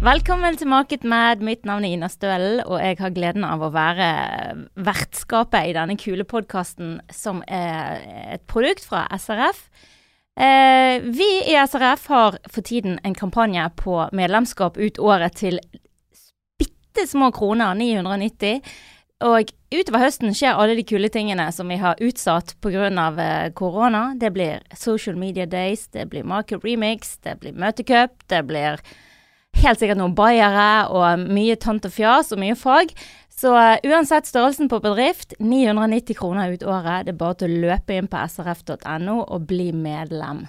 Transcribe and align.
Velkommen 0.00 0.56
til 0.56 0.70
Market 0.72 1.02
Mad. 1.04 1.42
Mitt 1.44 1.66
navn 1.68 1.84
er 1.84 1.92
Ina 1.92 2.08
Stølen, 2.08 2.62
og 2.64 2.78
jeg 2.80 2.96
har 3.02 3.10
gleden 3.12 3.42
av 3.44 3.60
å 3.60 3.68
være 3.68 4.04
vertskapet 4.80 5.68
i 5.68 5.74
denne 5.76 5.92
kule 6.00 6.24
podkasten 6.24 6.94
som 7.12 7.42
er 7.44 8.00
et 8.32 8.46
produkt 8.48 8.86
fra 8.88 9.02
SRF. 9.12 9.58
Eh, 10.40 11.04
vi 11.04 11.26
i 11.52 11.56
SRF 11.60 12.06
har 12.08 12.38
for 12.48 12.64
tiden 12.64 12.96
en 13.04 13.16
kampanje 13.18 13.66
på 13.76 13.98
medlemskap 14.16 14.80
ut 14.80 15.02
året 15.04 15.36
til 15.42 15.60
bitte 16.56 17.04
små 17.04 17.28
kroner, 17.36 17.76
990. 17.76 18.64
Og 19.28 19.52
utover 19.68 20.06
høsten 20.06 20.32
skjer 20.32 20.56
alle 20.56 20.78
de 20.80 20.86
kule 20.88 21.12
tingene 21.12 21.50
som 21.52 21.68
vi 21.68 21.76
har 21.76 22.00
utsatt 22.00 22.56
pga. 22.64 22.88
Eh, 22.88 23.52
korona. 23.52 24.14
Det 24.16 24.32
blir 24.32 24.64
Social 24.72 25.20
Media 25.20 25.44
Days, 25.44 25.88
det 25.92 26.08
blir 26.08 26.24
Market 26.24 26.64
Remix, 26.64 27.18
det 27.20 27.36
blir 27.44 27.52
Møtecup, 27.52 28.16
det 28.32 28.42
blir 28.48 28.80
helt 29.58 29.80
sikkert 29.80 30.00
noen 30.00 30.16
bayere 30.16 30.88
og 30.92 31.26
mye 31.30 31.56
tant 31.60 31.86
og 31.86 31.94
fjas 31.94 32.32
og 32.34 32.40
mye 32.42 32.56
fag. 32.58 32.94
Så 33.40 33.54
uh, 33.56 33.78
uansett 33.88 34.28
størrelsen 34.28 34.68
på 34.68 34.82
bedrift, 34.84 35.32
990 35.40 36.18
kroner 36.18 36.52
ut 36.52 36.64
året. 36.66 37.06
Det 37.06 37.14
er 37.14 37.20
bare 37.22 37.38
til 37.40 37.54
å 37.54 37.62
løpe 37.68 37.96
inn 37.96 38.10
på 38.10 38.20
srf.no 38.28 39.22
og 39.22 39.46
bli 39.48 39.70
medlem. 39.72 40.44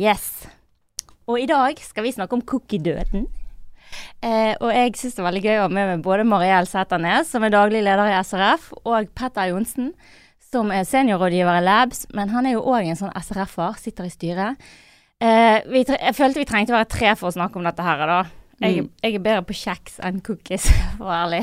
Yes. 0.00 0.48
Og 1.30 1.38
i 1.38 1.46
dag 1.46 1.78
skal 1.78 2.08
vi 2.08 2.14
snakke 2.16 2.34
om 2.34 2.42
cookie-døden. 2.42 3.28
Eh, 4.24 4.54
og 4.56 4.70
jeg 4.72 4.94
syns 4.96 5.14
det 5.14 5.22
er 5.22 5.28
veldig 5.28 5.44
gøy 5.44 5.58
å 5.58 5.64
ha 5.66 5.70
med 5.70 5.90
meg 5.90 6.04
både 6.04 6.26
Mariell 6.26 6.66
Sæternes, 6.66 7.30
som 7.30 7.44
er 7.44 7.52
daglig 7.54 7.82
leder 7.84 8.10
i 8.10 8.16
SRF, 8.24 8.70
og 8.82 9.10
Petter 9.18 9.52
Johnsen, 9.52 9.92
som 10.52 10.72
er 10.74 10.88
seniorrådgiver 10.88 11.60
i 11.60 11.66
Labs. 11.66 12.06
Men 12.16 12.32
han 12.34 12.48
er 12.48 12.56
jo 12.56 12.64
òg 12.72 12.88
en 12.88 12.98
sånn 13.04 13.14
SRF-er, 13.20 13.78
sitter 13.80 14.08
i 14.08 14.14
styret. 14.14 14.72
Eh, 15.22 15.84
jeg 15.86 16.14
følte 16.16 16.40
vi 16.40 16.48
trengte 16.48 16.74
å 16.74 16.80
være 16.80 16.90
tre 16.90 17.12
for 17.18 17.30
å 17.30 17.36
snakke 17.36 17.60
om 17.60 17.66
dette 17.68 17.84
her, 17.86 18.06
da. 18.10 18.22
Jeg, 18.62 18.82
mm. 18.82 18.90
jeg, 19.02 19.14
er 19.16 19.22
bedre 19.22 19.44
på 19.46 19.56
kjeks 19.58 19.98
enn 20.06 20.20
cookies, 20.24 20.68
for 20.98 21.06
å 21.06 21.10
være 21.10 21.22
ærlig. 21.26 21.42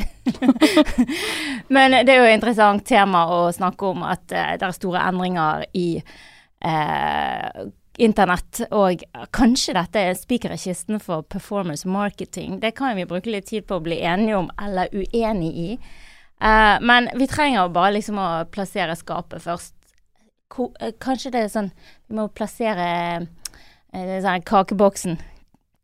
Men 1.76 1.96
det 2.08 2.14
er 2.14 2.22
jo 2.22 2.28
et 2.28 2.38
interessant 2.38 2.86
tema 2.88 3.26
å 3.36 3.42
snakke 3.56 3.92
om 3.92 4.06
at 4.08 4.26
uh, 4.32 4.54
det 4.60 4.68
er 4.68 4.76
store 4.76 5.04
endringer 5.08 5.66
i 5.80 5.88
uh, 6.00 7.66
internett. 8.00 8.62
Og 8.76 9.04
kanskje 9.36 9.76
dette 9.80 10.06
er 10.12 10.20
spiker 10.20 10.56
i 10.56 10.60
kisten 10.60 11.00
for 11.04 11.28
performance 11.28 11.88
marketing. 11.88 12.60
Det 12.64 12.76
kan 12.78 12.96
vi 13.00 13.08
bruke 13.08 13.32
litt 13.32 13.50
tid 13.52 13.68
på 13.68 13.80
å 13.80 13.84
bli 13.84 14.00
enige 14.00 14.40
om 14.40 14.52
eller 14.60 14.92
uenig 14.96 15.52
i. 15.56 15.74
Uh, 16.40 16.80
men 16.84 17.12
vi 17.20 17.28
trenger 17.28 17.72
bare 17.76 17.98
liksom 17.98 18.20
å 18.20 18.30
plassere 18.52 18.96
skapet 19.00 19.44
først. 19.44 19.76
Ko 20.50 20.72
kanskje 21.04 21.30
det 21.30 21.42
er 21.46 21.52
sånn 21.54 21.68
Vi 22.10 22.16
må 22.18 22.24
plassere 22.34 22.86
sånn 23.94 24.46
kakeboksen. 24.46 25.20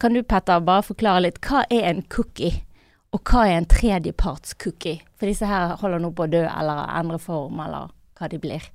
Kan 0.01 0.13
du 0.13 0.23
Petter 0.23 0.63
bare 0.63 0.83
forklare 0.85 1.23
litt, 1.25 1.39
hva 1.45 1.63
er 1.71 1.87
en 1.89 2.03
cookie? 2.11 2.63
Og 3.15 3.21
hva 3.23 3.45
er 3.47 3.61
en 3.61 3.69
tredjeparts-cookie? 3.71 4.99
For 5.15 5.29
disse 5.29 5.47
her 5.47 5.77
holder 5.79 6.03
nå 6.03 6.11
på 6.11 6.25
å 6.25 6.31
dø 6.31 6.43
eller 6.43 6.81
endre 6.99 7.19
form, 7.21 7.61
eller 7.63 7.93
hva 8.19 8.29
de 8.31 8.39
blir. 8.43 8.65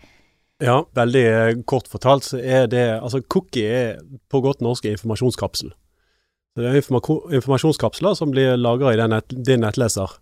Ja, 0.60 0.80
veldig 0.96 1.24
eh, 1.26 1.58
kort 1.68 1.88
fortalt 1.88 2.26
så 2.26 2.40
er 2.40 2.66
det 2.68 3.00
Altså, 3.00 3.22
cookie 3.22 3.68
er 3.68 4.00
på 4.28 4.42
godt 4.44 4.60
norsk 4.64 4.84
informasjonskapsel. 4.88 5.72
Det 6.56 6.66
er 6.66 6.80
informasjonskapsler 6.80 8.16
som 8.18 8.32
blir 8.32 8.58
lagra 8.60 8.92
i 8.92 8.98
din 9.30 9.62
nettleser 9.64 10.18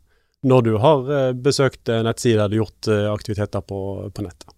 når 0.47 0.63
du 0.67 0.77
har 0.79 1.11
eh, 1.11 1.33
besøkt 1.35 1.91
nettsider 1.91 2.45
eller 2.45 2.61
gjort 2.61 2.91
aktiviteter 3.15 3.65
på, 3.67 3.81
på 4.15 4.23
nettet. 4.27 4.55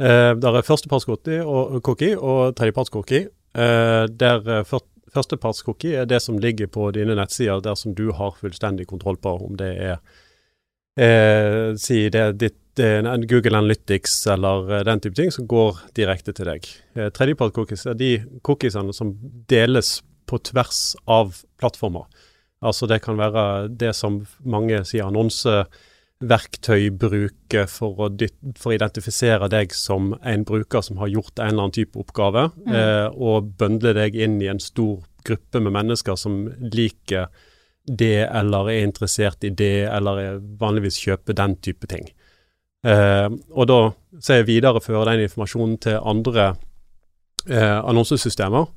Eh, 0.00 0.32
der 0.40 0.56
er 0.56 0.64
førsteparts-cookie 0.64 1.42
og, 1.44 1.80
cookie, 1.84 2.16
og 2.16 2.54
tredjeparts-cookie. 2.56 3.28
Uh, 3.56 4.06
der 4.06 4.46
uh, 4.46 4.80
Førstepartscookie 5.10 5.96
er 5.98 6.06
det 6.06 6.20
som 6.22 6.38
ligger 6.38 6.68
på 6.70 6.90
dine 6.94 7.16
nettsider 7.18 7.62
der 7.64 7.74
som 7.74 7.96
du 7.98 8.12
har 8.14 8.36
fullstendig 8.38 8.86
kontroll 8.86 9.18
på, 9.18 9.32
om 9.42 9.56
det 9.58 9.70
er 9.74 9.96
eh, 11.00 11.74
si 11.80 12.04
det 12.12 12.20
er 12.20 12.36
ditt, 12.36 12.56
Google 13.28 13.58
Analytics 13.58 14.14
eller 14.32 14.70
uh, 14.70 14.78
den 14.86 15.00
type 15.02 15.18
ting, 15.18 15.32
som 15.34 15.44
går 15.50 15.82
direkte 15.98 16.32
til 16.32 16.48
deg. 16.48 16.68
Eh, 16.94 17.10
Tredjepartscookies 17.12 17.82
er 17.90 17.98
de 17.98 18.12
cookiesene 18.46 18.94
som 18.96 19.10
deles 19.50 19.98
på 20.30 20.38
tvers 20.48 20.94
av 21.10 21.34
plattformer. 21.60 22.06
Altså 22.64 22.86
det 22.88 23.02
kan 23.04 23.18
være 23.18 23.68
det 23.68 23.90
som 23.98 24.22
mange 24.40 24.80
sier 24.88 25.10
annonse 25.10 25.64
verktøy 26.20 26.90
bruke 27.00 27.64
for 27.70 27.96
å, 28.04 28.08
for 28.58 28.70
å, 28.70 28.74
identifisere 28.76 29.48
deg 29.52 29.72
som 29.72 30.12
en 30.20 30.44
bruker 30.44 30.84
som 30.84 31.00
har 31.00 31.08
gjort 31.08 31.38
en 31.38 31.48
eller 31.48 31.64
annen 31.64 31.76
type 31.78 32.00
oppgave, 32.00 32.50
mm. 32.66 32.74
eh, 32.76 33.06
og 33.16 33.54
bøndle 33.60 33.94
deg 33.96 34.18
inn 34.18 34.36
i 34.42 34.50
en 34.52 34.60
stor 34.60 35.00
gruppe 35.24 35.62
med 35.64 35.74
mennesker 35.76 36.18
som 36.20 36.42
liker 36.60 37.30
det, 37.88 38.26
eller 38.28 38.68
er 38.70 38.84
interessert 38.84 39.44
i 39.48 39.52
det, 39.56 39.88
eller 39.88 40.20
er 40.20 40.42
vanligvis 40.60 41.00
kjøper 41.00 41.36
den 41.40 41.56
type 41.64 41.88
ting. 41.90 42.10
Eh, 42.84 43.28
og 43.56 43.68
da 43.68 43.80
så 44.20 44.40
jeg 44.40 44.48
viderefører 44.48 45.12
den 45.12 45.24
informasjonen 45.26 45.80
til 45.84 45.98
andre 46.04 46.52
eh, 47.48 47.78
annonsesystemer. 47.80 48.68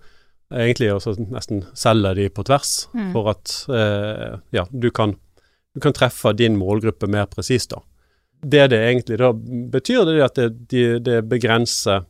Egentlig 0.53 0.91
også 0.93 1.15
nesten 1.17 1.63
selger 1.75 2.15
de 2.15 2.29
på 2.31 2.45
tvers, 2.47 2.73
mm. 2.93 3.11
for 3.15 3.31
at 3.33 3.53
eh, 3.73 4.39
ja, 4.55 4.67
du 4.71 4.89
kan 4.95 5.17
du 5.73 5.81
kan 5.81 5.93
treffe 5.95 6.33
din 6.37 6.57
målgruppe 6.57 7.07
mer 7.09 7.25
presist. 7.31 7.73
Det 8.43 8.67
det 8.69 8.79
egentlig 8.79 9.17
da 9.21 9.31
betyr, 9.73 10.03
det 10.05 10.17
er 10.17 10.25
at 10.25 10.39
det, 10.39 10.49
det, 10.69 10.87
det 11.07 11.21
begrenser 11.31 12.03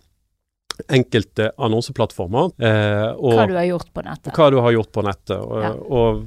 enkelte 0.90 1.52
annonseplattformer. 1.58 2.54
Eh, 2.58 3.10
og 3.14 3.38
hva 3.38 3.46
du 3.50 3.58
har 3.58 3.68
gjort 3.70 3.92
på 3.94 4.04
nettet. 4.06 4.32
Hva 4.34 4.50
du 4.52 4.58
har 4.66 4.74
gjort 4.74 4.92
på 4.96 5.04
nettet. 5.06 5.38
Og, 5.38 5.62
ja. 5.62 5.72
og 5.74 6.24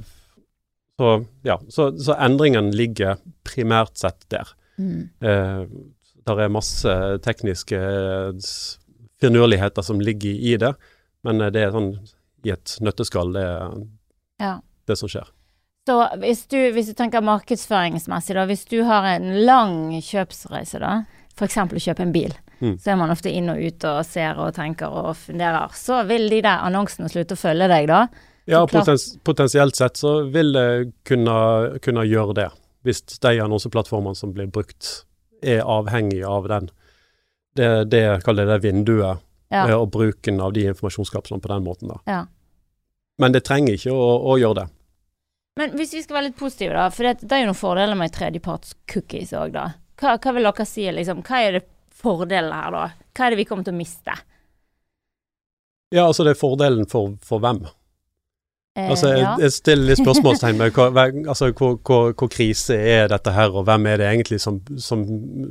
så, 0.97 1.11
ja, 1.45 1.59
så, 1.69 1.91
så, 1.99 2.15
endringen 2.15 2.71
ligger 2.75 3.19
primært 3.45 3.99
sett 3.99 4.23
der. 4.33 4.49
Mm. 4.79 5.09
Eh, 5.19 5.63
der 6.27 6.43
er 6.43 6.51
masse 6.51 6.93
tekniske 7.23 7.79
finurligheter 9.21 9.85
som 9.85 10.01
ligger 10.03 10.31
i 10.31 10.57
det, 10.59 10.73
men 11.25 11.41
det 11.53 11.61
er 11.61 11.75
sånn 11.75 11.93
i 12.45 12.51
et 12.53 12.75
nøtteskall, 12.83 13.31
det 13.33 13.45
ja. 14.43 14.57
det 14.87 14.97
som 14.99 15.09
skjer. 15.11 15.29
Så 15.87 15.95
hvis 16.19 16.43
du, 16.51 16.57
hvis 16.75 16.89
du, 16.91 16.95
tenker 16.99 17.23
markedsføringsmessig, 17.23 18.35
da, 18.35 18.43
hvis 18.49 18.65
du 18.67 18.81
har 18.83 19.05
en 19.13 19.29
lang 19.47 19.77
kjøpsreise, 20.03 20.81
da, 20.83 20.97
f.eks. 21.37 21.57
å 21.63 21.79
kjøpe 21.79 22.03
en 22.03 22.11
bil, 22.11 22.33
mm. 22.59 22.73
så 22.83 22.91
er 22.91 22.99
man 22.99 23.13
ofte 23.13 23.31
inn 23.31 23.47
og 23.53 23.61
ut 23.61 23.85
og 23.87 24.01
ser 24.03 24.41
og 24.43 24.51
tenker 24.57 24.91
og 24.91 25.13
funderer. 25.21 25.71
Så 25.79 26.01
vil 26.09 26.27
de 26.33 26.41
der 26.43 26.65
annonsene 26.67 27.07
slutte 27.13 27.37
å 27.37 27.39
følge 27.39 27.69
deg, 27.71 27.87
da? 27.87 28.01
Ja, 28.47 28.65
potens, 28.67 29.13
potensielt 29.27 29.79
sett 29.79 29.99
så 29.99 30.17
vil 30.31 30.51
det 30.55 30.67
kunne, 31.07 31.37
kunne 31.83 32.03
gjøre 32.07 32.35
det. 32.35 32.51
Hvis 32.87 33.03
de 33.23 33.37
annonseplattformene 33.43 34.15
som 34.15 34.35
blir 34.35 34.51
brukt, 34.51 35.05
er 35.39 35.63
avhengig 35.63 36.23
av 36.27 36.47
den. 36.51 36.71
Det, 37.55 37.71
det 37.91 38.05
kaller 38.25 38.47
det 38.49 38.61
vinduet, 38.65 39.23
ja. 39.47 39.63
Eh, 39.69 39.75
og 39.77 39.93
bruken 39.93 40.41
av 40.43 40.51
de 40.51 40.65
informasjonskapslene 40.67 41.39
på 41.39 41.51
den 41.53 41.63
måten. 41.63 41.95
da. 41.95 42.01
Ja. 42.03 42.23
Men 43.23 43.31
det 43.31 43.45
trenger 43.47 43.77
ikke 43.77 43.95
å, 43.95 44.09
å 44.27 44.35
gjøre 44.39 44.65
det. 44.65 44.71
Men 45.57 45.73
hvis 45.77 45.95
vi 45.95 46.03
skal 46.05 46.19
være 46.19 46.29
litt 46.29 46.37
positive, 46.37 46.75
da, 46.77 46.87
for 46.93 47.07
det, 47.07 47.25
det 47.25 47.33
er 47.33 47.43
jo 47.43 47.49
noen 47.49 47.57
fordeler 47.57 47.97
med 47.97 48.13
tredjeparts 48.13 48.75
cookies 48.91 49.33
òg, 49.33 49.55
da. 49.55 49.71
Hva, 49.97 50.17
hva, 50.21 50.33
vil 50.35 50.45
dere 50.45 50.67
si, 50.69 50.85
liksom? 50.93 51.23
Hva 51.25 51.41
er 51.41 51.57
det 51.57 51.63
fordelen 51.97 52.53
her, 52.53 52.75
da? 52.75 52.83
Hva 53.17 53.25
er 53.25 53.33
det 53.33 53.39
vi 53.41 53.47
kommer 53.49 53.65
til 53.65 53.73
å 53.73 53.79
miste? 53.79 54.13
Ja, 55.95 56.05
altså 56.05 56.27
det 56.27 56.35
er 56.35 56.39
fordelen 56.39 56.85
for, 56.91 57.15
for 57.25 57.41
hvem? 57.41 57.63
Eh, 58.77 58.91
altså, 58.91 59.09
jeg, 59.15 59.25
jeg, 59.41 59.53
stiller 59.55 59.89
litt 59.89 60.01
spørsmålstegn 60.03 60.59
hva, 60.77 61.07
altså, 61.31 61.49
hvor, 61.57 61.77
hvor, 61.81 62.11
hvor, 62.13 62.29
krise 62.29 62.77
er 62.77 63.09
dette 63.09 63.33
her, 63.33 63.55
og 63.55 63.65
hvem 63.65 63.89
er 63.89 64.01
det 64.03 64.09
egentlig 64.11 64.41
som, 64.43 64.59
som, 64.77 65.05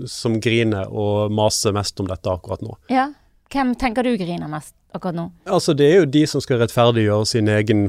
som, 0.06 0.37
griner 0.43 0.92
og 0.92 1.34
maser 1.34 1.75
mest 1.75 1.98
om 2.03 2.10
dette 2.10 2.30
akkurat 2.30 2.63
nå? 2.63 2.77
Ja, 2.92 3.09
hvem 3.51 3.75
tenker 3.80 4.07
du 4.07 4.15
griner 4.21 4.51
mest 4.53 4.77
akkurat 4.95 5.19
nå? 5.19 5.30
Altså, 5.51 5.75
det 5.75 5.91
er 5.91 6.04
jo 6.04 6.10
de 6.15 6.22
som 6.30 6.45
skal 6.45 6.63
rettferdiggjøre 6.63 7.33
sin 7.33 7.51
egen 7.51 7.89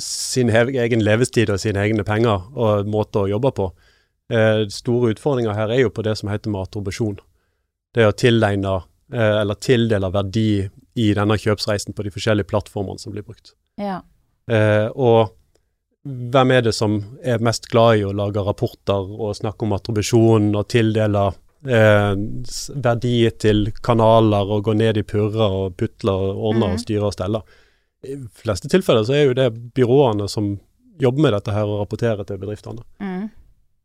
sin 0.00 0.50
egen 0.50 1.04
levestid 1.04 1.50
og 1.52 1.60
sine 1.62 1.82
egne 1.84 2.04
penger 2.04 2.50
og 2.52 2.90
måter 2.90 3.24
å 3.24 3.30
jobbe 3.30 3.52
på. 3.56 3.70
Eh, 4.30 4.66
store 4.70 5.14
utfordringer 5.14 5.56
her 5.56 5.72
er 5.72 5.84
jo 5.84 5.92
på 5.94 6.04
det 6.06 6.16
som 6.20 6.30
heter 6.30 6.52
matrobusjon. 6.52 7.18
Det 7.94 8.06
å 8.06 8.14
tilegne 8.14 8.76
eh, 9.12 9.40
eller 9.40 9.58
tildele 9.58 10.12
verdi 10.14 10.68
i 11.00 11.10
denne 11.16 11.38
kjøpsreisen 11.40 11.96
på 11.96 12.06
de 12.06 12.12
forskjellige 12.14 12.50
plattformene 12.50 13.00
som 13.02 13.14
blir 13.14 13.26
brukt. 13.26 13.54
Ja. 13.80 14.00
Eh, 14.50 14.88
og 14.94 15.36
hvem 16.04 16.54
er 16.54 16.64
det 16.64 16.74
som 16.76 16.98
er 17.22 17.42
mest 17.44 17.68
glad 17.72 18.00
i 18.00 18.04
å 18.08 18.14
lage 18.16 18.42
rapporter 18.44 19.10
og 19.20 19.36
snakke 19.36 19.66
om 19.66 19.74
attribusjon 19.76 20.48
og 20.54 20.68
tildele 20.72 21.26
eh, 21.68 22.14
verdi 22.80 23.16
til 23.40 23.66
kanaler 23.84 24.54
og 24.56 24.64
gå 24.68 24.76
ned 24.80 25.00
i 25.00 25.04
purrer 25.06 25.58
og 25.64 25.76
putler 25.80 26.30
og 26.30 26.46
ordner 26.50 26.76
og 26.76 26.84
styre 26.84 27.10
og 27.10 27.16
stelle? 27.16 27.42
I 28.06 28.16
fleste 28.42 28.70
tilfeller 28.72 29.04
så 29.04 29.16
er 29.16 29.26
jo 29.28 29.36
det 29.36 29.50
byråene 29.76 30.28
som 30.30 30.54
jobber 31.00 31.26
med 31.26 31.34
dette 31.36 31.54
her 31.54 31.68
og 31.68 31.82
rapporterer 31.82 32.26
til 32.28 32.40
bedriftene. 32.40 32.84
Mm. 33.00 33.28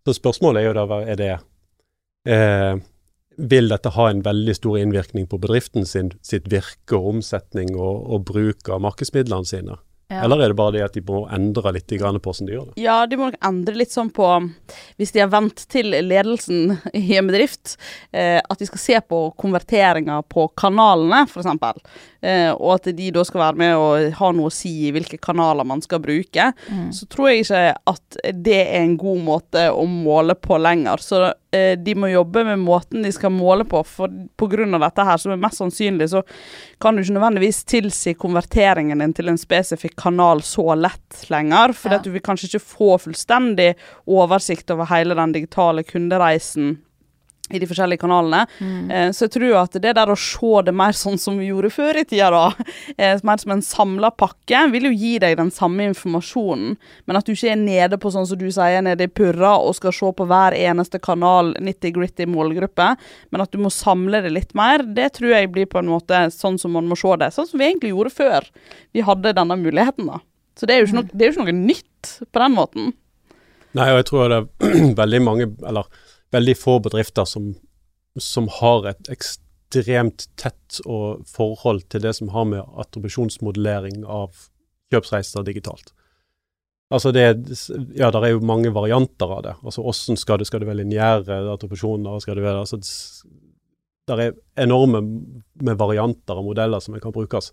Så 0.05 0.17
spørsmålet 0.19 0.61
er 0.61 0.69
jo 0.69 0.75
da 0.77 0.99
er 1.01 1.19
det 1.19 1.31
eh, 2.29 2.75
Vil 3.35 3.71
dette 3.71 3.91
ha 3.95 4.09
en 4.09 4.21
veldig 4.23 4.55
stor 4.55 4.77
innvirkning 4.79 5.27
på 5.27 5.39
bedriften 5.41 5.87
sin, 5.89 6.13
sitt 6.23 6.47
virke 6.51 6.95
og 6.95 7.15
omsetning 7.15 7.73
og, 7.75 8.05
og 8.07 8.23
bruk 8.29 8.69
av 8.69 8.83
markedsmidlene 8.85 9.49
sine? 9.49 9.79
Ja. 10.07 10.19
Eller 10.23 10.43
er 10.43 10.51
det 10.51 10.57
bare 10.59 10.73
det 10.75 10.83
at 10.85 10.93
de 10.93 11.01
må 11.01 11.23
endre 11.33 11.71
litt 11.73 11.89
på 11.89 11.97
hvordan 11.97 12.45
de 12.45 12.53
gjør 12.53 12.65
det? 12.67 12.75
Ja, 12.83 12.97
de 13.09 13.17
må 13.17 13.31
nok 13.31 13.39
endre 13.47 13.73
litt 13.79 13.93
sånn 13.93 14.11
på 14.13 14.27
Hvis 15.01 15.15
de 15.15 15.23
har 15.23 15.31
vent 15.33 15.63
til 15.71 15.89
ledelsen 15.89 16.75
i 16.93 17.17
en 17.17 17.25
bedrift, 17.31 17.73
eh, 18.13 18.37
at 18.37 18.61
de 18.61 18.67
skal 18.69 18.83
se 18.83 18.99
på 19.01 19.21
konverteringer 19.41 20.21
på 20.29 20.45
kanalene, 20.61 21.23
f.eks. 21.25 21.81
Eh, 22.25 22.51
og 22.55 22.79
at 22.79 22.87
de 22.97 23.11
da 23.13 23.21
skal 23.27 23.41
være 23.43 23.59
med 23.59 23.75
og 23.77 24.15
ha 24.17 24.29
noe 24.33 24.49
å 24.49 24.53
si 24.53 24.71
i 24.87 24.91
hvilke 24.95 25.19
kanaler 25.21 25.67
man 25.67 25.83
skal 25.85 26.01
bruke. 26.01 26.47
Mm. 26.71 26.87
Så 26.95 27.05
tror 27.11 27.29
jeg 27.29 27.43
ikke 27.43 27.63
at 27.91 28.17
det 28.33 28.61
er 28.63 28.79
en 28.79 28.95
god 28.97 29.19
måte 29.27 29.65
å 29.69 29.83
måle 29.89 30.33
på 30.39 30.57
lenger. 30.57 31.03
Så 31.05 31.19
eh, 31.53 31.75
de 31.77 31.93
må 31.99 32.09
jobbe 32.09 32.45
med 32.47 32.63
måten 32.63 33.05
de 33.05 33.11
skal 33.13 33.33
måle 33.35 33.67
på, 33.69 33.83
for 33.85 34.09
av 34.09 34.81
dette 34.87 35.05
her, 35.05 35.21
som 35.21 35.35
er 35.35 35.43
mest 35.43 35.61
sannsynlig, 35.61 36.09
så 36.15 36.23
kan 36.81 36.95
du 36.97 37.03
ikke 37.03 37.17
nødvendigvis 37.19 37.61
tilsi 37.69 38.15
konverteringen 38.17 39.03
din 39.03 39.13
til 39.13 39.29
en 39.29 39.39
spesifikk 39.41 39.93
kanal 40.01 40.41
så 40.45 40.71
lett 40.79 41.27
lenger. 41.29 41.75
For 41.77 41.93
Ja. 41.93 41.99
du 41.99 42.09
vil 42.09 42.25
kanskje 42.25 42.49
ikke 42.49 42.65
få 42.65 42.97
fullstendig 43.05 43.75
oversikt 44.07 44.71
over 44.73 44.89
hele 44.89 45.13
den 45.15 45.37
digitale 45.37 45.83
kundereisen 45.83 46.79
i 47.53 47.59
de 47.61 47.67
forskjellige 47.69 48.01
kanalene. 48.01 48.45
Mm. 48.59 48.91
Eh, 48.91 49.09
så 49.15 49.25
jeg 49.25 49.35
tror 49.35 49.55
at 49.61 49.77
det 49.81 49.93
der 49.97 50.11
å 50.11 50.17
se 50.19 50.61
det 50.65 50.73
mer 50.75 50.97
sånn 50.97 51.19
som 51.21 51.37
vi 51.39 51.49
gjorde 51.51 51.71
før 51.73 51.99
i 52.01 52.05
tida, 52.07 52.29
da, 52.33 52.69
eh, 52.97 53.17
mer 53.27 53.41
som 53.41 53.55
en 53.55 53.63
samla 53.65 54.11
pakke, 54.17 54.65
vil 54.73 54.89
jo 54.89 54.93
gi 54.95 55.13
deg 55.21 55.37
den 55.39 55.51
samme 55.53 55.87
informasjonen, 55.91 56.75
men 57.05 57.19
at 57.19 57.27
du 57.27 57.35
ikke 57.35 57.53
er 57.53 57.61
nede 57.61 57.99
på 58.01 58.11
sånn 58.13 58.27
som 58.29 58.39
du 58.41 58.47
sier, 58.49 58.81
nede 58.85 59.07
i 59.07 59.11
purra 59.11 59.55
og 59.61 59.77
skal 59.77 59.95
se 59.95 60.11
på 60.17 60.29
hver 60.29 60.57
eneste 60.57 61.01
kanal, 61.03 61.53
nitty-gritty 61.63 62.27
målgruppe, 62.29 62.93
men 63.31 63.43
at 63.43 63.53
du 63.53 63.61
må 63.61 63.71
samle 63.73 64.23
det 64.25 64.33
litt 64.33 64.55
mer, 64.57 64.83
det 64.85 65.11
tror 65.19 65.35
jeg 65.35 65.51
blir 65.53 65.69
på 65.69 65.81
en 65.81 65.91
måte 65.93 66.25
sånn 66.33 66.59
som 66.61 66.75
man 66.75 66.89
må 66.89 66.97
se 66.99 67.13
det. 67.21 67.31
Sånn 67.35 67.49
som 67.49 67.61
vi 67.61 67.69
egentlig 67.69 67.93
gjorde 67.93 68.15
før 68.15 68.49
vi 68.95 69.05
hadde 69.05 69.35
denne 69.37 69.57
muligheten, 69.59 70.09
da. 70.09 70.21
Så 70.55 70.67
det 70.67 70.75
er 70.75 70.83
jo 70.83 70.87
ikke 70.87 71.01
noe, 71.01 71.09
det 71.11 71.25
er 71.25 71.27
jo 71.27 71.33
ikke 71.35 71.45
noe 71.49 71.57
nytt 71.57 72.11
på 72.31 72.41
den 72.41 72.55
måten. 72.55 72.93
Nei, 73.75 73.89
og 73.91 73.99
jeg 73.99 74.07
tror 74.07 74.31
det 74.31 74.37
er 74.39 74.91
veldig 75.01 75.21
mange, 75.23 75.49
eller 75.67 75.89
veldig 76.33 76.55
få 76.57 76.79
bedrifter 76.85 77.25
som, 77.29 77.51
som 78.19 78.47
har 78.61 78.87
et 78.91 79.09
ekstremt 79.13 80.27
tett 80.39 80.79
forhold 81.29 81.85
til 81.91 82.01
det 82.05 82.15
som 82.17 82.31
har 82.33 82.45
med 82.49 82.63
attribusjonsmodellering 82.85 84.03
av 84.05 84.31
kjøpsreiser 84.93 85.45
digitalt. 85.47 85.91
Altså 86.93 87.09
det, 87.11 87.23
ja, 87.97 88.11
det 88.13 88.19
er 88.21 88.35
jo 88.35 88.43
mange 88.45 88.69
varianter 88.73 89.31
av 89.37 89.41
det. 89.43 89.55
Altså 89.65 89.81
hvordan 89.81 90.19
skal 90.21 90.37
det, 90.41 90.45
skal 90.47 90.61
det 90.61 90.67
være 90.69 90.83
lineære 90.83 91.39
attribusjoner, 91.55 92.19
det 92.37 92.45
altså, 92.61 92.77
s- 92.85 93.23
er 94.13 94.35
enorme 94.61 95.01
med 95.65 95.79
varianter 95.81 96.37
og 96.37 96.45
modeller 96.51 96.79
som 96.83 96.93
kan 97.01 97.15
brukes. 97.15 97.51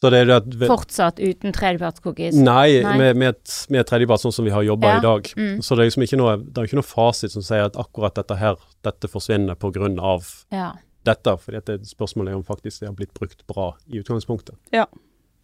Så 0.00 0.10
det 0.14 0.18
er 0.20 0.26
det 0.30 0.34
at 0.36 0.68
Fortsatt 0.70 1.18
uten 1.18 1.50
tredjepartscookies. 1.52 2.36
Nei, 2.38 2.82
Nei. 2.84 2.96
med, 3.00 3.16
med, 3.18 3.38
med 3.74 3.86
tredjepart, 3.88 4.20
sånn 4.22 4.32
som 4.36 4.44
vi 4.46 4.52
har 4.54 4.62
jobba 4.62 4.92
Ja. 4.92 4.98
i 4.98 5.02
dag. 5.02 5.30
Mm. 5.36 5.56
Så 5.62 5.74
det 5.74 5.82
er 5.82 5.88
liksom 5.90 6.04
ikke 6.06 6.18
noe, 6.20 6.36
det 6.38 6.58
er 6.62 6.68
ikke 6.68 6.78
noe 6.78 6.86
fasit 6.86 7.32
som 7.34 7.42
sier 7.42 7.64
at 7.66 7.74
akkurat 7.76 8.14
dette 8.14 8.36
her, 8.38 8.54
dette 8.86 9.10
forsvinner 9.10 9.58
på 9.58 9.72
grunn 9.74 9.98
av 9.98 10.22
Ja. 10.54 10.72
dette. 11.04 11.34
fordi 11.38 11.56
at 11.56 11.66
det 11.66 11.80
spørsmålet 11.90 12.30
er 12.30 12.36
om 12.36 12.44
faktisk 12.44 12.78
det 12.80 12.88
har 12.88 12.94
blitt 12.94 13.14
brukt 13.14 13.44
bra 13.48 13.74
i 13.90 13.98
utgangspunktet. 13.98 14.54
Ja. 14.72 14.86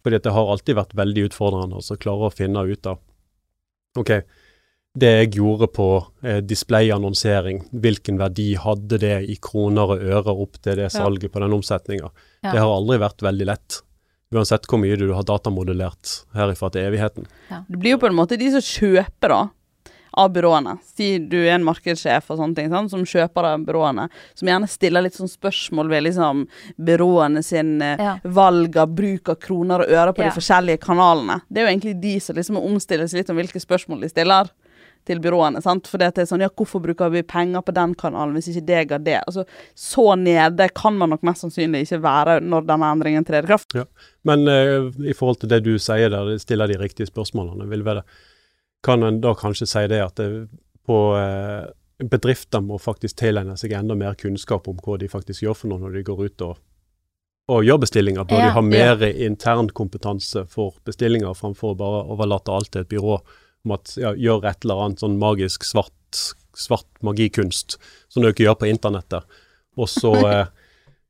Fordi 0.05 0.15
at 0.15 0.23
det 0.23 0.31
har 0.31 0.47
alltid 0.47 0.75
vært 0.77 0.93
veldig 0.95 1.27
utfordrende 1.31 1.75
å 1.75 1.97
klare 1.99 2.29
å 2.29 2.33
finne 2.33 2.63
ut 2.71 2.85
av 2.87 2.99
OK, 3.97 4.21
det 4.97 5.11
jeg 5.27 5.31
gjorde 5.35 5.67
på 5.73 6.05
eh, 6.23 6.39
displayannonsering, 6.39 7.65
hvilken 7.73 8.17
verdi 8.17 8.55
hadde 8.55 8.99
det 8.99 9.29
i 9.29 9.35
kroner 9.35 9.91
og 9.95 9.99
øre 10.01 10.31
opp 10.35 10.61
til 10.61 10.75
det 10.77 10.87
Ja. 10.93 10.93
salget 11.03 11.31
på 11.33 11.39
den 11.41 11.51
omsetninga? 11.51 12.11
Ja. 12.43 12.51
Det 12.51 12.59
har 12.59 12.71
aldri 12.71 12.97
vært 12.99 13.19
veldig 13.21 13.45
lett. 13.45 13.81
Uansett 14.35 14.67
hvor 14.67 14.81
mye 14.81 14.97
du 14.99 15.07
har 15.15 15.23
datamodellert 15.27 16.17
herifra 16.35 16.69
til 16.73 16.85
evigheten. 16.89 17.27
Det 17.69 17.77
blir 17.79 17.95
jo 17.95 18.01
på 18.01 18.09
en 18.11 18.17
måte 18.17 18.37
de 18.39 18.49
som 18.51 18.63
kjøper 18.65 19.31
da, 19.31 19.43
av 20.15 20.29
byråene. 20.31 20.77
Si 20.95 21.07
du 21.19 21.37
er 21.41 21.57
en 21.57 21.65
markedssjef 21.67 22.29
og 22.31 22.37
sånne 22.39 22.55
ting, 22.55 22.69
sant, 22.71 22.91
som 22.93 23.01
kjøper 23.03 23.47
av 23.49 23.65
byråene, 23.67 24.05
som 24.39 24.47
gjerne 24.47 24.69
stiller 24.71 25.03
litt 25.03 25.17
sånn 25.17 25.27
spørsmål 25.31 25.89
ved 25.91 26.05
liksom 26.07 26.45
byråene 26.79 27.43
sin 27.43 27.73
eh, 27.83 27.97
Ja. 27.99 28.13
valg 28.23 28.77
av 28.79 28.93
bruk 28.95 29.27
av 29.33 29.35
kroner 29.43 29.83
og 29.83 29.91
øre 29.91 30.13
på 30.15 30.23
Ja. 30.23 30.29
de 30.29 30.37
forskjellige 30.39 30.79
kanalene. 30.85 31.41
Det 31.51 31.59
er 31.61 31.67
jo 31.67 31.73
egentlig 31.77 31.99
de 32.01 32.19
som 32.19 32.35
liksom 32.35 32.55
må 32.55 32.63
omstille 32.63 33.07
seg 33.11 33.19
litt 33.23 33.29
om 33.29 33.35
hvilke 33.41 33.59
spørsmål 33.59 34.01
de 34.01 34.09
stiller 34.09 34.47
til 35.05 35.21
byråene. 35.23 35.61
sant? 35.63 35.87
For 35.89 36.01
det 36.01 36.11
er 36.17 36.27
sånn, 36.29 36.43
ja, 36.43 36.49
hvorfor 36.49 36.81
bruker 36.83 37.13
vi 37.13 37.23
penger 37.27 37.63
på 37.65 37.75
den 37.75 37.95
kanalen 37.99 38.35
hvis 38.37 38.49
ikke 38.51 38.65
det 38.67 38.83
ga 38.89 38.99
det? 39.01 39.19
Altså, 39.27 39.45
Så 39.75 40.07
nede 40.19 40.69
kan 40.75 40.97
man 40.97 41.13
nok 41.13 41.25
mest 41.27 41.45
sannsynlig 41.45 41.85
ikke 41.85 42.01
være 42.03 42.39
når 42.43 42.67
denne 42.69 42.91
endringen 42.95 43.25
trer 43.27 43.45
i 43.45 43.51
kraft. 43.51 43.77
Men 44.25 44.47
uh, 44.49 44.91
i 45.05 45.13
forhold 45.13 45.41
til 45.43 45.51
det 45.53 45.63
du 45.65 45.75
sier 45.79 46.09
der, 46.09 46.25
det 46.25 46.41
stiller 46.41 46.67
de 46.71 46.79
riktige 46.81 47.09
spørsmålene, 47.09 47.69
vil 47.69 47.85
være, 47.85 48.05
kan 48.83 49.03
en 49.03 49.21
da 49.21 49.35
kanskje 49.37 49.69
si 49.69 49.85
det 49.91 50.01
at 50.03 50.21
det, 50.21 50.47
på 50.85 50.99
uh, 51.17 51.65
bedrifter 52.03 52.61
må 52.61 52.79
faktisk 52.81 53.19
tilegne 53.21 53.55
seg 53.57 53.73
enda 53.77 53.95
mer 53.97 54.17
kunnskap 54.19 54.67
om 54.67 54.79
hva 54.83 54.97
de 54.99 55.09
faktisk 55.09 55.45
gjør 55.45 55.59
for 55.59 55.71
noe 55.71 55.85
når 55.85 55.99
de 55.99 56.03
går 56.09 56.25
ut 56.25 56.43
og, 56.49 56.59
og 57.53 57.63
gjør 57.65 57.81
bestillinger. 57.85 58.27
Bør 58.27 58.41
Ja, 58.41 58.49
de 58.49 58.57
ha 58.57 58.65
mer 58.65 59.05
intern 59.13 59.69
kompetanse 59.69 60.45
for 60.51 60.75
bestillinger, 60.85 61.33
framfor 61.37 61.73
å 61.73 61.79
bare 61.79 62.03
overlate 62.15 62.53
alt 62.53 62.73
til 62.73 62.83
et 62.83 62.91
byrå 62.91 63.19
om 63.65 63.75
at 63.77 63.95
ja, 63.99 64.13
gjør 64.13 64.45
et 64.49 64.65
eller 64.65 64.83
annet 64.85 65.03
sånn 65.03 65.17
magisk 65.21 65.65
svart, 65.67 66.21
svart 66.55 66.89
magikunst 67.05 67.79
som 68.07 68.23
du 68.23 68.29
ikke 68.29 68.45
gjør 68.47 68.61
på 68.61 68.69
internettet, 68.71 69.25
og 69.75 69.91
så 69.91 70.13
eh, 70.33 70.45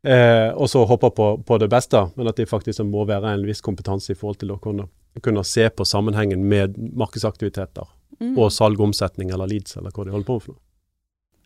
Eh, 0.06 0.52
og 0.54 0.70
så 0.70 0.84
håper 0.86 1.10
på, 1.18 1.26
på 1.42 1.56
det 1.58 1.66
beste, 1.74 1.98
men 2.14 2.28
at 2.30 2.38
det 2.38 2.46
faktisk 2.46 2.84
må 2.86 3.08
være 3.10 3.32
en 3.34 3.46
viss 3.48 3.64
kompetanse 3.66 4.14
i 4.14 4.18
forhold 4.20 4.38
til 4.38 4.52
å 4.54 4.60
kunne, 4.62 4.84
kunne 5.26 5.42
se 5.42 5.66
på 5.74 5.82
sammenhengen 5.82 6.44
med 6.46 6.78
markedsaktiviteter 6.78 7.90
Mm. 8.20 8.38
og 8.40 8.52
salg, 8.54 8.80
omsetning 8.80 9.32
eller 9.34 9.50
leads, 9.52 9.76
eller 9.76 9.92
hva 9.92 10.06
de 10.06 10.14
holder 10.14 10.28
på 10.28 10.38
med 10.38 10.44
for 10.46 10.56
noe. 10.56 10.62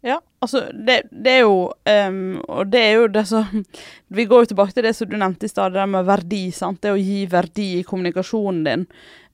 Ja, 0.06 0.20
altså 0.40 0.62
det, 0.72 1.00
det 1.12 1.32
er 1.34 1.42
jo 1.42 1.56
um, 2.08 2.38
Og 2.48 2.70
det 2.72 2.80
er 2.80 2.94
jo 2.94 3.08
det 3.12 3.26
som 3.28 3.66
Vi 4.16 4.24
går 4.30 4.46
jo 4.46 4.50
tilbake 4.54 4.72
til 4.78 4.86
det 4.88 4.94
som 4.96 5.10
du 5.10 5.18
nevnte 5.20 5.50
i 5.50 5.52
stad, 5.52 5.74
det 5.76 5.88
med 5.92 6.08
verdi. 6.08 6.44
sant? 6.56 6.80
Det 6.86 6.94
å 6.94 7.00
gi 7.00 7.26
verdi 7.28 7.66
i 7.80 7.84
kommunikasjonen 7.88 8.62
din. 8.64 8.86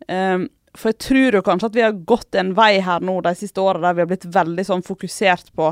Ehm, 0.07 0.47
for 0.75 0.91
jeg 0.91 0.99
tror 1.05 1.37
jo 1.39 1.41
kanskje 1.45 1.69
at 1.71 1.75
vi 1.77 1.83
har 1.85 1.97
gått 2.07 2.35
en 2.39 2.53
vei 2.57 2.79
her 2.83 3.03
nå 3.05 3.17
de 3.25 3.33
siste 3.37 3.61
åra 3.63 3.81
der 3.83 3.95
vi 3.97 4.03
har 4.03 4.09
blitt 4.11 4.27
veldig 4.35 4.65
sånn 4.67 4.83
fokusert 4.85 5.53
på 5.55 5.71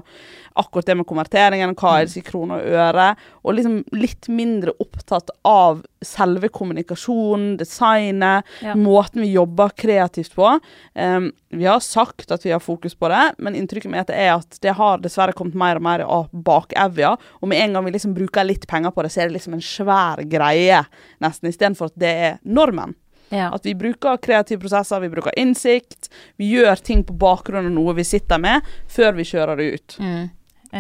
akkurat 0.60 0.86
det 0.86 0.96
med 1.00 1.08
konverteringen, 1.10 1.74
hva 1.76 1.96
er 2.00 2.06
det 2.08 2.20
i 2.20 2.26
kroner 2.26 2.62
og 2.62 2.76
øre, 2.78 3.08
og 3.42 3.56
liksom 3.58 3.80
litt 3.98 4.28
mindre 4.30 4.76
opptatt 4.84 5.32
av 5.50 5.82
selve 6.04 6.50
kommunikasjonen, 6.54 7.56
designet, 7.58 8.46
Ja. 8.62 8.76
måten 8.76 9.22
vi 9.22 9.32
jobber 9.34 9.70
kreativt 9.70 10.36
på. 10.36 10.60
Um, 10.94 11.32
vi 11.50 11.66
har 11.66 11.80
sagt 11.80 12.32
at 12.32 12.44
vi 12.46 12.52
har 12.52 12.60
fokus 12.60 12.94
på 12.96 13.10
det, 13.10 13.36
men 13.40 13.56
inntrykket 13.56 13.92
mitt 13.92 14.10
er 14.10 14.36
at 14.36 14.60
det 14.62 14.76
har 14.76 15.00
dessverre 15.00 15.34
kommet 15.34 15.56
mer 15.56 15.76
og 15.78 15.82
mer 15.82 16.00
av 16.06 16.30
bakevja. 16.32 17.18
Og 17.42 17.48
med 17.50 17.62
en 17.62 17.74
gang 17.74 17.86
vi 17.86 17.92
liksom 17.92 18.14
bruker 18.14 18.44
litt 18.46 18.68
penger 18.68 18.92
på 18.92 19.04
det, 19.04 19.12
så 19.12 19.22
er 19.22 19.30
det 19.30 19.40
liksom 19.40 19.54
en 19.54 19.62
svær 19.62 20.24
greie, 20.30 20.86
nesten, 21.24 21.50
istedenfor 21.50 21.86
at 21.92 21.98
det 22.00 22.14
er 22.14 22.40
normen. 22.46 22.96
Ja. 23.34 23.50
At 23.56 23.66
vi 23.66 23.74
bruker 23.76 24.20
kreative 24.22 24.62
prosesser, 24.62 25.02
vi 25.02 25.10
bruker 25.10 25.34
innsikt. 25.42 26.12
Vi 26.38 26.52
gjør 26.54 26.78
ting 26.86 27.04
på 27.08 27.16
bakgrunn 27.18 27.66
av 27.72 27.74
noe 27.74 27.98
vi 27.98 28.06
sitter 28.06 28.38
med, 28.42 28.62
før 28.94 29.18
vi 29.18 29.26
kjører 29.26 29.58
det 29.58 29.70
ut. 29.74 29.98
Mm. 30.00 30.24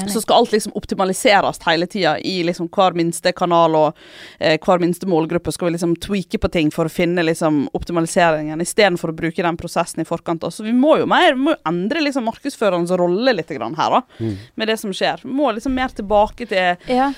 Så 0.10 0.24
skal 0.24 0.40
alt 0.42 0.52
liksom 0.56 0.72
optimaliseres 0.74 1.60
hele 1.68 1.86
tida 1.86 2.16
i 2.18 2.40
liksom 2.44 2.66
hver 2.74 2.96
minste 2.98 3.30
kanal 3.38 3.76
og 3.78 4.00
eh, 4.40 4.56
hver 4.58 4.82
minste 4.82 5.06
målgruppe. 5.06 5.54
Skal 5.54 5.68
vi 5.70 5.76
liksom 5.76 5.94
tweake 6.02 6.40
på 6.42 6.50
ting 6.50 6.72
for 6.74 6.90
å 6.90 6.94
finne 6.94 7.22
liksom 7.22 7.68
optimaliseringen, 7.78 8.62
istedenfor 8.66 9.14
å 9.14 9.18
bruke 9.20 9.46
den 9.46 9.60
prosessen 9.60 10.02
i 10.02 10.08
forkant. 10.10 10.48
Så 10.50 10.66
vi 10.66 10.74
må 10.74 10.96
jo 10.98 11.06
mer, 11.06 11.38
må 11.38 11.54
jo 11.54 11.62
endre 11.70 12.02
liksom 12.08 12.26
markedsførerens 12.26 12.94
rolle 12.98 13.36
litt 13.38 13.54
grann 13.54 13.78
her, 13.78 14.00
da, 14.00 14.02
Mm. 14.20 14.34
med 14.56 14.68
det 14.68 14.80
som 14.82 14.90
skjer. 14.92 15.22
Vi 15.22 15.30
må 15.30 15.54
liksom 15.54 15.78
mer 15.78 15.90
tilbake 15.94 16.50
til, 16.50 16.78
ja. 16.90 17.12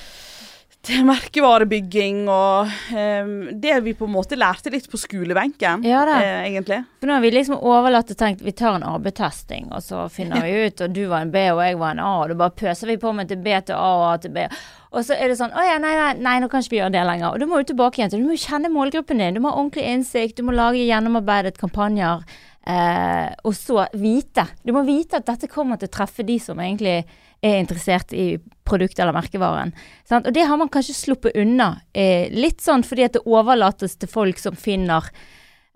Til 0.86 1.06
merkevarebygging 1.08 2.26
og 2.30 2.70
um, 2.94 3.34
det 3.62 3.76
vi 3.86 3.96
på 3.98 4.06
en 4.08 4.14
måte 4.14 4.38
lærte 4.38 4.72
litt 4.74 4.88
på 4.92 5.00
skolebenken, 5.02 5.86
Ja 5.88 6.04
eh, 6.14 6.46
egentlig. 6.52 6.84
For 7.00 7.10
nå 7.10 7.18
har 7.18 7.26
vi 7.26 7.34
liksom 7.34 7.58
overlatt 7.58 8.14
og 8.14 8.20
tenkt 8.20 8.46
vi 8.46 8.54
tar 8.56 8.78
en 8.78 8.86
AB-testing, 8.86 9.72
og 9.74 9.84
så 9.86 10.06
finner 10.14 10.44
vi 10.46 10.68
ut, 10.68 10.86
og 10.86 10.96
du 10.96 11.04
var 11.12 11.26
en 11.26 11.34
B 11.34 11.48
og 11.52 11.64
jeg 11.66 11.80
var 11.82 11.96
en 11.96 12.04
A, 12.06 12.14
og 12.22 12.32
da 12.32 12.40
bare 12.46 12.58
pøser 12.64 12.94
vi 12.94 13.00
på 13.02 13.14
med 13.18 13.32
til 13.32 13.42
B 13.42 13.56
til 13.66 13.78
A 13.78 13.92
og 14.00 14.08
A 14.12 14.16
til 14.22 14.36
B. 14.36 14.46
Og 14.96 15.04
så 15.04 15.18
er 15.18 15.28
det 15.28 15.36
sånn 15.36 15.52
Å 15.52 15.64
ja, 15.66 15.76
nei, 15.82 15.92
nei, 15.98 16.12
nei, 16.24 16.38
nå 16.40 16.48
kan 16.52 16.64
ikke 16.64 16.72
vi 16.72 16.80
gjøre 16.80 16.94
det 16.94 17.04
lenger. 17.04 17.34
Og 17.34 17.42
du 17.42 17.50
må 17.52 17.60
jo 17.60 17.68
tilbake 17.74 18.00
igjen 18.00 18.14
til 18.14 18.22
Du 18.24 18.30
må 18.30 18.38
kjenne 18.40 18.72
målgruppen 18.72 19.20
din. 19.20 19.36
Du 19.36 19.42
må 19.44 19.52
ha 19.52 19.60
ordentlig 19.60 19.84
innsikt, 19.92 20.38
du 20.38 20.48
må 20.48 20.56
lage 20.56 20.86
gjennomarbeidet 20.86 21.58
kampanjer. 21.60 22.24
Eh, 22.66 23.28
og 23.44 23.54
så 23.58 23.84
vite. 24.00 24.48
Du 24.64 24.72
må 24.74 24.86
vite 24.88 25.20
at 25.20 25.28
dette 25.28 25.52
kommer 25.52 25.82
til 25.82 25.92
å 25.92 25.96
treffe 25.98 26.24
de 26.26 26.40
som 26.42 26.62
egentlig 26.64 27.02
er 27.42 27.60
interessert 27.60 28.14
i 28.14 28.38
produktet 28.66 29.04
eller 29.04 29.16
merkevaren. 29.16 29.74
Sant? 30.08 30.28
Og 30.28 30.34
det 30.34 30.46
har 30.50 30.58
man 30.58 30.72
kanskje 30.74 30.96
sluppet 30.98 31.38
unna. 31.38 31.76
Eh, 31.94 32.32
litt 32.34 32.64
sånn 32.64 32.86
fordi 32.86 33.06
at 33.06 33.18
det 33.18 33.26
overlates 33.26 33.98
til 34.00 34.12
folk 34.12 34.42
som 34.42 34.58
finner 34.58 35.10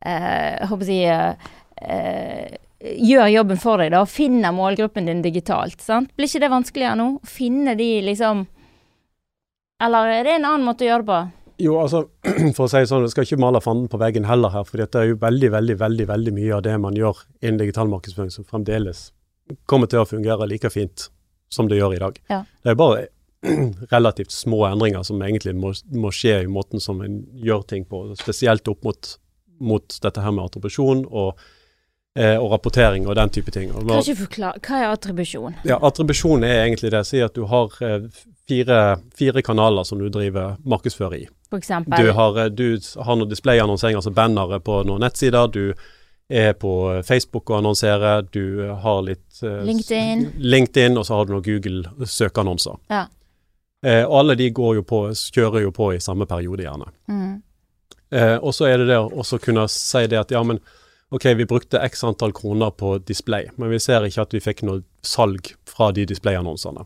eh, 0.06 0.68
håper 0.70 0.88
si 0.88 1.04
eh, 1.06 1.52
eh, 1.82 2.58
Gjør 2.80 3.26
jobben 3.28 3.58
for 3.60 3.82
deg, 3.82 3.90
da. 3.92 4.06
og 4.06 4.08
Finner 4.08 4.54
målgruppen 4.56 5.10
din 5.10 5.20
digitalt. 5.20 5.82
Sant? 5.84 6.14
Blir 6.16 6.30
ikke 6.30 6.40
det 6.46 6.50
vanskeligere 6.54 6.96
nå? 6.96 7.08
Finne 7.28 7.74
de 7.76 7.90
liksom 8.06 8.46
Eller 9.84 10.14
er 10.14 10.24
det 10.24 10.38
en 10.38 10.48
annen 10.48 10.64
måte 10.64 10.86
å 10.86 10.88
gjøre 10.88 11.04
det 11.04 11.10
på? 11.10 11.20
Jo, 11.60 11.76
altså, 11.82 12.06
for 12.56 12.66
å 12.66 12.72
si 12.72 12.86
sånn, 12.88 13.04
jeg 13.04 13.12
skal 13.12 13.28
ikke 13.28 13.42
male 13.44 13.60
fanden 13.60 13.92
på 13.92 14.00
veggen 14.00 14.30
heller 14.30 14.54
her, 14.54 14.64
for 14.64 14.80
det 14.80 14.96
er 14.96 15.12
jo 15.12 15.20
veldig, 15.20 15.52
veldig, 15.58 15.76
veldig 15.82 16.08
veldig 16.08 16.34
mye 16.38 16.54
av 16.56 16.64
det 16.70 16.78
man 16.80 16.96
gjør 16.96 17.20
innen 17.42 17.60
digital 17.60 17.92
markedsføring 17.92 18.32
som 18.32 18.48
fremdeles 18.48 19.10
kommer 19.68 19.90
til 19.92 20.04
å 20.04 20.08
fungere 20.08 20.48
like 20.48 20.70
fint 20.72 21.10
som 21.50 21.68
det 21.70 21.80
gjør 21.80 21.96
i 21.96 22.00
dag. 22.04 22.20
Ja. 22.30 22.44
Det 22.64 22.74
er 22.74 22.80
bare 22.80 23.08
relativt 23.96 24.32
små 24.36 24.66
endringer 24.68 25.04
som 25.08 25.22
egentlig 25.24 25.56
må, 25.56 25.74
må 25.96 26.12
skje 26.14 26.42
i 26.44 26.50
måten 26.52 26.82
som 26.84 27.02
en 27.06 27.22
gjør 27.40 27.64
ting 27.70 27.86
på, 27.88 28.02
spesielt 28.20 28.68
opp 28.68 28.84
mot, 28.84 29.14
mot 29.60 30.00
dette 30.04 30.22
her 30.26 30.32
med 30.36 30.46
attribusjon 30.50 31.06
og, 31.08 31.40
eh, 32.20 32.36
og 32.36 32.52
rapportering 32.52 33.08
og 33.08 33.16
den 33.20 33.32
type 33.32 33.52
ting. 33.56 33.72
Hva 33.72 34.02
er 34.02 34.90
attribusjon? 34.92 35.56
ja, 35.68 35.80
attribusjon 35.80 36.44
er 36.44 36.66
egentlig 36.66 36.92
det. 36.96 37.06
Si 37.08 37.22
at 37.24 37.36
du 37.38 37.46
har 37.50 37.72
eh, 37.86 38.10
fire, 38.50 38.80
fire 39.16 39.42
kanaler 39.46 39.88
som 39.88 40.02
du 40.02 40.10
driver 40.12 40.58
markedsfører 40.68 41.22
i. 41.22 41.28
For 41.50 41.58
Du 41.58 41.64
eksempel? 41.64 42.12
har, 42.14 42.38
eh, 42.44 42.50
du 42.52 42.68
har 43.06 43.16
noen 43.16 43.32
displayannonsering, 43.32 43.96
altså 44.00 44.12
bannere 44.14 44.60
på 44.60 44.84
noen 44.86 45.02
nettsider. 45.08 45.48
Du 45.48 45.74
er 46.30 46.54
på 46.54 46.72
Facebook 47.08 47.50
og 47.50 47.58
annonserer. 47.60 48.22
Du 48.32 48.68
har 48.84 49.02
litt 49.06 49.40
eh, 49.44 49.64
LinkedIn. 49.66 50.26
LinkedIn, 50.38 50.98
og 51.02 51.06
så 51.08 51.18
har 51.18 51.26
du 51.26 51.34
noen 51.34 51.46
Google-søkeannonser. 51.48 52.78
Ja. 52.94 53.06
Eh, 53.86 54.04
og 54.06 54.18
alle 54.22 54.36
de 54.40 54.50
går 54.54 54.76
jo 54.80 54.84
på, 54.86 55.00
kjører 55.16 55.64
jo 55.66 55.72
på 55.76 55.92
i 55.96 56.02
samme 56.04 56.28
periode, 56.30 56.66
gjerne. 56.68 56.92
Mm. 57.10 57.42
Eh, 58.12 58.36
og 58.42 58.54
så 58.58 58.68
er 58.70 58.82
det 58.82 58.90
det 58.92 59.00
å 59.00 59.24
kunne 59.42 59.68
si 59.72 60.06
det 60.12 60.20
at 60.20 60.32
ja, 60.34 60.42
men 60.44 60.60
ok, 61.14 61.26
vi 61.40 61.46
brukte 61.50 61.82
x 61.86 62.04
antall 62.06 62.34
kroner 62.38 62.72
på 62.78 62.98
display, 63.06 63.50
men 63.58 63.70
vi 63.74 63.80
ser 63.82 64.06
ikke 64.06 64.22
at 64.28 64.34
vi 64.36 64.42
fikk 64.44 64.64
noe 64.68 64.84
salg 65.06 65.54
fra 65.70 65.92
de 65.96 66.06
displayannonsene. 66.10 66.86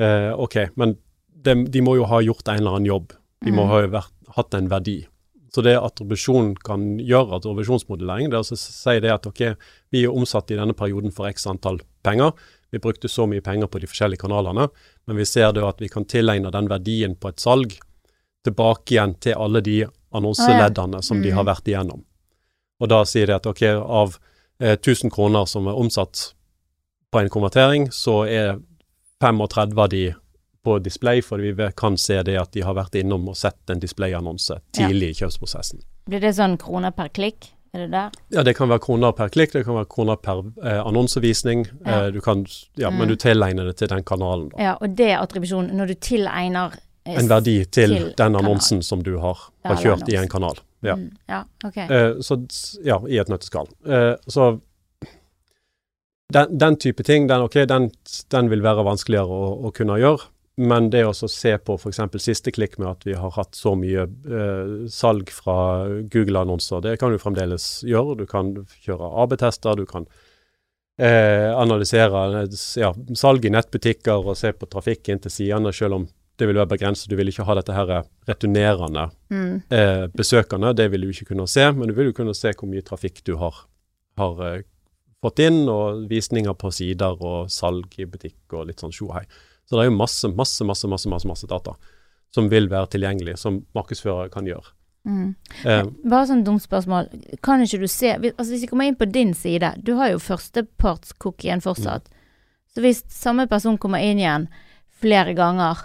Eh, 0.00 0.30
ok, 0.34 0.56
men 0.78 0.96
de, 1.44 1.54
de 1.70 1.82
må 1.84 1.96
jo 1.98 2.06
ha 2.10 2.20
gjort 2.24 2.48
en 2.50 2.60
eller 2.62 2.76
annen 2.78 2.90
jobb. 2.90 3.12
De 3.44 3.52
må 3.52 3.64
Mm. 3.66 3.68
ha 3.70 3.80
vært, 3.98 4.12
hatt 4.36 4.54
en 4.56 4.68
verdi. 4.70 5.00
Så 5.54 5.62
det 5.62 5.76
attribusjon 5.78 6.56
kan 6.66 6.98
gjøre, 6.98 7.36
attribusjonsmodellering, 7.38 8.30
det 8.32 8.40
er 8.40 8.42
å 8.42 8.56
si 8.58 8.94
det 9.04 9.12
at 9.14 9.26
ok, 9.30 9.42
vi 9.94 10.02
er 10.02 10.10
omsatt 10.14 10.50
i 10.50 10.56
denne 10.58 10.74
perioden 10.74 11.12
for 11.14 11.28
x 11.30 11.46
antall 11.46 11.78
penger. 12.02 12.32
Vi 12.74 12.80
brukte 12.82 13.06
så 13.08 13.28
mye 13.30 13.44
penger 13.44 13.70
på 13.70 13.78
de 13.78 13.86
forskjellige 13.86 14.24
kanalene, 14.24 14.66
men 15.06 15.16
vi 15.20 15.24
ser 15.30 15.52
da 15.54 15.68
at 15.68 15.78
vi 15.78 15.88
kan 15.92 16.04
tilegne 16.10 16.50
den 16.50 16.66
verdien 16.72 17.14
på 17.14 17.30
et 17.30 17.38
salg 17.38 17.76
tilbake 18.44 18.96
igjen 18.96 19.14
til 19.22 19.38
alle 19.38 19.62
de 19.62 19.84
annonseleddene 20.14 21.02
som 21.02 21.22
de 21.22 21.30
Mm. 21.30 21.36
har 21.36 21.44
vært 21.44 21.68
igjennom. 21.70 22.02
Og 22.80 22.88
da 22.88 23.04
sier 23.04 23.26
de 23.26 23.34
at 23.34 23.46
ok, 23.46 23.62
av 23.78 24.18
eh, 24.60 24.76
1000 24.76 25.10
kroner 25.10 25.46
som 25.46 25.66
er 25.68 25.78
omsatt 25.78 26.34
på 27.12 27.20
en 27.20 27.28
konvertering, 27.30 27.88
så 27.90 28.26
er 28.26 28.58
35 29.22 29.78
av 29.78 29.88
de 29.88 30.14
på 30.64 30.78
display, 30.82 31.20
for 31.22 31.38
vi 31.42 31.52
kan 31.76 31.96
se 32.00 32.22
det 32.26 32.38
at 32.40 32.52
de 32.56 32.62
har 32.64 32.74
vært 32.78 32.94
innom 33.00 33.28
og 33.28 33.36
sett 33.36 33.70
en 33.70 33.82
displayannonse 33.82 34.56
tidlig 34.76 35.10
i 35.14 35.18
kjøpsprosessen. 35.22 35.82
Blir 36.08 36.20
det 36.24 36.34
sånn 36.36 36.56
kroner 36.60 36.92
per 36.96 37.08
klikk? 37.12 37.50
Er 37.74 37.84
det 37.84 37.90
der? 37.90 38.10
Ja, 38.30 38.42
det 38.46 38.52
kan 38.54 38.68
være 38.70 38.84
kroner 38.84 39.12
per 39.18 39.32
klikk, 39.34 39.50
det 39.56 39.64
kan 39.66 39.74
være 39.74 39.88
kroner 39.90 40.16
per 40.22 40.44
eh, 40.62 40.78
annonsevisning. 40.86 41.64
Ja. 41.84 42.04
Eh, 42.04 42.10
du 42.14 42.20
kan, 42.22 42.44
ja, 42.78 42.90
Mm. 42.90 42.98
Men 43.00 43.08
du 43.08 43.16
tilegner 43.16 43.64
det 43.66 43.76
til 43.80 43.88
den 43.90 44.04
kanalen. 44.06 44.48
Da. 44.52 44.60
Ja, 44.62 44.74
og 44.80 44.94
det 44.96 45.08
er 45.10 45.18
attribusjon 45.24 45.72
når 45.74 45.90
du 45.90 45.94
tilegner 45.94 46.76
eh, 47.04 47.16
En 47.18 47.28
verdi 47.28 47.56
til, 47.66 47.90
til 47.96 48.04
den 48.12 48.14
kanal. 48.16 48.44
annonsen 48.44 48.82
som 48.82 49.02
du 49.02 49.16
har, 49.18 49.42
har 49.64 49.76
kjørt 49.82 50.08
i 50.08 50.16
en 50.20 50.28
kanal. 50.30 50.60
Ja. 50.86 50.94
Mm, 51.00 51.10
ja, 51.28 51.42
ok. 51.66 51.76
Eh, 51.82 52.20
så 52.22 52.38
ja, 52.84 53.00
i 53.08 53.18
et 53.18 53.28
nøtteskall. 53.32 53.66
Eh, 53.88 54.14
så 54.28 54.52
den, 56.32 56.58
den 56.58 56.76
type 56.76 57.02
ting, 57.02 57.26
den, 57.28 57.42
ok, 57.48 57.54
den, 57.68 57.90
den 58.32 58.50
vil 58.50 58.62
være 58.64 58.84
vanskeligere 58.86 59.26
å, 59.34 59.50
å 59.68 59.72
kunne 59.76 59.98
gjøre. 60.00 60.30
Men 60.56 60.86
det 60.90 61.00
å 61.02 61.14
se 61.16 61.56
på 61.58 61.74
f.eks. 61.74 61.98
siste 62.22 62.52
klikk 62.54 62.76
med 62.78 62.86
at 62.88 63.06
vi 63.08 63.16
har 63.18 63.32
hatt 63.34 63.56
så 63.58 63.72
mye 63.74 64.04
eh, 64.06 64.74
salg 64.92 65.32
fra 65.34 65.56
Google-annonser, 66.12 66.80
det 66.84 66.92
kan 67.00 67.10
du 67.10 67.18
fremdeles 67.18 67.80
gjøre. 67.82 68.14
Du 68.20 68.26
kan 68.30 68.52
kjøre 68.84 69.08
AB-tester, 69.24 69.74
du 69.80 69.86
kan 69.90 70.06
eh, 70.98 71.50
analysere 71.58 72.44
ja, 72.78 72.92
salg 73.18 73.44
i 73.48 73.50
nettbutikker 73.50 74.22
og 74.30 74.36
se 74.38 74.52
på 74.54 74.68
trafikk 74.70 75.10
inn 75.10 75.22
til 75.24 75.34
sidene, 75.34 75.72
selv 75.74 75.98
om 75.98 76.04
det 76.38 76.46
vil 76.50 76.58
være 76.58 76.70
begrenset. 76.74 77.08
Du 77.10 77.16
vil 77.18 77.30
ikke 77.30 77.46
ha 77.46 77.54
dette 77.58 77.74
her 77.74 77.90
returnerende 78.30 79.08
Mm. 79.34 79.62
eh, 79.70 80.06
besøkende, 80.14 80.74
det 80.76 80.90
vil 80.92 81.00
du 81.02 81.08
ikke 81.10 81.32
kunne 81.32 81.48
se, 81.50 81.64
men 81.72 81.88
du 81.88 81.94
vil 81.94 82.12
jo 82.12 82.12
kunne 82.12 82.34
se 82.34 82.52
hvor 82.52 82.68
mye 82.70 82.82
trafikk 82.86 83.24
du 83.26 83.34
har, 83.36 83.54
har 84.18 84.42
eh, 84.46 84.62
fått 85.22 85.38
inn, 85.42 85.64
og 85.68 86.06
visninger 86.10 86.54
på 86.54 86.70
sider 86.70 87.18
og 87.18 87.50
salg 87.50 87.98
i 87.98 88.06
butikk 88.06 88.52
og 88.52 88.68
litt 88.68 88.78
sånn 88.78 88.92
tjohei. 88.94 89.24
Så 89.64 89.76
det 89.76 89.84
er 89.84 89.90
jo 89.90 89.96
masse, 89.96 90.28
masse, 90.36 90.64
masse, 90.66 90.88
masse, 90.88 91.08
masse, 91.08 91.28
masse 91.28 91.48
data 91.50 91.76
som 92.34 92.48
vil 92.50 92.66
være 92.70 92.90
tilgjengelig, 92.96 93.36
som 93.38 93.60
markedsførere 93.76 94.30
kan 94.32 94.46
gjøre. 94.48 94.72
Mm. 95.06 95.34
Eh, 95.68 95.84
Bare 96.08 96.26
sånn 96.26 96.42
dumt 96.46 96.64
spørsmål. 96.64 97.10
Kan 97.44 97.60
ikke 97.60 97.82
du 97.82 97.90
se 97.92 98.14
Altså 98.16 98.46
Hvis 98.48 98.62
jeg 98.64 98.70
kommer 98.70 98.88
inn 98.88 98.96
på 98.96 99.04
din 99.12 99.34
side, 99.36 99.74
du 99.84 99.92
har 99.98 100.14
jo 100.14 100.22
førstepartscookien 100.24 101.60
fortsatt. 101.62 102.08
Så 102.74 102.82
hvis 102.82 103.04
samme 103.12 103.44
person 103.46 103.76
kommer 103.78 104.02
inn 104.02 104.18
igjen 104.18 104.48
flere 104.98 105.36
ganger, 105.36 105.84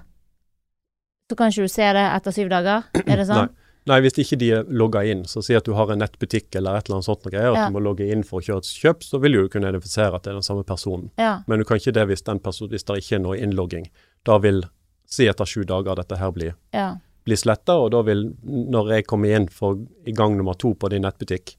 så 1.29 1.38
kan 1.38 1.51
ikke 1.51 1.67
du 1.67 1.74
se 1.75 1.89
det 2.00 2.05
etter 2.15 2.33
syv 2.33 2.50
dager? 2.50 2.88
Er 3.05 3.19
det 3.21 3.27
sånn? 3.29 3.51
Nei, 3.51 3.59
hvis 4.03 4.17
ikke 4.22 4.38
de 4.38 4.48
er 4.53 4.63
logga 4.69 5.01
inn, 5.10 5.24
så 5.25 5.41
si 5.41 5.55
at 5.58 5.65
du 5.65 5.74
har 5.74 5.89
en 5.89 6.00
nettbutikk 6.00 6.53
eller 6.60 6.77
et 6.77 6.86
eller 6.89 7.00
annet 7.00 7.08
sånt 7.08 7.24
noe 7.25 7.31
greier, 7.34 7.51
at 7.51 7.58
Ja. 7.58 7.67
du 7.69 7.74
må 7.74 7.81
logge 7.81 8.05
inn 8.12 8.22
for 8.24 8.39
å 8.39 8.43
kjøre 8.46 8.62
et 8.62 8.69
kjøp, 8.84 9.03
så 9.03 9.19
vil 9.19 9.31
du 9.34 9.48
kunne 9.50 9.69
identifisere 9.72 10.13
at 10.15 10.24
det 10.24 10.31
er 10.31 10.38
den 10.38 10.43
samme 10.46 10.63
personen. 10.63 11.10
Ja. 11.17 11.43
Men 11.48 11.60
du 11.60 11.65
kan 11.65 11.77
ikke 11.77 11.93
det 11.93 12.05
hvis, 12.08 12.22
den 12.24 12.39
person, 12.39 12.69
hvis 12.69 12.84
det 12.86 12.98
ikke 13.01 13.15
er 13.15 13.24
noe 13.24 13.38
innlogging. 13.38 13.88
Da 14.25 14.38
vil, 14.38 14.63
si 15.10 15.25
etter 15.25 15.46
sju 15.46 15.63
dager, 15.65 15.96
dette 15.96 16.17
her 16.19 16.31
blir 16.31 16.53
ja. 16.74 16.98
blir 17.25 17.36
sletta, 17.36 17.74
og 17.79 17.91
da 17.91 18.01
vil, 18.03 18.36
når 18.46 18.91
jeg 18.96 19.05
kommer 19.08 19.36
inn 19.36 19.48
for 19.50 19.77
i 20.05 20.12
gang 20.12 20.38
nummer 20.38 20.53
to 20.53 20.74
på 20.74 20.89
din 20.89 21.01
nettbutikk, 21.01 21.55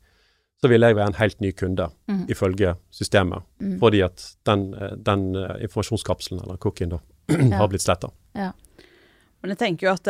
så 0.60 0.68
vil 0.68 0.82
jeg 0.82 0.94
være 0.94 1.06
en 1.06 1.14
helt 1.14 1.40
ny 1.40 1.52
kunde, 1.52 1.86
mm. 2.06 2.26
ifølge 2.28 2.76
systemet. 2.92 3.42
Mm. 3.60 3.78
Fordi 3.80 4.02
at 4.04 4.36
den, 4.44 4.74
eh, 4.74 4.94
den 4.96 5.34
eh, 5.36 5.62
informasjonskapselen, 5.64 6.42
eller 6.44 6.56
cookien, 6.58 6.90
da, 6.90 6.98
Ja. 7.30 7.56
har 7.56 7.68
blitt 7.68 7.80
sletta. 7.82 8.10
Men 8.34 9.54
jeg 9.54 9.58
tenker 9.58 9.86
jo 9.88 9.92
at 9.94 10.04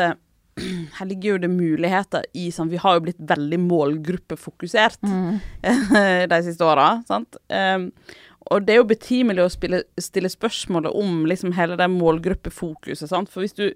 her 0.98 1.08
ligger 1.10 1.34
jo 1.34 1.42
det 1.44 1.50
muligheter 1.52 2.26
i 2.36 2.48
sånn 2.54 2.70
Vi 2.72 2.80
har 2.80 2.98
jo 2.98 3.04
blitt 3.08 3.20
veldig 3.20 3.60
målgruppefokusert 3.66 5.00
Mm. 5.06 5.38
de 6.32 6.42
siste 6.44 6.66
åra, 6.66 7.02
sant. 7.08 7.36
Um, 7.48 7.90
og 8.50 8.64
det 8.66 8.74
er 8.74 8.80
jo 8.80 8.88
betimelig 8.88 9.42
å 9.44 9.50
spille, 9.52 9.82
stille 10.00 10.30
spørsmålet 10.32 10.94
om 10.96 11.26
liksom 11.28 11.52
hele 11.54 11.76
det 11.78 11.86
målgruppefokuset, 11.92 13.10
sant. 13.10 13.30
For 13.30 13.44
hvis 13.44 13.54
du 13.54 13.66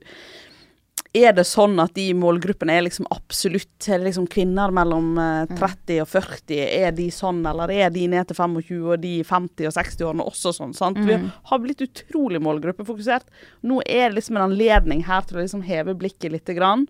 er 1.14 1.33
det 1.37 1.44
sånn 1.47 1.78
at 1.78 1.92
de 1.94 2.09
målgruppene 2.18 2.75
er 2.75 2.83
liksom 2.88 3.06
absolutt 3.14 3.87
Er 3.88 4.00
det 4.00 4.09
liksom 4.09 4.26
kvinner 4.33 4.73
mellom 4.75 5.12
eh, 5.18 5.47
30 5.54 6.00
og 6.02 6.09
40? 6.11 6.59
Er 6.83 6.90
de 6.97 7.06
sånn, 7.14 7.42
eller 7.47 7.71
er 7.71 7.90
de 7.94 8.06
ned 8.11 8.26
til 8.26 8.37
25 8.37 8.83
og 8.92 9.00
de 9.00 9.12
50 9.23 9.68
og 9.71 9.76
60-årene 9.78 10.26
også 10.26 10.52
sånn? 10.59 10.75
sant? 10.75 10.99
Vi 10.99 11.14
Mm. 11.16 11.30
har 11.50 11.59
blitt 11.62 11.80
utrolig 11.87 12.40
målgruppefokusert. 12.42 13.25
Nå 13.62 13.80
er 13.87 14.09
det 14.11 14.16
liksom 14.18 14.37
en 14.37 14.50
anledning 14.50 15.04
her 15.06 15.23
til 15.23 15.38
å 15.38 15.42
liksom 15.44 15.62
heve 15.62 15.94
blikket 15.94 16.33
lite 16.33 16.54
grann. 16.59 16.88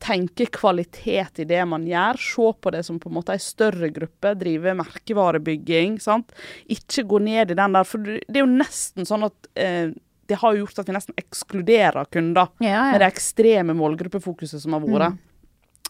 Tenke 0.00 0.46
kvalitet 0.48 1.40
i 1.42 1.44
det 1.44 1.60
man 1.68 1.84
gjør. 1.84 2.16
Se 2.16 2.52
på 2.62 2.70
det 2.72 2.84
som 2.86 2.98
på 2.98 3.10
en 3.10 3.16
måte 3.18 3.34
ei 3.34 3.42
større 3.42 3.90
gruppe. 3.92 4.30
Drive 4.38 4.72
merkevarebygging. 4.78 5.98
sant? 6.00 6.32
Ikke 6.70 7.04
gå 7.04 7.20
ned 7.20 7.50
i 7.50 7.54
den 7.58 7.72
der, 7.76 7.84
for 7.84 7.98
det 7.98 8.22
er 8.34 8.44
jo 8.46 8.50
nesten 8.50 9.04
sånn 9.04 9.26
at 9.28 9.48
eh, 9.56 9.90
det 10.30 10.40
har 10.40 10.54
jo 10.54 10.64
gjort 10.64 10.82
at 10.82 10.90
vi 10.90 10.96
nesten 10.96 11.20
ekskluderer 11.20 12.10
kunder 12.12 12.50
Ja, 12.64 12.90
med 12.92 13.00
det 13.02 13.12
ekstreme 13.12 13.76
målgruppefokuset 13.78 14.62
som 14.62 14.76
har 14.76 14.84
vært. 14.84 15.22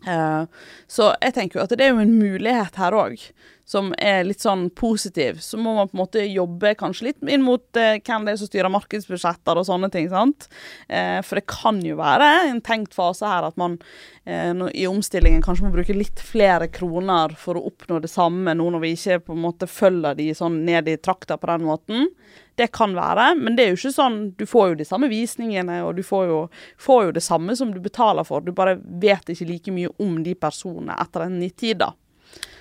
Eh, 0.07 0.45
så 0.87 1.11
jeg 1.21 1.35
tenker 1.37 1.59
jo 1.59 1.65
at 1.65 1.75
det 1.75 1.87
er 1.87 1.95
jo 1.95 2.03
en 2.03 2.17
mulighet 2.19 2.77
her 2.81 2.97
òg, 2.97 3.21
som 3.65 3.93
er 3.97 4.27
litt 4.27 4.45
sånn 4.45 4.67
positiv. 4.77 5.39
Så 5.41 5.57
må 5.61 5.73
man 5.77 5.89
på 5.89 5.97
en 5.97 6.03
måte 6.03 6.25
jobbe 6.29 6.75
kanskje 6.77 7.09
litt 7.09 7.23
inn 7.25 7.45
mot 7.47 7.65
uh, 7.81 7.95
hvem 7.97 8.27
det 8.27 8.35
er 8.35 8.41
som 8.43 8.51
styrer 8.51 8.73
markedsbudsjetter 8.75 9.57
og 9.57 9.65
sånne 9.65 9.89
ting. 9.93 10.11
sant? 10.13 10.51
Uh, 10.91 11.25
for 11.25 11.41
det 11.41 11.47
kan 11.49 11.81
jo 11.85 11.97
være 11.97 12.29
en 12.51 12.61
tenkt 12.65 12.93
fase 12.97 13.29
her 13.29 13.49
at 13.49 13.57
man 13.61 13.79
i 14.25 14.87
omstillingen 14.89 15.43
kanskje 15.45 15.67
må 15.67 15.71
bruke 15.75 15.93
litt 15.93 16.17
flere 16.25 16.71
kroner 16.73 17.35
for 17.37 17.59
å 17.61 17.67
oppnå 17.69 17.99
det 18.01 18.09
samme, 18.09 18.55
nå 18.57 18.71
når 18.73 18.81
vi 18.81 18.93
ikke 18.97 19.19
på 19.27 19.35
en 19.35 19.43
måte 19.43 19.69
følger 19.69 20.17
de 20.17 20.31
sånn 20.33 20.63
ned 20.65 20.89
i 20.89 20.95
trakta 20.97 21.37
på 21.37 21.51
den 21.51 21.67
måten. 21.69 22.07
Det 22.55 22.69
kan 22.77 22.95
være, 22.95 23.33
men 23.41 23.57
det 23.57 23.65
er 23.65 23.73
jo 23.73 23.79
ikke 23.81 23.91
sånn 23.97 24.19
Du 24.39 24.45
får 24.47 24.69
jo 24.69 24.79
de 24.79 24.87
samme 24.87 25.09
visningene, 25.11 25.81
og 25.83 25.97
du 25.99 26.05
får 26.07 26.29
jo, 26.31 26.39
får 26.79 27.09
jo 27.09 27.17
det 27.17 27.25
samme 27.27 27.57
som 27.59 27.73
du 27.75 27.81
betaler 27.83 28.27
for. 28.27 28.45
Du 28.45 28.53
bare 28.55 28.77
vet 28.79 29.35
ikke 29.35 29.49
like 29.49 29.75
mye 29.75 29.91
om 30.03 30.21
de 30.23 30.37
personene 30.39 30.95
etter 31.03 31.27
en 31.27 31.41
gitt 31.43 31.59
tid, 31.65 31.83
da. 31.83 31.93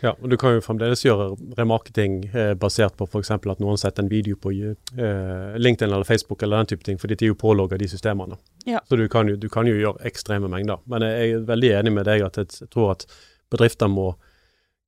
Ja, 0.03 0.11
og 0.19 0.29
du 0.29 0.35
kan 0.37 0.57
jo 0.57 0.63
fremdeles 0.63 1.05
gjøre 1.05 1.29
remarketing 1.57 2.17
eh, 2.35 2.51
basert 2.59 2.97
på 2.99 3.07
f.eks. 3.07 3.31
at 3.31 3.61
noen 3.63 3.79
setter 3.79 4.03
en 4.03 4.11
video 4.11 4.35
på 4.39 4.51
eh, 4.51 5.55
LinkedIn 5.57 5.87
eller 5.87 6.07
Facebook 6.07 6.43
eller 6.43 6.59
den 6.59 6.73
type 6.73 6.83
ting, 6.83 6.99
fordi 6.99 7.15
de 7.19 7.29
er 7.29 7.31
jo 7.31 7.39
pålogga 7.39 7.79
de 7.79 7.87
systemene. 7.87 8.37
Ja. 8.67 8.81
Så 8.89 8.99
du 8.99 9.07
kan, 9.09 9.31
jo, 9.31 9.37
du 9.39 9.47
kan 9.49 9.69
jo 9.69 9.77
gjøre 9.79 10.03
ekstreme 10.09 10.51
mengder. 10.51 10.83
Men 10.91 11.07
jeg 11.07 11.37
er 11.37 11.47
veldig 11.47 11.71
enig 11.79 11.95
med 11.95 12.09
deg 12.09 12.25
at 12.27 12.41
jeg, 12.41 12.51
jeg 12.65 12.73
tror 12.75 12.97
at 12.97 13.07
bedrifter 13.53 13.91
må 13.91 14.11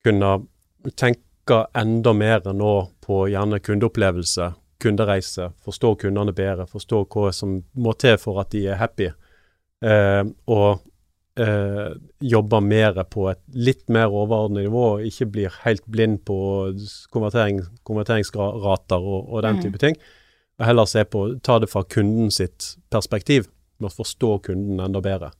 kunne 0.05 0.35
tenke 0.99 1.63
enda 1.77 2.13
mer 2.13 2.43
nå 2.51 2.75
på 3.05 3.25
gjerne 3.31 3.61
kundeopplevelse, 3.63 4.51
kundereise, 4.85 5.49
forstå 5.65 5.95
kundene 6.05 6.33
bedre, 6.37 6.67
forstå 6.69 7.03
hva 7.11 7.31
som 7.33 7.59
må 7.73 7.95
til 7.99 8.19
for 8.21 8.41
at 8.43 8.53
de 8.53 8.67
er 8.69 8.79
happy. 8.79 9.09
Eh, 9.85 10.21
og 10.47 10.83
eh, 11.41 11.95
jobber 12.23 12.63
mer 12.63 13.01
på 13.11 13.27
et 13.31 13.41
litt 13.53 13.89
mer 13.91 14.13
overordnet 14.13 14.65
nivå, 14.67 14.85
og 14.95 15.07
ikke 15.09 15.27
blir 15.33 15.57
helt 15.65 15.83
blind 15.91 16.21
på 16.27 16.37
konvertering, 17.13 17.63
konverteringsrater 17.87 19.01
og, 19.01 19.33
og 19.33 19.43
den 19.43 19.59
Mm. 19.59 19.63
type 19.65 19.81
ting. 19.81 19.97
Og 20.59 20.65
heller 20.65 20.85
se 20.87 21.03
på, 21.03 21.25
ta 21.43 21.59
det 21.59 21.69
fra 21.69 21.83
kunden 21.83 22.31
sitt 22.31 22.77
perspektiv, 22.89 23.49
med 23.79 23.91
å 23.91 23.95
forstå 23.97 24.37
kunden 24.47 24.79
enda 24.79 25.01
bedre. 25.03 25.33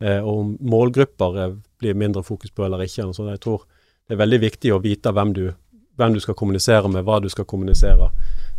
Eh, 0.00 0.20
og 0.24 0.38
om 0.38 0.54
målgrupper 0.60 1.36
er, 1.36 1.58
blir 1.78 1.94
mindre 1.94 2.22
fokus 2.24 2.50
på 2.50 2.64
eller 2.64 2.80
ikke. 2.86 3.10
Så 3.12 3.28
jeg 3.28 3.40
tror 3.44 3.66
det 4.08 4.16
er 4.16 4.22
veldig 4.22 4.40
viktig 4.40 4.72
å 4.72 4.80
vite 4.80 5.12
hvem 5.12 5.34
du, 5.36 5.44
hvem 5.96 6.16
du 6.16 6.20
skal 6.20 6.34
kommunisere 6.34 6.88
med, 6.88 7.04
hva 7.04 7.20
du 7.20 7.28
skal 7.28 7.44
kommunisere. 7.44 8.10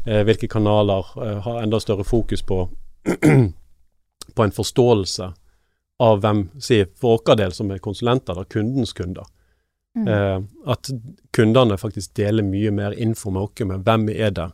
Eh, 0.06 0.22
hvilke 0.24 0.48
kanaler 0.48 1.06
eh, 1.22 1.40
har 1.42 1.62
enda 1.64 1.80
større 1.80 2.04
fokus 2.04 2.42
på, 2.46 2.70
på 4.36 4.44
en 4.44 4.52
forståelse 4.52 5.32
av 6.00 6.20
hvem, 6.22 6.50
si 6.60 6.82
for 7.00 7.22
vår 7.26 7.38
del 7.40 7.54
som 7.56 7.72
er 7.72 7.82
konsulenter, 7.84 8.36
da, 8.36 8.44
kundens 8.44 8.94
kunder. 8.94 9.26
Mm. 9.96 10.08
Eh, 10.08 10.40
at 10.72 10.90
kundene 11.34 11.78
faktisk 11.80 12.14
deler 12.20 12.44
mye 12.44 12.72
mer 12.72 12.92
info 12.92 13.32
med 13.32 13.48
oss 13.48 13.66
med 13.66 13.86
hvem 13.88 14.10
er 14.12 14.34
det 14.36 14.50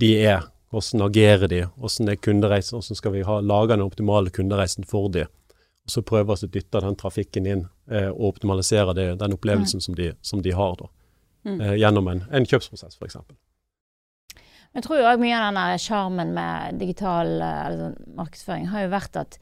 de 0.00 0.14
er, 0.24 0.46
hvordan 0.72 1.04
agerer 1.04 1.50
de, 1.50 1.64
hvordan 1.76 2.08
er 2.08 2.16
kundereisen, 2.16 2.78
hvordan 2.78 2.96
skal 2.96 3.12
vi 3.12 3.26
ha, 3.26 3.40
lage 3.40 3.74
den 3.74 3.84
optimale 3.84 4.30
kundereisen 4.30 4.86
for 4.88 5.10
de. 5.12 5.26
Og 5.84 5.92
så 5.92 6.02
prøve 6.06 6.32
å 6.32 6.46
dytte 6.46 6.80
den 6.80 6.96
trafikken 6.96 7.46
inn 7.46 7.66
eh, 7.90 8.08
og 8.08 8.34
optimalisere 8.34 8.94
det, 8.96 9.18
den 9.20 9.36
opplevelsen 9.36 9.82
som, 9.84 9.94
de, 9.98 10.14
som 10.22 10.42
de 10.42 10.56
har 10.56 10.74
da, 10.80 10.88
Mm. 11.40 11.60
eh, 11.60 11.74
gjennom 11.80 12.08
en, 12.08 12.18
en 12.36 12.44
kjøpsprosess 12.44 12.98
f.eks. 13.00 13.16
Jeg 14.76 14.86
tror 14.86 15.00
også 15.02 15.18
mye 15.18 15.34
av 15.34 15.48
den 15.48 15.58
der 15.58 15.82
sjarmen 15.82 16.34
med 16.36 16.78
digital 16.78 17.32
altså, 17.42 17.88
sånn 17.88 18.18
markedsføring 18.20 18.68
har 18.70 18.84
jo 18.84 18.92
vært 18.92 19.18
at 19.18 19.38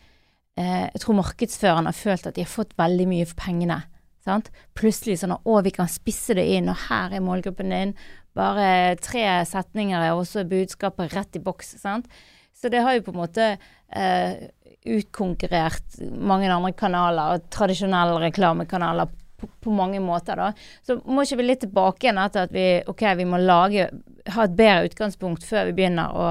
eh, 0.56 0.87
jeg 0.87 1.02
tror 1.04 1.18
markedsførerne 1.18 1.92
har 1.92 1.99
følt 1.99 2.28
at 2.30 2.38
de 2.38 2.47
har 2.47 2.52
fått 2.52 2.73
veldig 2.80 3.08
mye 3.11 3.26
for 3.28 3.40
pengene. 3.42 3.82
Sant? 4.25 4.49
Plutselig 4.76 5.18
sånn 5.20 5.37
at 5.37 5.44
å, 5.49 5.58
vi 5.64 5.73
kan 5.75 5.90
spisse 5.90 6.37
det 6.37 6.47
inn, 6.56 6.70
og 6.73 6.80
her 6.88 7.14
er 7.16 7.25
målgruppen 7.25 7.73
din. 7.73 7.94
Bare 8.37 8.97
tre 9.04 9.25
setninger 9.49 10.00
er 10.00 10.16
også 10.16 10.47
budskapet 10.49 11.14
rett 11.16 11.38
i 11.38 11.44
boks. 11.44 11.76
Sant? 11.80 12.08
Så 12.56 12.73
det 12.73 12.82
har 12.85 12.97
jo 12.97 13.04
på 13.06 13.14
en 13.14 13.20
måte 13.20 13.47
eh, 13.52 14.49
utkonkurrert 14.88 16.00
mange 16.16 16.50
andre 16.50 16.73
kanaler, 16.76 17.37
og 17.37 17.49
tradisjonelle 17.54 18.18
reklamekanaler 18.25 19.12
på, 19.38 19.49
på 19.64 19.73
mange 19.75 20.00
måter, 20.02 20.38
da. 20.38 20.52
Så 20.87 20.99
må 21.07 21.25
ikke 21.25 21.40
vi 21.40 21.49
litt 21.49 21.62
tilbake 21.64 22.07
igjen 22.07 22.21
etter 22.23 22.49
at 22.49 22.54
vi 22.54 22.66
OK, 22.90 23.04
vi 23.21 23.26
må 23.28 23.40
lage 23.40 23.88
ha 24.35 24.45
et 24.45 24.57
bedre 24.59 24.88
utgangspunkt 24.88 25.47
før 25.47 25.68
vi 25.71 25.76
begynner 25.78 26.14
å 26.14 26.30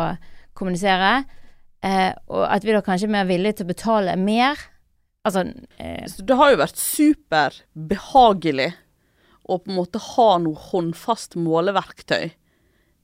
kommunisere. 0.58 1.22
Eh, 1.86 2.12
og 2.34 2.44
at 2.50 2.66
vi 2.66 2.76
da 2.76 2.82
kanskje 2.86 3.08
er 3.10 3.16
mer 3.20 3.30
villige 3.30 3.60
til 3.60 3.68
å 3.68 3.74
betale 3.74 4.18
mer. 4.20 4.60
Altså 5.28 5.46
eh, 5.78 6.04
Så 6.10 6.26
det 6.28 6.38
har 6.40 6.52
jo 6.52 6.62
vært 6.62 6.82
superbehagelig 6.82 8.72
å 9.48 9.60
på 9.62 9.72
en 9.72 9.80
måte 9.80 10.02
ha 10.16 10.30
noe 10.44 10.68
håndfast 10.70 11.38
måleverktøy 11.40 12.34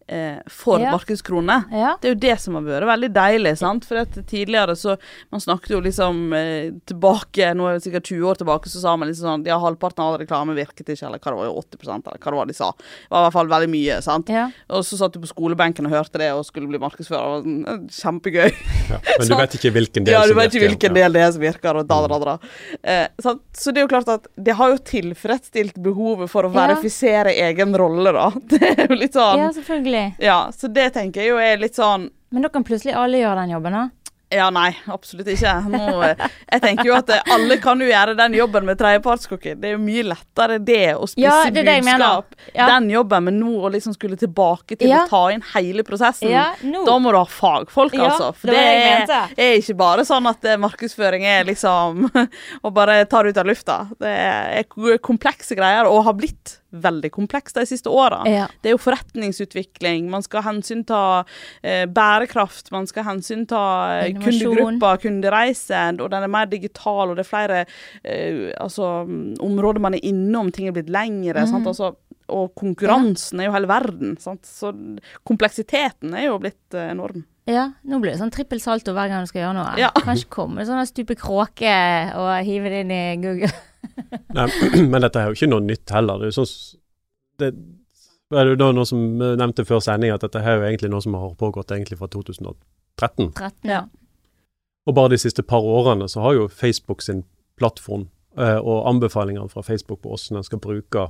eh, 0.08 0.40
for 0.50 0.80
Ja. 0.80 0.92
markedskroner. 0.92 1.64
Ja. 1.72 1.96
Det 2.02 2.10
er 2.10 2.14
jo 2.16 2.20
det 2.20 2.40
som 2.40 2.56
har 2.56 2.62
vært 2.64 2.88
veldig 2.88 3.10
deilig, 3.14 3.58
sant. 3.58 3.86
For 3.86 3.98
at 3.98 4.12
tidligere 4.28 4.76
så 4.76 4.98
Man 5.32 5.40
snakket 5.42 5.70
jo 5.70 5.80
liksom 5.82 6.34
eh, 6.34 6.72
tilbake, 6.86 7.54
nå 7.56 7.68
er 7.70 7.74
det 7.80 7.84
sikkert 7.86 8.04
20 8.12 8.24
år 8.30 8.36
tilbake, 8.42 8.70
så 8.70 8.80
sa 8.82 8.96
man 8.98 9.08
liksom 9.10 9.28
sånn 9.28 9.46
Ja, 9.48 9.58
halvparten 9.60 10.00
av 10.04 10.14
all 10.14 10.20
reklame 10.26 10.54
virket 10.56 10.88
ikke, 10.90 11.06
eller 11.08 11.20
hva 11.20 11.32
det 11.32 11.40
var, 11.40 11.48
80 11.64 11.90
eller 11.90 12.20
hva 12.20 12.32
det 12.32 12.40
var 12.40 12.46
de 12.46 12.54
sa. 12.54 12.72
Det 12.74 13.10
var 13.12 13.22
i 13.22 13.26
hvert 13.30 13.34
fall 13.34 13.48
veldig 13.54 13.70
mye, 13.74 14.02
sant. 14.02 14.30
ja. 14.30 14.50
Og 14.70 14.84
så 14.84 14.98
satt 14.98 15.14
du 15.14 15.20
på 15.20 15.28
skolebenken 15.32 15.86
og 15.86 15.92
hørte 15.92 16.18
det 16.20 16.32
og 16.34 16.46
skulle 16.46 16.68
bli 16.68 16.80
markedsfører. 16.80 17.38
og 17.38 17.44
sånn, 17.44 17.68
eh, 17.68 17.80
Kjempegøy. 18.02 18.52
Ja. 18.94 18.98
Men 19.20 19.28
du 19.30 19.36
vet 19.44 19.54
ikke 19.56 19.72
hvilken 19.74 20.04
del 20.06 20.14
Ja, 20.14 20.22
du 20.28 20.34
som 20.34 20.38
vet 20.38 20.52
ikke 20.52 20.60
virker. 20.60 20.70
hvilken 20.76 20.94
del 20.94 21.14
det 21.14 21.22
er 21.22 21.32
som 21.32 21.42
virker, 21.42 21.78
og 21.80 21.88
da, 21.88 22.08
da, 22.08 22.18
da. 22.20 22.38
Eh, 22.84 23.08
sant? 23.24 23.42
Så 23.56 23.72
det 23.74 23.80
er 23.82 23.86
jo 23.88 23.92
klart 23.94 24.10
at 24.12 24.28
det 24.36 24.54
har 24.60 24.70
jo 24.74 24.78
tilfredsstilt 24.78 25.78
behovet 25.82 26.30
for 26.30 26.44
å 26.44 26.52
Ja. 26.54 26.68
verifisere 26.68 27.32
egen 27.48 27.74
rolle, 27.76 28.12
da. 28.14 28.30
Det 28.50 28.62
er 28.62 28.88
jo 28.88 28.96
litt 28.96 29.14
sånn 29.14 29.38
ja, 29.40 29.48
Ja, 29.48 29.52
selvfølgelig. 29.94 30.54
så 30.60 30.74
det 30.74 30.94
tenker 30.94 31.22
jeg 31.22 31.30
jo 31.30 31.38
er 31.38 31.58
litt 31.62 31.76
sånn 31.76 32.10
Men 32.34 32.42
da 32.42 32.50
kan 32.50 32.64
plutselig 32.66 32.96
alle 32.98 33.18
gjøre 33.22 33.44
den 33.44 33.54
jobben, 33.54 33.72
da. 33.78 33.90
Ja, 34.34 34.48
nei, 34.50 34.72
absolutt 34.90 35.28
ikke. 35.30 35.52
Nå, 35.70 35.82
jeg 36.18 36.62
tenker 36.64 36.88
jo 36.88 36.96
at 36.98 37.12
alle 37.30 37.58
kan 37.62 37.78
jo 37.82 37.86
gjøre 37.86 38.16
den 38.18 38.34
jobben 38.34 38.66
med 38.66 38.80
tredjepartskookie. 38.80 39.54
Det 39.62 39.70
er 39.70 39.76
jo 39.76 39.82
mye 39.84 40.06
lettere 40.08 40.58
det 40.58 40.96
å 40.98 41.06
spise 41.06 41.22
Ja, 41.22 41.36
det 41.54 41.62
det 41.68 41.76
budskap. 41.86 42.34
Ja. 42.56 42.66
Den 42.72 42.90
jobben, 42.90 43.28
men 43.28 43.38
nå 43.38 43.52
å 43.68 43.70
liksom 43.74 43.94
skulle 43.94 44.18
tilbake 44.18 44.78
til 44.80 44.90
Ja. 44.90 45.04
å 45.06 45.10
ta 45.12 45.22
inn 45.36 45.44
hele 45.54 45.86
prosessen. 45.86 46.32
Ja. 46.32 46.48
Da 46.64 46.98
må 46.98 47.14
du 47.14 47.20
ha 47.20 47.26
fagfolk, 47.30 47.94
Ja, 47.94 48.10
altså. 48.10 48.32
For 48.34 48.50
det 48.50 48.58
det, 48.58 49.14
er, 49.14 49.38
er 49.38 49.54
ikke 49.60 49.78
bare 49.78 50.08
sånn 50.08 50.26
at 50.30 50.44
eh, 50.50 50.58
markedsføring 50.58 51.26
er 51.30 51.46
liksom 51.46 52.08
å 52.66 52.74
bare 52.74 53.06
ta 53.06 53.22
det 53.22 53.36
ut 53.36 53.38
av 53.44 53.46
lufta. 53.46 53.80
Det 54.02 54.18
er 54.18 54.98
komplekse 54.98 55.54
greier, 55.60 55.86
og 55.86 56.06
har 56.10 56.18
blitt 56.18 56.58
veldig 56.74 57.12
komplekst 57.14 57.58
de 57.60 57.66
siste 57.70 57.92
åra. 57.92 58.24
Ja. 58.30 58.48
Det 58.62 58.72
er 58.72 58.76
jo 58.76 58.82
forretningsutvikling, 58.82 60.10
man 60.12 60.26
skal 60.26 60.46
hensynta 60.48 61.02
eh, 61.62 61.86
bærekraft, 61.90 62.72
man 62.74 62.88
skal 62.90 63.08
hensynta 63.08 63.64
eh, 64.00 64.14
kundegrupper, 64.18 65.02
kundereise, 65.04 65.84
og 66.00 66.10
den 66.14 66.28
er 66.28 66.34
mer 66.34 66.50
digital, 66.52 67.12
og 67.12 67.20
det 67.20 67.26
er 67.26 67.30
flere 67.30 67.60
eh, 67.64 68.50
altså, 68.62 69.04
områder 69.44 69.84
man 69.84 69.98
er 69.98 70.08
innom, 70.10 70.52
ting 70.54 70.70
er 70.70 70.78
blitt 70.78 70.92
lengre. 70.94 71.46
Mm. 71.48 71.68
Altså, 71.68 71.94
og 72.34 72.54
konkurransen 72.58 73.42
er 73.42 73.50
jo 73.50 73.54
hele 73.56 73.70
verden. 73.70 74.16
Sant? 74.22 74.48
Så 74.48 74.72
kompleksiteten 75.28 76.16
er 76.18 76.30
jo 76.30 76.40
blitt 76.42 76.78
eh, 76.78 76.92
enorm. 76.94 77.26
Ja, 77.50 77.74
nå 77.84 78.00
blir 78.00 78.14
det 78.14 78.22
sånn 78.22 78.32
trippel 78.32 78.62
salto 78.64 78.94
hver 78.96 79.10
gang 79.12 79.26
du 79.26 79.30
skal 79.32 79.44
gjøre 79.44 79.58
noe. 79.58 79.76
Ja. 79.82 79.92
Kanskje 80.06 80.32
komme 80.32 80.64
sånn 80.68 80.80
stupe 80.88 81.18
kråke 81.20 81.76
og 82.16 82.32
hive 82.48 82.72
det 82.72 82.84
inn 82.86 82.94
i 82.96 83.04
Google. 83.20 83.52
Nei, 84.34 84.48
men 84.92 85.02
dette 85.04 85.22
er 85.22 85.30
jo 85.30 85.38
ikke 85.38 85.52
noe 85.52 85.64
nytt 85.66 85.94
heller. 85.94 86.22
Det 86.22 86.30
er 86.30 86.34
jo 86.34 86.44
sånn 86.44 86.80
det, 87.42 87.50
det 88.34 88.40
er 88.40 88.52
jo 88.52 88.60
da 88.60 88.70
noe 88.76 88.88
som 88.88 89.02
eh, 89.22 89.36
nevnte 89.40 89.66
før 89.68 89.82
sending, 89.84 90.14
at 90.14 90.24
dette 90.26 90.42
er 90.42 90.60
jo 90.60 90.68
egentlig 90.68 90.92
noe 90.94 91.04
som 91.04 91.18
har 91.18 91.36
pågått 91.40 91.74
egentlig 91.76 92.00
fra 92.00 92.10
2013. 92.14 93.32
13. 93.34 93.70
Ja. 93.70 93.84
Og 94.86 94.96
bare 94.98 95.14
de 95.14 95.22
siste 95.22 95.46
par 95.48 95.66
årene 95.66 96.10
så 96.12 96.22
har 96.26 96.38
jo 96.38 96.48
Facebook 96.52 97.02
sin 97.02 97.24
plattform 97.60 98.08
eh, 98.38 98.60
og 98.60 98.88
anbefalingene 98.90 99.50
fra 99.52 99.64
Facebook 99.66 100.04
på 100.04 100.14
hvordan 100.14 100.42
en 100.42 100.48
skal 100.48 100.62
bruke 100.64 101.10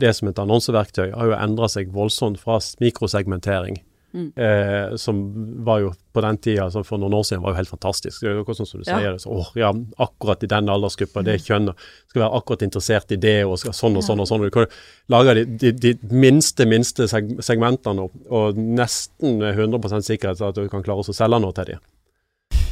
det 0.00 0.12
som 0.12 0.28
et 0.28 0.38
annonseverktøy, 0.40 1.10
har 1.14 1.30
jo 1.30 1.36
endra 1.38 1.68
seg 1.72 1.92
voldsomt 1.94 2.40
fra 2.42 2.58
mikrosegmentering, 2.82 3.78
Mm. 4.16 4.30
eh, 4.40 4.96
som 4.96 5.18
var 5.64 5.80
jo 5.82 5.90
på 6.16 6.22
den 6.24 6.38
tida, 6.40 6.62
altså 6.64 6.80
for 6.88 6.96
noen 7.02 7.12
år 7.18 7.24
siden, 7.28 7.42
var 7.44 7.52
jo 7.52 7.58
helt 7.58 7.68
fantastisk. 7.68 8.22
Det 8.22 8.30
er 8.30 8.38
jo 8.38 8.54
sånn 8.56 8.66
som 8.70 8.80
du 8.80 8.86
Ja. 8.90 8.96
sier, 8.98 9.18
så, 9.20 9.28
åh, 9.28 9.50
ja, 9.60 9.68
akkurat 10.00 10.42
i 10.42 10.48
den 10.48 10.70
aldersgruppa, 10.72 11.22
det 11.22 11.34
kjønnet, 11.44 11.76
skal 12.08 12.22
være 12.22 12.38
akkurat 12.38 12.62
interessert 12.64 13.12
i 13.12 13.16
det, 13.20 13.44
og 13.44 13.58
skal 13.60 13.72
sånn 13.76 13.98
og 13.98 14.02
sånn 14.06 14.20
og 14.24 14.26
sånn. 14.30 14.40
og 14.40 14.48
Du 14.48 14.54
kan 14.56 14.66
lage 15.12 15.34
de, 15.44 15.72
de, 15.72 15.92
de 15.92 16.14
minste, 16.16 16.64
minste 16.64 17.06
seg, 17.12 17.36
segmentene, 17.44 18.00
og, 18.08 18.10
og 18.30 18.56
nesten 18.56 19.38
100% 19.42 20.08
sikkerhet 20.08 20.40
at 20.40 20.54
du 20.54 20.66
kan 20.72 20.82
klare 20.82 21.04
å 21.04 21.12
selge 21.12 21.38
noe 21.44 21.52
til 21.52 21.64
dem. 21.74 21.78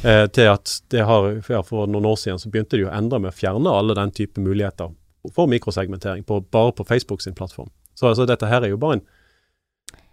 Eh, 0.03 0.25
til 0.27 0.49
at 0.49 0.81
det 0.89 1.05
har, 1.05 1.41
For 1.63 1.85
noen 1.87 2.05
år 2.05 2.17
siden 2.17 2.39
så 2.41 2.49
begynte 2.49 2.77
de 2.77 2.85
å 2.85 2.91
endre 2.93 3.19
med 3.19 3.31
å 3.33 3.37
fjerne 3.37 3.69
alle 3.69 3.93
den 3.93 4.11
type 4.11 4.41
muligheter 4.41 4.89
for 5.33 5.47
mikrosegmentering 5.47 6.23
på, 6.25 6.41
bare 6.51 6.71
på 6.71 6.85
Facebook 6.85 7.21
sin 7.21 7.33
plattform. 7.33 7.69
Så 7.95 8.07
altså, 8.09 8.25
dette 8.25 8.45
her 8.47 8.63
er 8.63 8.69
jo 8.69 8.77
bare 8.77 8.93
en 8.99 9.01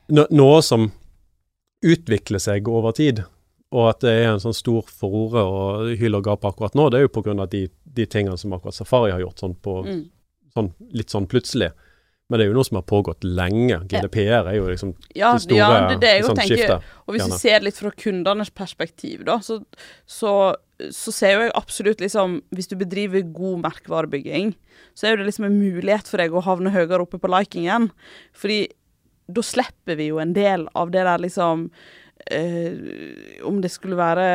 no, 0.09 0.27
noe 0.31 0.61
som 0.63 0.91
utvikler 1.83 2.39
seg 2.43 2.69
over 2.71 2.93
tid. 2.97 3.23
Og 3.73 3.87
at 3.89 4.03
det 4.05 4.11
er 4.13 4.27
en 4.35 4.43
sånn 4.43 4.55
stor 4.57 4.83
forore 4.93 5.41
og 5.49 5.95
hyl 5.97 6.19
og 6.19 6.25
gap 6.27 6.43
akkurat 6.45 6.75
nå, 6.77 6.91
det 6.93 6.99
er 7.01 7.07
jo 7.07 7.13
pga. 7.15 7.47
De, 7.49 7.67
de 7.85 8.05
tingene 8.07 8.37
som 8.39 8.53
akkurat 8.53 8.77
Safari 8.77 9.15
har 9.15 9.23
gjort, 9.25 9.39
sånn, 9.41 9.55
på, 9.65 9.79
Mm. 9.87 10.03
sånn 10.55 10.73
litt 10.93 11.09
sånn 11.11 11.27
plutselig. 11.27 11.71
Men 12.31 12.39
det 12.39 12.45
er 12.47 12.51
jo 12.53 12.57
noe 12.57 12.65
som 12.65 12.77
har 12.79 12.85
pågått 12.89 13.25
lenge. 13.25 13.77
GDPR 13.91 14.47
er 14.49 14.55
jo 14.57 14.67
liksom 14.69 14.95
Ja, 15.17 15.33
det 15.35 15.43
store 15.43 15.57
ja, 15.59 15.89
det 15.89 15.97
er 15.97 16.01
det 16.01 16.13
jeg 16.15 16.25
sånn, 16.25 16.31
òg 16.37 16.41
tenker. 16.41 16.57
skiftet. 16.57 16.83
Og 17.07 17.15
hvis 17.17 17.27
vi 17.29 17.39
ser 17.43 17.61
litt 17.61 17.77
fra 17.81 17.91
kundenes 17.91 18.51
perspektiv, 18.57 19.25
da, 19.29 19.39
så, 19.45 19.59
så, 20.07 20.33
så 20.93 21.13
ser 21.13 21.33
jo 21.35 21.41
jeg 21.49 21.53
absolutt 21.59 22.01
liksom 22.01 22.39
Hvis 22.55 22.69
du 22.71 22.77
bedriver 22.77 23.23
god 23.37 23.61
merkevarebygging, 23.67 24.55
så 24.95 25.07
er 25.07 25.11
jo 25.17 25.17
det 25.25 25.27
liksom 25.33 25.45
en 25.49 25.59
mulighet 25.61 26.09
for 26.09 26.19
deg 26.23 26.33
å 26.33 26.45
havne 26.45 26.73
høyere 26.73 27.01
oppe 27.05 27.19
på 27.21 27.29
likingen. 27.33 27.91
Fordi 28.33 28.69
da 29.29 29.43
slipper 29.45 29.99
vi 29.99 30.11
jo 30.11 30.19
en 30.23 30.33
del 30.37 30.67
av 30.79 30.91
det 30.95 31.05
der 31.07 31.23
liksom 31.23 31.69
eh, 32.31 32.73
om 33.47 33.61
det 33.63 33.71
skulle 33.73 33.99
være 33.99 34.27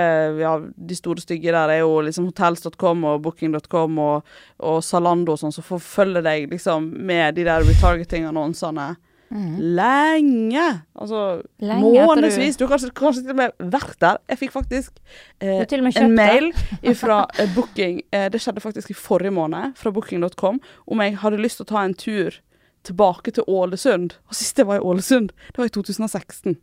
Ja, 0.41 0.53
de 0.59 0.95
store 0.97 1.23
stygge 1.23 1.51
der 1.55 1.73
er 1.75 1.81
jo 1.83 1.99
liksom 2.05 2.29
hotels.com 2.29 3.03
og 3.07 3.21
booking.com 3.25 3.99
og, 4.03 4.37
og 4.59 4.79
Zalando 4.83 5.35
og 5.35 5.41
sånn, 5.41 5.55
som 5.55 5.65
forfølger 5.65 6.25
deg 6.25 6.49
liksom 6.51 6.91
med 7.07 7.35
de 7.37 7.47
der 7.47 7.67
retargeting-annonsene 7.67 8.95
Mm. 9.27 9.57
lenge. 9.75 10.81
Altså 10.95 11.41
Lenge 11.59 12.05
månedsvis. 12.05 12.55
Du 12.57 12.63
har 12.65 12.69
kanskje, 12.77 12.91
kanskje 12.95 13.23
til 13.25 13.33
og 13.33 13.39
med 13.41 13.51
vært 13.59 13.97
der. 13.99 14.17
Jeg 14.29 14.39
fikk 14.39 14.53
faktisk 14.53 15.01
eh, 15.41 15.65
en 15.99 16.15
mail 16.15 16.51
fra 16.95 17.25
eh, 17.39 17.49
Booking 17.55 18.01
eh, 18.11 18.29
Det 18.31 18.39
skjedde 18.41 18.63
faktisk 18.63 18.91
i 18.91 18.97
forrige 18.97 19.33
måned, 19.35 19.75
fra 19.75 19.91
booking.com, 19.91 20.61
om 20.87 21.03
jeg 21.03 21.17
hadde 21.17 21.41
lyst 21.43 21.59
til 21.59 21.67
å 21.67 21.71
ta 21.73 21.83
en 21.83 21.93
tur 21.97 22.39
tilbake 22.87 23.33
til 23.35 23.47
Ålesund. 23.47 24.17
Og 24.27 24.37
sist 24.37 24.59
jeg 24.59 24.67
var 24.69 24.81
i 24.81 24.85
Ålesund, 24.85 25.33
det 25.49 25.61
var 25.61 25.69
i 25.69 25.73
2016. 25.73 26.57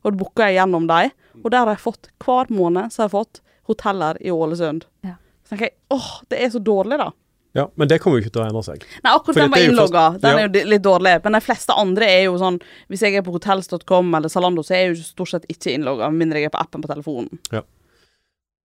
Og 0.00 0.12
da 0.12 0.18
booka 0.18 0.48
jeg 0.48 0.58
gjennom 0.58 0.88
dem. 0.90 1.14
Og 1.44 1.50
der 1.52 1.64
har 1.64 1.74
jeg 1.76 1.84
fått 1.84 2.10
hver 2.24 2.50
måned 2.52 2.92
så 2.92 3.04
har 3.04 3.10
jeg 3.10 3.16
fått 3.16 3.42
hoteller 3.70 4.18
i 4.20 4.32
Ålesund. 4.34 4.86
Ja. 5.06 5.16
Så 5.44 5.54
tenker 5.54 5.70
jeg 5.70 5.76
åh, 5.94 6.12
det 6.30 6.40
er 6.42 6.54
så 6.54 6.62
dårlig, 6.62 6.98
da. 7.00 7.10
Ja, 7.52 7.72
men 7.74 7.88
det 7.88 7.98
kommer 7.98 8.18
jo 8.20 8.24
ikke 8.24 8.36
til 8.36 8.44
å 8.44 8.46
endre 8.46 8.62
seg. 8.62 8.84
Nei, 9.02 9.10
akkurat 9.10 9.34
For 9.34 9.42
den 9.42 9.50
var 9.50 9.64
innlogga. 9.64 10.04
Den 10.22 10.36
ja. 10.36 10.42
er 10.44 10.46
jo 10.46 10.70
litt 10.70 10.84
dårlig. 10.86 11.16
Men 11.24 11.34
de 11.34 11.42
fleste 11.42 11.74
andre 11.74 12.06
er 12.06 12.20
jo 12.28 12.36
sånn 12.38 12.60
Hvis 12.92 13.02
jeg 13.02 13.18
er 13.18 13.24
på 13.26 13.34
hotels.com 13.34 14.14
eller 14.14 14.30
Zalando, 14.30 14.62
så 14.66 14.76
er 14.76 14.84
jeg 14.84 14.92
jo 14.92 15.08
stort 15.08 15.32
sett 15.32 15.50
ikke 15.50 15.74
innlogga, 15.74 16.12
med 16.12 16.26
mindre 16.26 16.42
jeg 16.42 16.50
er 16.50 16.54
på 16.54 16.62
appen 16.62 16.84
på 16.84 16.90
telefonen. 16.92 17.42
Ja. 17.50 17.64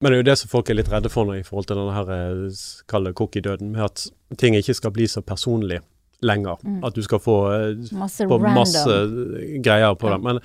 Men 0.03 0.11
det 0.11 0.17
er 0.17 0.21
jo 0.21 0.27
det 0.27 0.37
som 0.37 0.51
folk 0.51 0.69
er 0.69 0.77
litt 0.77 0.91
redde 0.91 1.09
for 1.09 1.25
nå 1.25 1.39
i 1.39 1.45
forhold 1.47 1.69
til 1.69 1.79
denne 1.79 1.95
her, 1.95 2.09
eh, 2.13 3.03
det 3.07 3.13
cookie-døden, 3.17 3.71
med 3.73 3.85
at 3.87 4.05
ting 4.37 4.57
ikke 4.57 4.75
skal 4.77 4.93
bli 4.93 5.07
så 5.09 5.23
personlig 5.25 5.79
lenger. 6.21 6.57
Mm. 6.63 6.83
At 6.83 6.93
du 6.95 7.01
skal 7.03 7.19
få 7.19 7.35
eh, 7.53 7.95
Masse 7.97 8.27
på 8.27 8.37
masse 8.39 8.95
greier 9.63 9.95
på 9.95 10.09
Ja. 10.09 10.17
det. 10.17 10.23
Men 10.23 10.39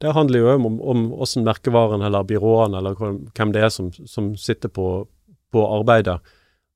det 0.00 0.12
handler 0.14 0.38
jo 0.38 0.54
om, 0.54 0.80
om 0.80 1.04
hvordan 1.14 1.44
merkevaren 1.44 2.02
eller 2.02 2.24
byråene 2.24 2.78
eller 2.78 2.94
hvem 3.34 3.52
det 3.52 3.62
er 3.62 3.68
som, 3.70 3.92
som 3.92 4.34
sitter 4.36 4.68
på, 4.68 5.06
på 5.52 5.62
arbeidet, 5.80 6.18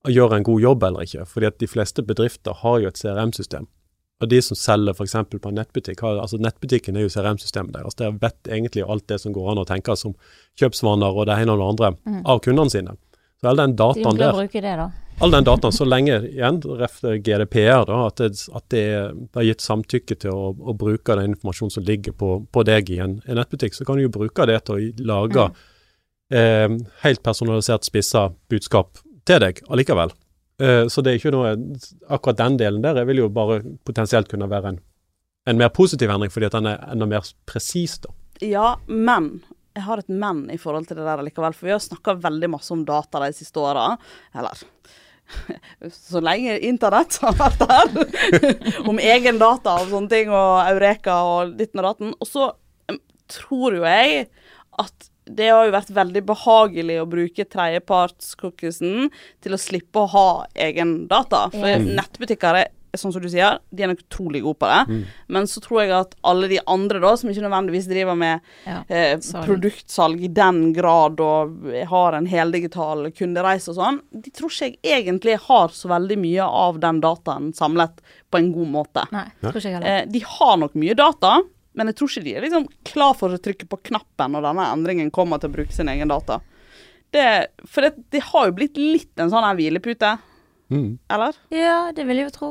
gjør 0.09 0.37
en 0.37 0.43
god 0.47 0.61
jobb 0.63 0.83
eller 0.85 1.03
ikke. 1.03 1.27
Fordi 1.27 1.47
at 1.47 1.59
de 1.59 1.67
fleste 1.67 2.03
bedrifter 2.07 2.55
har 2.63 2.79
jo 2.81 2.89
et 2.89 2.97
CRM-system. 2.97 3.67
Og 4.21 4.29
de 4.31 4.41
som 4.43 4.57
selger 4.59 4.95
f.eks. 4.95 5.13
på 5.31 5.49
en 5.51 5.55
nettbutikk, 5.61 6.01
har, 6.03 6.17
altså 6.19 6.39
nettbutikken 6.43 6.97
er 6.97 7.05
jo 7.07 7.09
CRM-systemet 7.13 7.75
deres. 7.77 7.95
Der 7.95 8.11
vet 8.19 8.49
egentlig 8.51 8.83
alt 8.89 9.07
det 9.11 9.21
som 9.21 9.33
går 9.35 9.51
an 9.53 9.61
å 9.63 9.67
tenke 9.69 9.95
som 9.97 10.15
kjøpsvaner 10.59 11.15
og 11.15 11.27
det 11.29 11.37
ene 11.39 11.53
og 11.55 11.59
det 11.61 11.69
andre 11.69 11.91
Mm. 12.07 12.23
av 12.27 12.41
kundene 12.43 12.71
sine. 12.71 12.97
Så 13.41 13.47
all 13.51 13.57
den 13.61 13.77
De 13.77 13.85
må 13.85 13.93
De 13.95 14.01
ikke 14.25 14.33
bruke 14.35 14.61
det, 14.63 14.77
da. 14.81 14.89
All 15.21 15.31
den 15.35 15.45
dataen 15.47 15.73
så 15.75 15.85
lenge 15.89 16.21
igjen, 16.29 16.61
ref 16.79 17.01
GDPR, 17.03 17.85
da, 17.89 17.97
at 18.07 18.21
det, 18.21 18.29
at 18.55 18.67
det, 18.71 18.83
er- 18.95 19.17
det 19.17 19.41
er 19.43 19.49
gitt 19.49 19.65
samtykke 19.65 20.17
til 20.23 20.31
å, 20.35 20.53
å 20.55 20.75
bruke 20.79 21.17
den 21.19 21.33
informasjonen 21.33 21.75
som 21.75 21.87
ligger 21.89 22.15
på, 22.15 22.29
på 22.55 22.65
deg 22.69 22.93
i 22.95 23.01
en, 23.03 23.17
en 23.27 23.41
nettbutikk, 23.41 23.75
så 23.75 23.87
kan 23.89 23.99
du 23.99 24.05
jo 24.07 24.13
bruke 24.15 24.47
det 24.47 24.61
til 24.69 24.77
å 24.77 25.09
lage 25.11 25.49
eh, 26.31 26.69
helt 27.03 27.23
personalisert 27.27 27.89
spissa 27.89 28.29
budskap 28.53 29.03
til 29.29 29.43
deg 29.43 29.59
allikevel. 29.69 30.15
Eh, 30.63 30.85
så 30.91 31.03
det 31.03 31.13
er 31.17 31.21
ikke 31.21 31.35
noe 31.35 31.53
Akkurat 32.11 32.39
den 32.41 32.57
delen 32.63 32.83
der 32.87 33.03
vil 33.07 33.25
jo 33.25 33.29
bare 33.35 33.61
potensielt 33.87 34.31
kunne 34.31 34.49
være 34.51 34.73
en, 34.75 34.81
en 35.51 35.59
mer 35.61 35.75
positiv 35.75 36.11
endring, 36.15 36.31
fordi 36.35 36.49
at 36.51 36.57
den 36.61 36.71
er 36.77 36.83
enda 36.95 37.11
mer 37.11 37.27
presis, 37.49 37.99
da. 38.07 38.15
Ja, 38.45 38.77
men 38.87 39.41
jeg 39.75 39.83
har 39.87 40.01
et 40.01 40.09
men 40.11 40.45
i 40.51 40.57
forhold 40.59 40.87
til 40.89 40.99
det 40.99 41.05
der 41.07 41.21
likevel. 41.27 41.55
For 41.55 41.67
vi 41.69 41.75
har 41.75 41.83
snakka 41.83 42.17
veldig 42.23 42.49
masse 42.51 42.71
om 42.75 42.81
data 42.87 43.21
de 43.23 43.29
siste 43.37 43.61
åra. 43.63 43.93
Eller 44.35 44.59
så 46.11 46.23
lenge 46.25 46.59
internett 46.69 47.19
har 47.23 47.37
vært 47.39 47.65
der. 47.65 47.93
om 48.91 49.01
egen 49.03 49.41
data 49.41 49.79
og 49.83 49.93
sånne 49.93 50.13
ting, 50.13 50.33
og 50.33 50.73
Eureka 50.73 51.21
og 51.27 51.55
ditten 51.59 51.83
og 51.83 51.91
datten. 51.91 52.17
Og 52.19 52.31
så 52.31 52.51
tror 53.29 53.79
jo 53.79 53.87
jeg 53.87 54.27
at 54.79 55.09
det 55.29 55.51
har 55.53 55.67
jo 55.67 55.75
vært 55.75 55.91
veldig 55.93 56.23
behagelig 56.25 56.97
å 57.03 57.09
bruke 57.11 57.45
tredjeparts-cookiesen 57.53 59.11
til 59.45 59.55
å 59.55 59.61
slippe 59.61 60.01
å 60.01 60.11
ha 60.15 60.29
egen 60.69 61.03
data. 61.11 61.47
For 61.53 61.85
nettbutikker 61.85 62.63
er 62.63 62.71
sånn 62.97 63.13
som 63.13 63.21
du 63.23 63.29
sier, 63.29 63.59
de 63.71 63.83
er 63.85 63.89
nok 63.93 64.01
utrolig 64.07 64.41
gode 64.43 64.59
på 64.63 64.69
det. 64.71 64.79
Mm. 64.89 65.03
Men 65.29 65.43
så 65.51 65.61
tror 65.61 65.83
jeg 65.83 65.91
at 65.93 66.15
alle 66.25 66.49
de 66.49 66.59
andre 66.67 67.01
da, 67.03 67.11
som 67.17 67.29
ikke 67.29 67.45
nødvendigvis 67.45 67.89
driver 67.91 68.17
med 68.17 68.41
Ja. 68.67 68.83
eh, 68.89 69.19
produktsalg 69.45 70.23
i 70.25 70.29
den 70.29 70.73
grad 70.73 71.21
og 71.21 71.69
har 71.91 72.13
en 72.17 72.27
heldigital 72.27 73.11
kundereise 73.13 73.69
og 73.75 73.77
sånn, 73.77 74.01
de 74.13 74.31
tror 74.31 74.49
ikke 74.51 74.79
jeg 74.83 75.05
egentlig 75.05 75.39
har 75.49 75.69
så 75.69 75.89
veldig 75.93 76.19
mye 76.19 76.43
av 76.49 76.81
den 76.81 77.01
dataen 77.01 77.53
samlet 77.55 78.01
på 78.31 78.39
en 78.39 78.53
god 78.53 78.69
måte. 78.69 79.05
Nei, 79.13 79.27
tror 79.43 79.57
ikke 79.61 79.63
jeg 79.71 79.75
heller. 79.81 80.03
Eh, 80.03 80.07
de 80.07 80.21
har 80.21 80.57
nok 80.57 80.75
mye 80.75 80.95
data, 80.95 81.43
men 81.75 81.87
jeg 81.87 81.97
tror 81.97 82.09
ikke 82.09 82.25
de 82.25 82.35
er 82.37 82.41
liksom 82.49 82.69
klar 82.85 83.15
for 83.15 83.29
å 83.31 83.39
trykke 83.39 83.69
på 83.69 83.79
knappen 83.91 84.33
når 84.33 84.43
denne 84.49 84.71
endringen 84.73 85.11
kommer 85.15 85.39
til 85.39 85.51
å 85.51 85.57
bruke 85.59 85.73
sin 85.73 85.89
egen 85.89 86.09
data. 86.09 86.41
Det, 87.11 87.47
for 87.67 87.81
det, 87.87 87.95
det 88.13 88.21
har 88.33 88.49
jo 88.51 88.53
blitt 88.59 88.77
litt 88.77 89.17
en 89.19 89.31
sånn 89.33 89.45
her 89.47 89.55
hvilepute, 89.57 90.19
Mm. 90.71 90.99
eller? 91.09 91.33
Ja, 91.49 91.91
det 91.97 92.05
vil 92.05 92.17
jeg 92.21 92.27
jo 92.27 92.31
tro. 92.39 92.49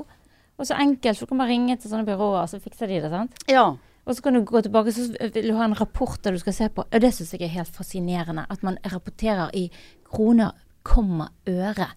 Og 0.58 0.65
så 0.65 0.78
enkelt, 0.82 1.17
for 1.20 1.26
du 1.28 1.32
kan 1.34 1.41
bare 1.43 1.52
ringe 1.54 1.76
til 1.78 1.91
sånne 1.91 2.08
byråer, 2.08 2.48
så 2.50 2.60
fikser 2.63 2.89
de 2.89 3.02
det, 3.04 3.12
sant? 3.13 3.38
Ja. 3.52 3.67
Og 4.08 4.15
så 4.15 4.24
kan 4.26 4.34
du 4.38 4.41
gå 4.48 4.62
tilbake, 4.65 4.93
så 4.96 5.06
vil 5.36 5.52
du 5.52 5.56
ha 5.58 5.65
en 5.67 5.76
rapport 5.78 6.17
der 6.24 6.34
du 6.34 6.39
skal 6.41 6.56
se 6.56 6.70
på. 6.74 6.86
Og 6.88 7.02
det 7.04 7.12
syns 7.13 7.34
jeg 7.36 7.43
er 7.46 7.54
helt 7.60 7.74
fascinerende. 7.76 8.46
At 8.50 8.63
man 8.65 8.80
rapporterer 8.89 9.52
i 9.54 9.67
kroner, 10.10 10.56
komma, 10.88 11.28
øre. 11.50 11.89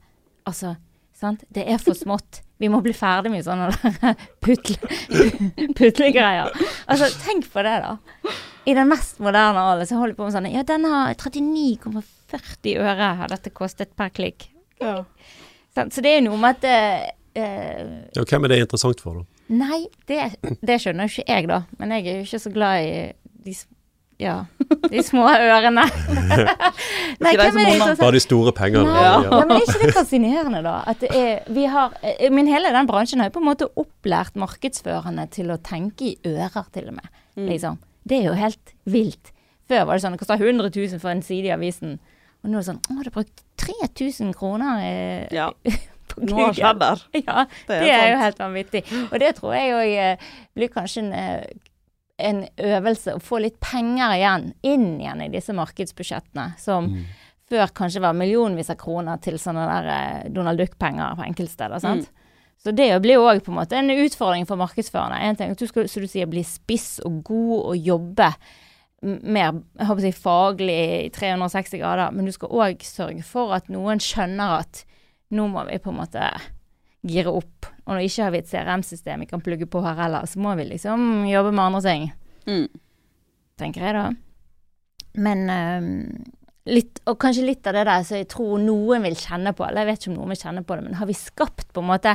Altså, 0.50 0.74
sant. 1.16 1.44
Det 1.54 1.64
er 1.70 1.78
for 1.80 1.94
smått. 1.96 2.42
Vi 2.60 2.68
må 2.68 2.82
bli 2.84 2.92
ferdig 2.92 3.30
med 3.32 3.46
sånne 3.46 3.70
putle, 4.44 4.76
putlegreier. 5.78 6.50
Altså, 6.90 7.08
tenk 7.24 7.46
på 7.52 7.62
det, 7.64 7.76
da. 7.86 8.34
I 8.68 8.74
den 8.76 8.90
mest 8.90 9.22
moderne 9.24 9.62
alder 9.70 9.88
så 9.88 9.96
holder 9.96 10.12
vi 10.12 10.18
på 10.18 10.26
med 10.26 10.34
sånn 10.34 10.50
Ja, 10.52 10.66
den 10.68 10.84
har 10.84 11.14
39,40 11.16 12.74
øre 12.82 13.08
har 13.22 13.32
dette 13.32 13.54
kostet 13.56 13.94
per 13.96 14.12
klikk. 14.12 14.50
ja. 14.82 14.98
Så 15.70 16.02
det 16.02 16.10
er 16.10 16.16
jo 16.18 16.26
noe 16.32 16.38
med 16.42 16.58
at 16.58 17.14
eh, 17.34 17.82
Ja, 18.16 18.24
hvem 18.24 18.44
er 18.44 18.54
det 18.54 18.60
interessant 18.64 19.00
for, 19.02 19.20
da? 19.22 19.44
Nei, 19.50 19.82
det, 20.08 20.20
det 20.62 20.78
skjønner 20.82 21.08
jo 21.08 21.14
ikke 21.20 21.26
jeg, 21.34 21.48
da. 21.50 21.62
Men 21.80 21.92
jeg 21.96 22.06
er 22.06 22.18
jo 22.20 22.26
ikke 22.28 22.38
så 22.44 22.52
glad 22.54 22.84
i 22.86 22.92
de, 23.46 23.54
ja, 24.20 24.34
de 24.92 25.02
små 25.02 25.24
ørene. 25.30 25.84
Nei, 27.24 27.32
hvem 27.34 27.58
er 27.58 27.64
det 27.66 27.74
interessant? 27.74 28.02
Bare 28.02 28.14
de 28.16 28.22
store 28.22 28.52
pengene. 28.56 28.84
Nei, 28.86 29.02
Ja. 29.02 29.16
ja, 29.26 29.40
men 29.48 29.56
er 29.56 29.64
ikke 29.66 29.82
det 29.86 29.94
fascinerende, 29.96 30.62
da? 30.66 30.76
At 30.92 31.02
det 31.02 31.10
er, 31.16 31.42
vi 31.56 31.64
har, 31.72 31.96
eh, 32.02 32.28
men 32.32 32.50
hele 32.50 32.70
den 32.74 32.88
bransjen 32.90 33.20
har 33.22 33.30
jo 33.30 33.36
på 33.38 33.42
en 33.42 33.48
måte 33.50 33.68
opplært 33.80 34.38
markedsførerne 34.40 35.26
til 35.34 35.50
å 35.54 35.58
tenke 35.66 36.12
i 36.12 36.16
ører, 36.30 36.70
til 36.74 36.88
og 36.92 36.98
med. 37.00 37.10
Mm. 37.36 37.48
Liksom. 37.50 37.78
Det 38.08 38.20
er 38.20 38.30
jo 38.30 38.38
helt 38.38 38.74
vilt. 38.90 39.32
Før 39.70 39.84
var 39.86 39.98
det 39.98 40.02
sånn 40.04 40.14
det 40.16 40.22
kosta 40.22 40.38
100 40.38 40.70
000 40.74 40.98
for 41.02 41.12
en 41.12 41.20
side 41.22 41.46
i 41.50 41.54
avisen. 41.54 41.98
Og 42.40 42.48
nå 42.50 42.56
er 42.56 42.62
det 42.62 42.68
sånn 42.70 42.78
Å, 42.80 42.94
du 43.04 43.08
har 43.10 43.12
brukt 43.18 43.42
3000 43.60 44.30
kroner 44.34 44.80
eh, 44.80 45.26
ja. 45.36 45.50
på 46.10 46.26
Noe 46.28 46.46
har 46.50 46.54
skjedd 46.58 46.78
der. 46.82 47.02
Ja, 47.26 47.44
Det 47.66 47.76
er 47.78 47.80
det 47.86 47.94
er 47.96 48.10
jo 48.12 48.20
helt 48.24 48.38
vanvittig. 48.42 48.82
Og 49.12 49.18
det 49.22 49.32
tror 49.38 49.54
jeg 49.56 49.74
òg 49.78 50.28
blir 50.58 50.72
kanskje 50.74 51.04
en, 51.06 51.12
eh, 51.12 51.44
en 52.30 52.42
øvelse 52.58 53.14
å 53.16 53.22
få 53.24 53.40
litt 53.40 53.58
penger 53.64 54.12
igjen, 54.18 54.52
inn 54.62 54.88
igjen 55.00 55.22
i 55.24 55.28
disse 55.32 55.54
markedsbudsjettene, 55.56 56.50
som 56.60 56.88
Mm. 56.90 57.04
før 57.50 57.70
kanskje 57.74 58.00
var 58.04 58.12
millionvis 58.14 58.68
av 58.70 58.76
kroner 58.76 59.20
til 59.20 59.34
sånne 59.40 59.64
der 59.66 59.88
eh, 59.94 60.28
Donald 60.30 60.58
Duck-penger 60.60 61.16
på 61.16 61.24
enkeltsteder. 61.26 61.80
sant? 61.80 62.10
Så 62.62 62.74
det 62.76 62.90
blir 63.00 63.14
jo 63.16 63.24
òg 63.24 63.40
på 63.40 63.48
en 63.48 63.56
måte 63.56 63.72
en 63.78 63.88
utfordring 63.88 64.44
for 64.46 64.56
markedsførerne. 64.60 65.16
En 65.24 65.36
ting 65.36 65.50
at 65.50 65.58
du 65.58 65.66
skal, 65.66 65.84
du 65.88 66.06
sier, 66.06 66.26
bli 66.28 66.42
spiss 66.44 67.00
og 67.06 67.22
god 67.24 67.64
og 67.70 67.76
jobbe 67.80 68.34
mer 69.02 69.54
jeg 69.78 69.86
håper 69.88 70.02
å 70.02 70.04
si, 70.04 70.12
faglig 70.12 70.74
i 71.06 71.08
360 71.08 71.78
grader, 71.80 72.12
men 72.12 72.26
du 72.28 72.32
skal 72.36 72.50
òg 72.52 72.82
sørge 72.84 73.24
for 73.24 73.54
at 73.56 73.70
noen 73.72 73.96
skjønner 73.98 74.58
at 74.58 74.84
nå 75.30 75.46
må 75.50 75.64
vi 75.68 75.78
på 75.82 75.92
en 75.92 76.00
måte 76.00 76.24
gire 77.06 77.32
opp. 77.32 77.68
Og 77.86 77.94
når 77.94 78.04
ikke 78.06 78.24
har 78.26 78.34
vi 78.34 78.40
et 78.42 78.50
CRM-system 78.50 79.22
vi 79.24 79.28
kan 79.30 79.42
plugge 79.44 79.68
på 79.70 79.82
her 79.84 79.96
heller, 80.02 80.26
så 80.28 80.40
må 80.42 80.52
vi 80.58 80.66
liksom 80.68 81.24
jobbe 81.30 81.52
med 81.54 81.64
andre 81.68 81.82
ting, 81.86 82.10
Mm. 82.48 82.68
tenker 83.60 83.84
jeg 83.84 83.94
da. 83.94 84.04
Men 85.20 85.42
um, 85.50 85.88
litt, 86.70 87.00
og 87.06 87.18
kanskje 87.20 87.44
litt 87.44 87.66
av 87.68 87.76
det 87.76 87.84
der 87.88 88.04
som 88.06 88.16
jeg 88.16 88.28
tror 88.32 88.60
noen 88.62 89.04
vil 89.04 89.16
kjenne 89.18 89.52
på, 89.56 89.66
eller 89.66 89.84
jeg 89.84 89.90
vet 89.90 90.00
ikke 90.02 90.12
om 90.12 90.18
noen 90.20 90.32
vil 90.34 90.40
kjenne 90.40 90.64
på 90.66 90.76
det, 90.76 90.84
men 90.86 90.98
har 91.00 91.08
vi 91.10 91.16
skapt 91.18 91.72
på 91.74 91.82
en 91.82 91.90
måte 91.90 92.14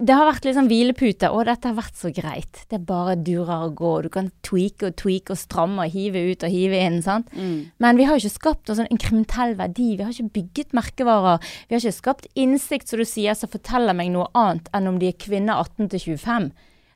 det 0.00 0.14
har 0.16 0.24
vært 0.30 0.46
litt 0.46 0.56
sånn 0.56 0.68
hvilepute. 0.70 1.28
Å, 1.28 1.42
dette 1.44 1.68
har 1.68 1.76
vært 1.76 1.98
så 2.00 2.10
greit. 2.14 2.62
Det 2.72 2.78
bare 2.88 3.18
durer 3.20 3.66
og 3.66 3.74
gå. 3.76 3.90
Du 4.06 4.08
kan 4.12 4.30
tweake 4.46 4.88
og 4.88 4.96
tweake 5.00 5.34
og 5.34 5.40
stramme 5.40 5.84
og 5.84 5.92
hive 5.92 6.22
ut 6.30 6.46
og 6.46 6.54
hive 6.54 6.78
inn. 6.80 7.00
sant? 7.04 7.28
Mm. 7.36 7.68
Men 7.84 8.00
vi 8.00 8.06
har 8.08 8.16
jo 8.16 8.24
ikke 8.24 8.38
skapt 8.38 8.70
noen 8.70 8.80
sånn 8.80 8.92
inkrementell 8.94 9.52
verdi. 9.58 9.90
Vi 9.98 10.06
har 10.06 10.14
ikke 10.14 10.36
bygget 10.38 10.72
merkevarer. 10.76 11.44
Vi 11.68 11.76
har 11.76 11.84
ikke 11.84 11.98
skapt 11.98 12.30
innsikt, 12.32 12.88
som 12.88 13.02
du 13.02 13.06
sier, 13.08 13.36
som 13.36 13.52
forteller 13.52 13.96
meg 13.96 14.12
noe 14.14 14.30
annet 14.32 14.70
enn 14.76 14.88
om 14.88 15.00
de 15.02 15.10
er 15.10 15.20
kvinner 15.20 15.60
18 15.60 15.92
til 15.92 16.04
25. 16.16 16.48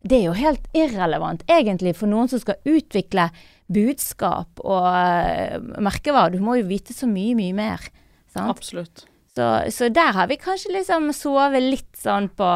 Det 0.04 0.18
er 0.18 0.24
jo 0.26 0.36
helt 0.36 0.64
irrelevant, 0.76 1.44
egentlig, 1.48 1.94
for 1.96 2.08
noen 2.08 2.28
som 2.32 2.40
skal 2.40 2.60
utvikle 2.68 3.30
budskap 3.72 4.60
og 4.64 4.88
uh, 4.88 5.60
merkevarer. 5.80 6.36
Du 6.36 6.44
må 6.44 6.56
jo 6.60 6.68
vite 6.68 6.96
så 6.96 7.08
mye, 7.08 7.36
mye 7.36 7.56
mer. 7.56 7.84
Sant? 8.32 8.48
Absolutt. 8.48 9.06
Så, 9.36 9.46
så 9.74 9.88
der 9.92 10.12
har 10.16 10.28
vi 10.30 10.40
kanskje 10.40 10.72
liksom 10.76 11.08
sovet 11.16 11.64
litt 11.64 11.96
sånn 11.98 12.28
på 12.36 12.48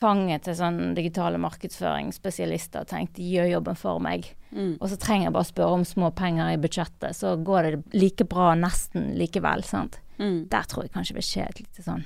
fanget 0.00 0.44
til 0.46 0.56
sånn 0.58 0.94
digitale 0.96 1.38
markedsføringsspesialister 1.42 2.82
og 2.82 2.90
tenkt 2.90 3.18
de 3.18 3.28
gjør 3.36 3.52
jobben 3.52 3.78
for 3.78 4.02
meg. 4.02 4.26
Mm. 4.50 4.76
Og 4.80 4.88
så 4.90 4.98
trenger 5.00 5.28
jeg 5.28 5.36
bare 5.36 5.50
spørre 5.50 5.78
om 5.78 5.86
små 5.88 6.10
penger 6.16 6.54
i 6.54 6.60
budsjettet, 6.60 7.16
så 7.16 7.36
går 7.36 7.68
det 7.68 7.74
like 7.94 8.26
bra 8.30 8.52
nesten 8.58 9.12
likevel. 9.18 9.64
sant? 9.66 10.00
Mm. 10.18 10.46
Der 10.50 10.70
tror 10.70 10.86
jeg 10.86 10.94
kanskje 10.94 11.18
vil 11.18 11.26
skje 11.26 11.48
et 11.48 11.60
lite 11.62 11.84
sånn 11.86 12.04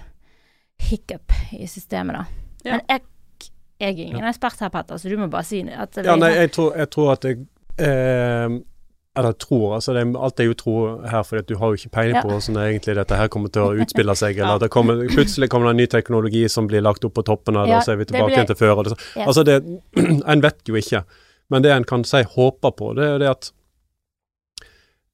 hiccup 0.88 1.33
i 1.53 1.66
systemet, 1.66 2.20
da. 2.20 2.24
Ja. 2.64 2.77
Men 2.77 2.85
jeg, 2.88 3.51
jeg 3.79 3.94
er 3.94 4.05
ingen 4.07 4.29
ekspert 4.29 4.61
her, 4.62 4.72
Petter, 4.74 4.98
så 5.01 5.11
du 5.11 5.18
må 5.18 5.29
bare 5.33 5.46
si 5.46 5.62
at 5.66 5.94
det 5.96 6.07
Ja, 6.07 6.16
nei, 6.18 6.33
er 6.35 6.46
jeg 6.46 6.55
tror, 6.57 6.74
jeg 6.79 6.90
tror 6.94 7.12
at 7.16 7.27
jeg 7.27 7.44
eh, 7.83 8.59
Eller 9.18 9.35
tror, 9.35 9.74
altså 9.74 9.94
det, 9.96 10.04
alt 10.14 10.40
er 10.40 10.46
jo 10.46 10.57
tro 10.59 10.74
her, 11.02 11.24
for 11.26 11.42
du 11.42 11.54
har 11.59 11.72
jo 11.72 11.78
ikke 11.81 11.94
peiling 11.96 12.16
Ja. 12.16 12.22
på 12.22 12.31
hvordan 12.31 12.61
egentlig 12.62 12.94
dette 12.98 13.16
her 13.18 13.31
kommer 13.33 13.50
til 13.50 13.64
å 13.64 13.83
utspille 13.83 14.14
seg. 14.18 14.38
Eller 14.42 14.62
det 14.62 14.70
kommer, 14.70 15.02
plutselig 15.11 15.48
kommer 15.50 15.68
det 15.68 15.74
en 15.74 15.83
ny 15.83 15.87
teknologi 15.90 16.44
som 16.48 16.68
blir 16.70 16.85
lagt 16.87 17.04
opp 17.04 17.16
på 17.18 17.26
toppen 17.26 17.59
det, 17.59 17.66
Ja, 17.72 17.81
så 17.83 17.92
er 17.92 18.00
vi 18.02 18.09
tilbake 18.12 18.37
igjen 18.37 18.50
til 18.52 18.61
før. 18.61 18.85
Det, 18.87 18.94
ja. 19.16 19.26
Altså 19.26 19.42
det, 19.42 19.59
En 20.33 20.44
vet 20.44 20.70
jo 20.70 20.78
ikke. 20.78 21.02
Men 21.50 21.64
det 21.64 21.72
en 21.72 21.85
kan 21.88 22.04
si 22.04 22.22
håper 22.22 22.74
på, 22.76 22.92
det 22.94 23.04
er 23.09 23.18
det 23.22 23.28
at 23.33 23.50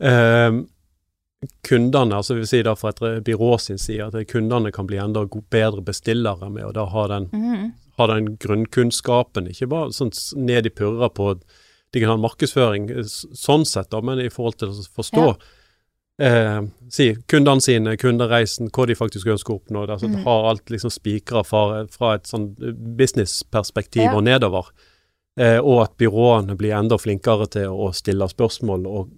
eh, 0.02 0.62
kundene, 1.68 2.16
altså 2.16 2.34
vi 2.34 2.42
vil 2.42 2.50
si 2.50 2.62
da 2.66 2.74
fra 2.76 2.92
et 2.92 3.24
byrå 3.24 3.56
sin 3.58 3.78
side, 3.78 4.10
at 4.10 4.28
kundene 4.30 4.72
kan 4.74 4.88
bli 4.90 4.98
enda 5.00 5.24
bedre 5.50 5.84
bestillere 5.84 6.50
med 6.50 6.66
å 6.66 6.72
da 6.74 6.86
ha 6.90 7.06
den, 7.08 7.28
mm. 7.32 7.70
ha 7.98 8.08
den 8.10 8.34
grunnkunnskapen, 8.42 9.48
ikke 9.52 9.70
bare 9.70 9.94
sånn 9.94 10.12
ned 10.36 10.66
i 10.66 10.74
purra 10.74 11.08
på 11.08 11.36
digital 11.94 12.18
markedsføring, 12.22 12.90
eh, 12.90 13.06
sånn 13.38 13.64
sett 13.68 13.90
da, 13.94 14.00
men 14.04 14.20
i 14.24 14.30
forhold 14.32 14.58
til 14.60 14.72
å 14.74 14.86
forstå 14.98 15.26
eh, 16.22 16.60
si, 16.94 17.08
kundene 17.30 17.62
sine, 17.64 17.96
kundereisen, 17.98 18.68
hva 18.74 18.86
de 18.86 18.94
faktisk 18.98 19.26
ønsker 19.34 19.54
å 19.54 19.60
oppnå. 19.60 19.86
Altså, 19.90 20.10
mm. 20.10 20.20
Har 20.26 20.50
alt 20.52 20.70
liksom 20.70 20.92
spikra 20.94 21.42
fra, 21.46 21.84
fra 21.90 22.12
et 22.18 22.28
sånn 22.30 22.52
businessperspektiv 22.98 24.04
Ja. 24.04 24.14
og 24.14 24.24
nedover. 24.24 24.68
Eh, 25.36 25.58
og 25.58 25.82
at 25.82 25.96
byråene 25.98 26.54
blir 26.56 26.76
enda 26.78 26.94
flinkere 26.98 27.48
til 27.50 27.66
å 27.74 27.88
stille 27.92 28.28
spørsmål 28.30 28.86
og 28.86 29.10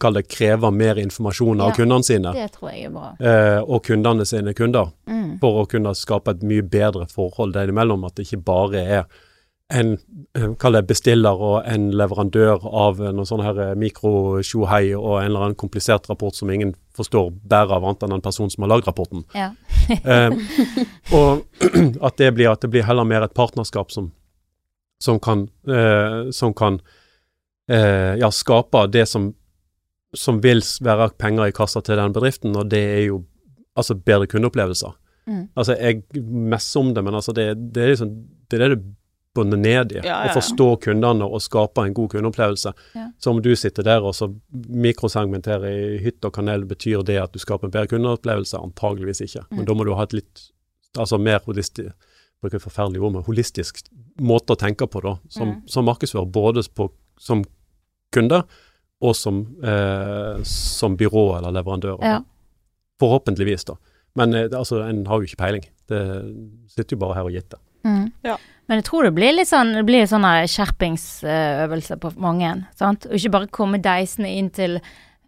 kall 0.00 0.14
det 0.14 0.28
kreve 0.30 0.70
mer 0.72 0.94
informasjon 1.02 1.60
av 1.60 1.72
Ja. 1.72 1.74
kundene 1.76 2.04
sine. 2.04 2.32
Det 2.32 2.52
tror 2.52 2.70
jeg 2.72 2.84
er 2.86 2.90
bra. 2.90 3.16
Eh, 3.20 3.60
og 3.60 3.82
kundene 3.84 4.24
sine 4.24 4.54
kunder, 4.54 4.92
Mm. 5.06 5.38
for 5.40 5.64
å 5.64 5.68
kunne 5.68 5.92
skape 5.94 6.28
et 6.30 6.40
mye 6.42 6.62
bedre 6.62 7.06
forhold 7.10 7.52
der 7.52 7.66
imellom. 7.68 8.06
At 8.06 8.14
det 8.14 8.26
ikke 8.28 8.44
bare 8.44 8.76
er 8.78 9.04
en 9.70 9.96
eh, 10.34 10.80
bestiller 10.86 11.40
og 11.40 11.62
en 11.66 11.90
leverandør 11.94 12.64
av 12.66 13.00
noen 13.00 13.28
sånn 13.28 13.42
her 13.44 13.74
mikro-tjohei 13.78 14.94
og 14.96 15.20
en 15.20 15.28
eller 15.28 15.46
annen 15.46 15.58
komplisert 15.58 16.08
rapport 16.10 16.34
som 16.34 16.50
ingen 16.50 16.74
forstår 16.96 17.30
bedre 17.30 17.78
av 17.78 17.86
annet 17.86 18.04
enn 18.04 18.14
den 18.16 18.24
personen 18.24 18.52
som 18.52 18.66
har 18.66 18.74
lagd 18.74 18.90
rapporten. 18.90 19.26
Ja. 19.34 19.52
Eh, 19.90 20.30
og 21.16 21.40
at 22.06 22.18
det 22.20 22.28
blir, 22.36 22.46
at 22.52 22.62
det 22.62 22.68
blir 22.70 22.84
heller 22.86 23.06
mer 23.08 23.24
et 23.26 23.34
partnerskap 23.34 23.90
som, 23.90 24.12
som 25.02 25.18
kan, 25.18 25.48
eh, 25.66 26.30
som 26.30 26.54
kan 26.54 26.78
eh, 27.66 28.14
ja, 28.20 28.30
skape 28.30 28.84
det 28.94 29.08
som, 29.10 29.32
som 30.14 30.38
vil 30.44 30.62
være 30.86 31.10
penger 31.18 31.50
i 31.50 31.56
kassa 31.56 31.82
til 31.82 31.98
den 31.98 32.14
bedriften, 32.14 32.54
og 32.54 32.70
det 32.70 32.84
er 32.92 33.02
jo 33.08 33.24
altså 33.74 33.98
bedre 33.98 34.30
kundeopplevelser. 34.30 34.94
Mm. 35.26 35.42
Altså, 35.58 35.74
jeg 35.74 36.04
messer 36.22 36.80
om 36.80 36.94
det, 36.94 37.04
men 37.06 37.18
altså, 37.18 37.34
det, 37.36 37.48
det, 37.74 37.82
er 37.82 37.92
liksom, 37.94 38.14
det 38.50 38.60
er 38.60 38.74
det 38.76 38.82
det 39.34 39.42
og 39.54 39.58
ned 39.62 39.92
i. 39.92 40.00
Ja, 40.02 40.24
ja. 40.26 40.32
forstå 40.34 40.66
kundene 40.82 41.24
og 41.24 41.40
skape 41.44 41.84
en 41.86 41.94
god 41.94 42.10
kundeopplevelse. 42.10 42.72
Så 43.18 43.30
om 43.30 43.40
du 43.42 43.52
sitter 43.56 43.82
der 43.86 44.02
og 44.02 44.14
så 44.14 44.26
mikrosegmenterer 44.50 45.66
i 45.70 45.98
hytt 46.02 46.24
og 46.26 46.32
kanel, 46.34 46.64
betyr 46.66 47.04
det 47.06 47.18
at 47.22 47.32
du 47.32 47.38
skaper 47.38 47.68
en 47.68 47.74
bedre 47.74 47.86
kundeopplevelse? 47.92 48.58
Antageligvis 48.58 49.20
ikke. 49.20 49.44
Men 49.50 49.60
Mm. 49.60 49.66
da 49.66 49.74
må 49.74 49.84
du 49.86 49.94
ha 49.94 50.02
et 50.02 50.12
litt 50.12 50.50
altså 50.98 51.18
mer 51.20 51.38
holistisk 51.46 51.92
bruker 52.42 52.56
et 52.56 52.62
forferdelig 52.62 53.02
ord, 53.02 53.12
men 53.12 53.22
holistisk 53.22 53.82
måte 54.18 54.54
å 54.54 54.56
tenke 54.58 54.86
på 54.88 55.02
da, 55.02 55.18
som, 55.28 55.48
Mm. 55.48 55.68
som 55.68 55.84
markedsfører, 55.84 56.30
både 56.32 56.62
på, 56.74 56.90
som 57.18 57.44
kunde 58.12 58.42
og 59.02 59.14
som, 59.14 59.46
eh, 59.62 60.42
som 60.42 60.96
byrå 60.96 61.36
eller 61.38 61.52
leverandør. 61.52 61.98
Ja. 62.02 62.22
Forhåpentligvis, 62.98 63.64
da. 63.66 63.76
Men 64.16 64.34
eh, 64.34 64.48
altså, 64.56 64.82
en 64.88 65.04
har 65.06 65.20
jo 65.20 65.26
ikke 65.28 65.36
peiling. 65.36 65.64
Det 65.86 66.00
sitter 66.68 66.96
jo 66.96 67.00
bare 67.06 67.14
her 67.14 67.24
og 67.24 67.32
gitter. 67.32 67.58
Mm. 67.84 68.12
Ja. 68.24 68.36
Men 68.68 68.78
jeg 68.78 68.84
tror 68.84 69.02
det 69.04 69.14
blir 69.16 69.32
litt 69.34 69.48
sånn 69.48 69.72
Det 69.74 69.84
blir 69.86 70.04
sånn 70.06 70.22
skjerpingsøvelse 70.46 71.96
på 72.00 72.12
mange. 72.20 72.54
Sant? 72.78 73.06
Og 73.06 73.16
ikke 73.18 73.32
bare 73.36 73.46
komme 73.54 73.80
deisende 73.82 74.30
inn 74.36 74.50
til 74.54 74.80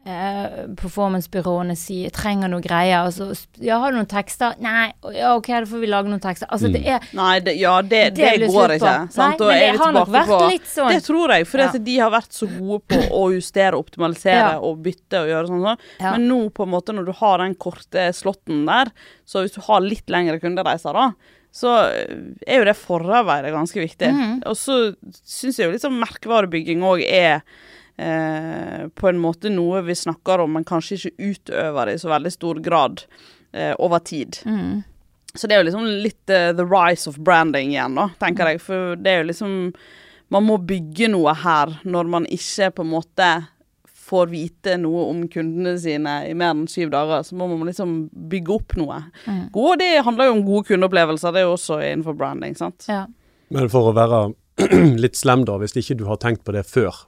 eh, 0.05 0.67
performancebyråene 0.75 1.77
si 1.79 2.09
'trenger 2.11 2.51
noe 2.51 2.61
greier', 2.61 3.07
og 3.07 3.13
så 3.15 3.47
'ja, 3.63 3.79
har 3.79 3.93
du 3.93 3.99
noen 3.99 4.07
tekster'? 4.11 4.59
'Nei, 4.59 4.93
ja, 5.15 5.37
ok, 5.37 5.47
da 5.47 5.61
får 5.65 5.79
vi 5.81 5.87
lage 5.87 6.09
noen 6.11 6.19
tekster'. 6.21 6.49
Altså, 6.51 6.67
Mm. 6.69 6.73
det 6.73 6.87
er 6.89 7.01
Nei, 7.15 7.39
det, 7.39 7.57
ja, 7.57 7.81
det, 7.83 8.15
det, 8.17 8.41
det 8.41 8.49
går 8.51 8.69
ikke. 8.81 9.13
Sant? 9.13 9.17
Nei, 9.17 9.33
Og 9.35 9.39
men 9.47 9.63
er 9.63 9.73
det 9.73 9.79
har 9.81 9.93
nok 9.93 10.09
tilbake 10.09 10.27
vært 10.27 10.41
på- 10.41 10.51
litt 10.51 10.65
sånn. 10.67 10.89
Det 10.91 11.03
tror 11.05 11.29
jeg, 11.31 11.47
for 11.47 11.59
Ja. 11.59 11.71
de 11.73 11.99
har 11.99 12.11
vært 12.11 12.33
så 12.33 12.47
gode 12.59 12.81
på 12.89 13.11
å 13.11 13.33
justere, 13.33 13.75
optimalisere 13.79 14.53
Ja. 14.55 14.59
og 14.59 14.83
bytte 14.83 15.23
og 15.23 15.29
gjøre 15.29 15.47
sånn. 15.49 15.63
sånn. 15.63 15.79
Ja. 16.01 16.11
Men 16.13 16.29
nå, 16.29 16.51
på 16.53 16.63
en 16.65 16.71
måte, 16.71 16.93
når 16.93 17.05
du 17.07 17.13
har 17.13 17.39
den 17.39 17.55
korte 17.55 18.11
slåtten 18.13 18.67
der, 18.67 18.91
så 19.25 19.43
hvis 19.45 19.55
du 19.55 19.61
har 19.61 19.81
litt 19.81 20.07
lengre 20.09 20.41
kundereiser, 20.41 20.93
da, 20.93 21.13
så 21.53 21.75
er 21.85 22.63
jo 22.63 22.65
det 22.65 22.79
forarbeidet 22.81 23.53
ganske 23.53 23.83
viktig. 23.83 24.09
Mm. 24.09 24.39
Og 24.49 24.57
så 24.57 24.79
syns 25.21 25.61
jeg 25.61 25.69
jo 25.69 25.75
liksom 25.75 25.99
merkevarebygging 26.01 26.85
òg 26.89 27.03
er 27.05 27.43
eh, 28.01 28.89
på 28.89 29.11
en 29.11 29.21
måte 29.21 29.53
noe 29.53 29.83
vi 29.85 29.97
snakker 29.99 30.45
om, 30.45 30.57
men 30.57 30.67
kanskje 30.69 30.97
ikke 30.97 31.33
utøver 31.33 31.93
i 31.93 31.99
så 32.01 32.09
veldig 32.15 32.33
stor 32.33 32.63
grad 32.65 33.05
eh, 33.53 33.75
over 33.77 34.01
tid. 34.01 34.41
Mm. 34.49 34.81
Så 35.35 35.49
det 35.49 35.57
er 35.57 35.63
jo 35.63 35.69
liksom 35.69 35.87
litt 36.05 36.33
uh, 36.33 36.51
the 36.57 36.65
rise 36.69 37.09
of 37.09 37.17
branding 37.17 37.73
igjen, 37.73 37.97
da, 37.97 38.11
tenker 38.21 38.53
jeg. 38.53 38.61
For 38.65 38.97
det 39.01 39.13
er 39.13 39.23
jo 39.23 39.31
liksom 39.31 39.59
Man 40.33 40.47
må 40.49 40.55
bygge 40.65 41.11
noe 41.13 41.35
her 41.37 41.75
når 41.85 42.09
man 42.09 42.27
ikke 42.33 42.71
på 42.73 42.85
en 42.87 42.89
måte 42.89 43.27
får 44.13 44.29
vite 44.33 44.77
noe 44.81 45.07
om 45.09 45.25
kundene 45.33 45.73
sine 45.81 46.19
i 46.29 46.35
mer 46.37 46.53
enn 46.53 46.67
syv 46.71 46.93
dager. 46.93 47.25
Så 47.25 47.39
må 47.39 47.49
man 47.51 47.65
liksom 47.69 47.97
bygge 48.33 48.59
opp 48.59 48.77
noe. 48.81 49.01
Mm. 49.25 49.47
God, 49.55 49.81
det 49.81 50.05
handler 50.05 50.29
jo 50.29 50.37
om 50.37 50.45
gode 50.47 50.69
kundeopplevelser. 50.69 51.33
Det 51.33 51.43
er 51.43 51.49
jo 51.49 51.57
også 51.57 51.81
innenfor 51.81 52.19
branding, 52.19 52.59
sant. 52.59 52.85
Ja. 52.91 53.07
Men 53.53 53.73
for 53.73 53.91
å 53.91 53.97
være 53.97 54.27
litt 55.05 55.19
slem, 55.19 55.47
da, 55.49 55.57
hvis 55.63 55.77
ikke 55.81 55.99
du 56.01 56.07
har 56.11 56.21
tenkt 56.23 56.45
på 56.45 56.55
det 56.57 56.67
før, 56.69 57.07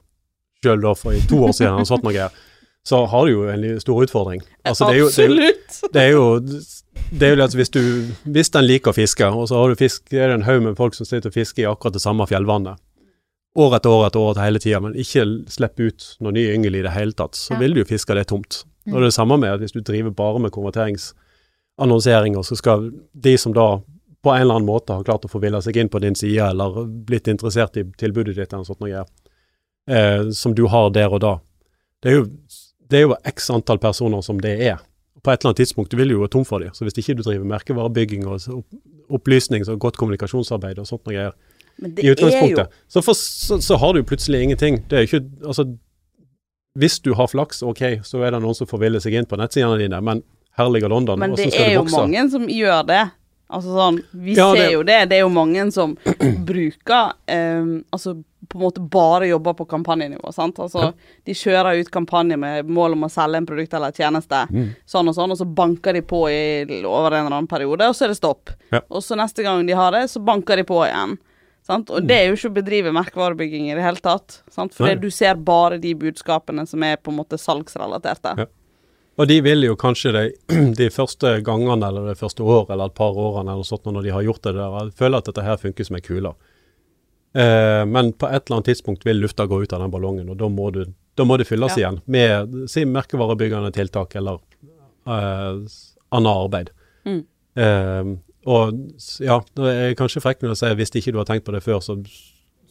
sjøl 0.65 0.81
da 0.81 0.95
for 0.97 1.13
i 1.13 1.21
to 1.29 1.43
år 1.45 1.55
siden, 1.55 1.81
og 1.83 1.89
sånt 1.89 2.05
noe 2.05 2.29
så 2.85 2.99
har 3.09 3.25
du 3.25 3.31
jo 3.31 3.45
en 3.49 3.63
stor 3.81 4.03
utfordring. 4.03 4.43
Altså, 4.61 4.85
det 4.85 4.93
er 4.93 4.99
jo, 4.99 5.07
det 5.09 5.23
er 5.23 5.29
jo, 5.31 5.37
Absolutt! 5.41 5.93
det 5.93 6.01
er 6.01 6.11
jo, 6.11 6.25
det 7.09 7.27
er 7.27 7.31
jo 7.31 7.37
litt, 7.39 7.55
hvis, 7.57 7.71
du, 7.73 7.81
hvis 8.35 8.51
den 8.53 8.67
liker 8.67 8.93
å 8.93 8.97
fiske, 8.97 9.25
og 9.25 9.47
så 9.49 9.57
har 9.57 9.73
du 9.73 9.79
fisk, 9.79 10.03
er 10.13 10.29
det 10.29 10.35
en 10.37 10.45
haug 10.45 10.61
med 10.67 10.77
folk 10.77 10.93
som 10.93 11.07
sitter 11.09 11.31
og 11.31 11.37
fisker 11.37 11.63
i 11.63 11.65
akkurat 11.65 11.97
det 11.97 12.03
samme 12.03 12.27
fjellvannet, 12.29 12.77
år 13.55 13.75
etter 13.77 13.89
år 13.89 14.07
etter 14.07 14.19
år 14.19 14.31
etter 14.33 14.43
hele 14.45 14.59
tida, 14.59 14.79
men 14.83 14.95
ikke 14.99 15.25
slipper 15.51 15.87
ut 15.91 16.05
noen 16.19 16.35
ny 16.35 16.45
yngel 16.53 16.75
i 16.75 16.81
det 16.83 16.91
hele 16.91 17.13
tatt, 17.15 17.35
så 17.39 17.53
Ja. 17.53 17.59
vil 17.59 17.73
du 17.73 17.79
jo 17.81 17.85
fiske 17.85 18.13
det 18.15 18.27
tomt. 18.27 18.65
Mm. 18.85 18.93
Og 18.93 18.99
det 18.99 19.03
er 19.05 19.09
det 19.09 19.13
samme 19.13 19.37
med 19.39 19.53
at 19.53 19.59
hvis 19.59 19.71
du 19.71 19.81
driver 19.81 20.11
bare 20.11 20.39
med 20.39 20.51
konverteringsannonseringer, 20.51 22.43
så 22.43 22.55
skal 22.57 22.91
de 23.13 23.37
som 23.37 23.53
da 23.53 23.81
på 24.23 24.33
en 24.33 24.41
eller 24.41 24.55
annen 24.55 24.67
måte 24.67 24.93
har 24.93 25.03
klart 25.03 25.25
å 25.25 25.29
forville 25.29 25.61
seg 25.61 25.77
inn 25.77 25.89
på 25.89 26.01
din 26.01 26.15
side, 26.15 26.41
eller 26.49 26.85
blitt 27.05 27.27
interessert 27.27 27.77
i 27.77 27.83
tilbudet 27.83 28.35
ditt, 28.35 28.51
eller 28.53 28.63
noe 28.63 28.65
sånt 28.65 28.81
noe, 28.81 29.05
eh, 29.89 30.29
som 30.31 30.53
du 30.53 30.65
har 30.67 30.89
der 30.89 31.13
og 31.13 31.21
da. 31.21 31.39
Det 32.01 32.11
er 32.11 32.15
jo, 32.15 32.25
det 32.89 32.97
er 32.97 33.01
jo 33.07 33.15
x 33.23 33.49
antall 33.53 33.77
personer 33.77 34.23
som 34.23 34.39
det 34.41 34.59
er. 34.61 34.79
På 35.23 35.31
et 35.31 35.41
eller 35.41 35.53
annet 35.53 35.61
tidspunkt 35.63 35.89
du 35.89 35.97
vil 35.97 36.09
jo 36.09 36.19
gå 36.21 36.29
tom 36.29 36.45
for 36.45 36.59
dem. 36.59 36.69
Så 36.73 36.85
hvis 36.85 36.97
ikke 37.01 37.15
du 37.17 37.23
driver 37.23 37.45
merkevarebygging 37.45 38.25
og 38.27 38.65
opplysning 39.09 39.67
og 39.69 39.79
godt 39.79 39.97
kommunikasjonsarbeid 39.97 40.79
og 40.79 40.85
sånt 40.89 41.05
noe 41.05 41.13
greier 41.15 41.33
i 41.83 42.09
utgangspunktet. 42.11 42.69
jo 42.69 42.83
så, 42.87 43.01
for, 43.03 43.13
så, 43.13 43.57
så 43.61 43.77
har 43.77 43.93
du 43.93 44.03
plutselig 44.03 44.41
ingenting. 44.43 44.83
Det 44.87 44.97
er 44.99 45.07
ikke 45.07 45.23
Altså, 45.45 45.65
hvis 46.79 46.99
du 46.99 47.13
har 47.15 47.27
flaks, 47.31 47.61
ok, 47.63 47.81
så 48.03 48.23
er 48.25 48.31
det 48.35 48.41
noen 48.43 48.55
som 48.55 48.67
får 48.67 48.79
ville 48.81 48.99
seg 49.03 49.13
inn 49.15 49.25
på 49.25 49.37
nettsidene 49.39 49.77
dine, 49.79 50.01
men 50.03 50.23
her 50.57 50.69
ligger 50.71 50.89
London, 50.91 51.19
Men 51.19 51.31
hvordan 51.31 51.45
det 51.45 51.53
skal 51.53 51.65
er 51.69 51.73
jo 51.73 51.83
vokse? 51.83 52.01
mange 52.01 52.29
som 52.31 52.47
gjør 52.51 52.85
det. 52.87 53.03
Altså 53.55 53.75
sånn, 53.77 53.99
Vi 54.11 54.33
Ja, 54.35 54.53
ser 54.53 54.61
det- 54.63 54.71
jo 54.73 54.83
det. 54.83 55.09
Det 55.09 55.17
er 55.17 55.21
jo 55.21 55.29
mange 55.29 55.71
som 55.71 55.97
bruker 56.45 57.13
um, 57.29 57.83
Altså 57.93 58.15
på 58.49 58.57
en 58.59 58.61
måte 58.61 58.81
bare 58.89 59.27
jobber 59.27 59.53
på 59.57 59.65
kampanjenivå. 59.67 60.31
sant? 60.33 60.55
Altså 60.59 60.79
Ja. 60.83 60.91
De 61.25 61.33
kjører 61.33 61.79
ut 61.79 61.89
kampanje 61.91 62.37
med 62.37 62.67
mål 62.69 62.93
om 62.93 63.03
å 63.05 63.09
selge 63.09 63.37
en 63.37 63.45
produkt 63.45 63.73
eller 63.73 63.91
tjeneste, 63.91 64.47
Mm. 64.51 64.75
sånn 64.85 65.07
og 65.09 65.15
sånn, 65.15 65.31
og 65.31 65.37
så 65.37 65.45
banker 65.55 65.93
de 65.93 66.01
på 66.01 66.29
i, 66.29 66.83
over 66.85 67.13
en 67.13 67.25
eller 67.25 67.37
annen 67.37 67.47
periode, 67.47 67.81
og 67.87 67.95
så 67.95 68.03
er 68.05 68.07
det 68.09 68.17
stopp. 68.17 68.49
Ja. 68.71 68.81
Og 68.91 69.01
så 69.01 69.15
neste 69.17 69.41
gang 69.43 69.65
de 69.65 69.73
har 69.73 69.91
det, 69.91 70.03
så 70.11 70.23
banker 70.23 70.57
de 70.57 70.63
på 70.63 70.83
igjen. 70.85 71.17
Sant? 71.65 71.89
Og 71.89 72.05
det 72.05 72.15
er 72.19 72.27
jo 72.29 72.35
ikke 72.37 72.51
å 72.51 72.55
bedrive 72.59 72.91
merkevarebygging 72.93 73.71
i 73.71 73.73
det 73.77 73.81
hele 73.81 74.01
tatt. 74.03 74.41
Sant? 74.53 74.75
For 74.77 74.93
du 75.01 75.07
ser 75.13 75.39
bare 75.41 75.79
de 75.81 75.95
budskapene 75.97 76.67
som 76.69 76.83
er 76.85 76.99
på 77.01 77.09
en 77.13 77.17
måte 77.23 77.39
salgsrelaterte. 77.41 78.35
Ja. 78.43 78.45
Og 79.15 79.29
de 79.31 79.37
vil 79.41 79.63
jo 79.63 79.77
kanskje 79.79 80.11
de, 80.13 80.23
de 80.81 80.89
første 80.93 81.37
gangene 81.47 81.87
eller 81.87 82.11
det 82.11 82.19
første 82.19 82.43
året 82.43 82.73
eller 82.75 82.91
et 82.91 82.97
par 82.97 83.15
årene 83.17 83.53
eller 83.55 83.65
sånt, 83.65 83.87
når 83.87 84.05
de 84.05 84.13
har 84.13 84.25
gjort 84.27 84.43
det 84.45 84.53
der, 84.59 84.91
føler 84.99 85.23
at 85.23 85.31
dette 85.31 85.45
her 85.47 85.57
funker 85.61 85.87
som 85.87 85.97
ei 85.97 86.03
kule. 86.05 86.33
Eh, 87.35 87.81
men 87.89 88.11
på 88.13 88.27
et 88.29 88.45
eller 88.45 88.59
annet 88.59 88.69
tidspunkt 88.69 89.07
vil 89.07 89.23
lufta 89.23 89.47
gå 89.49 89.63
ut 89.63 89.73
av 89.75 89.81
den 89.83 89.91
ballongen, 89.91 90.29
og 90.31 90.37
da 90.39 90.47
må, 90.51 90.69
du, 90.75 90.83
da 91.17 91.25
må 91.27 91.39
det 91.39 91.47
fylles 91.49 91.73
Ja. 91.75 91.81
igjen 91.81 92.01
med 92.05 92.69
si 92.71 92.85
merkevarebyggende 92.87 93.71
tiltak 93.75 94.15
eller 94.19 94.37
eh, 95.07 95.63
annet 96.15 96.31
arbeid. 96.45 96.69
Mm. 97.07 97.23
Eh, 97.55 98.13
og 98.45 98.77
ja, 99.23 99.39
det 99.57 99.73
er 99.73 99.97
kanskje 99.97 100.21
frekt 100.21 100.43
når 100.43 100.53
jeg 100.53 100.61
sier 100.61 100.79
hvis 100.79 100.93
ikke 100.93 101.13
du 101.15 101.19
har 101.21 101.27
tenkt 101.29 101.47
på 101.47 101.53
det 101.55 101.63
før, 101.65 101.79
så, 101.81 101.97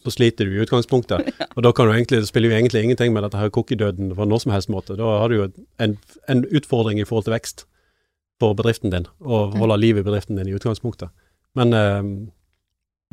så 0.05 0.13
sliter 0.13 0.47
du 0.47 0.55
i 0.55 0.61
utgangspunktet. 0.63 1.33
Og 1.55 1.65
da 1.65 1.71
kan 1.75 1.89
du 1.89 1.93
egentlig, 1.93 2.21
det 2.23 2.29
spiller 2.29 2.53
jo 2.53 2.55
egentlig 2.55 2.83
ingenting 2.85 3.11
med 3.15 3.25
dette 3.25 3.39
her 3.39 3.51
cookie-døden 3.51 4.13
på 4.15 4.27
noen 4.27 4.43
som 4.43 4.53
helst 4.55 4.71
måte. 4.71 4.95
Da 4.99 5.17
har 5.19 5.31
du 5.31 5.35
jo 5.35 5.47
en, 5.83 5.97
en 6.31 6.45
utfordring 6.47 7.01
i 7.01 7.07
forhold 7.07 7.27
til 7.27 7.35
vekst 7.35 7.65
for 8.39 8.55
bedriften 8.55 8.91
din, 8.91 9.07
og 9.23 9.57
holde 9.59 9.79
liv 9.79 9.99
i 9.99 10.05
bedriften 10.05 10.39
din 10.39 10.47
i 10.51 10.55
utgangspunktet. 10.55 11.11
Men, 11.55 11.75
eh, 11.75 12.01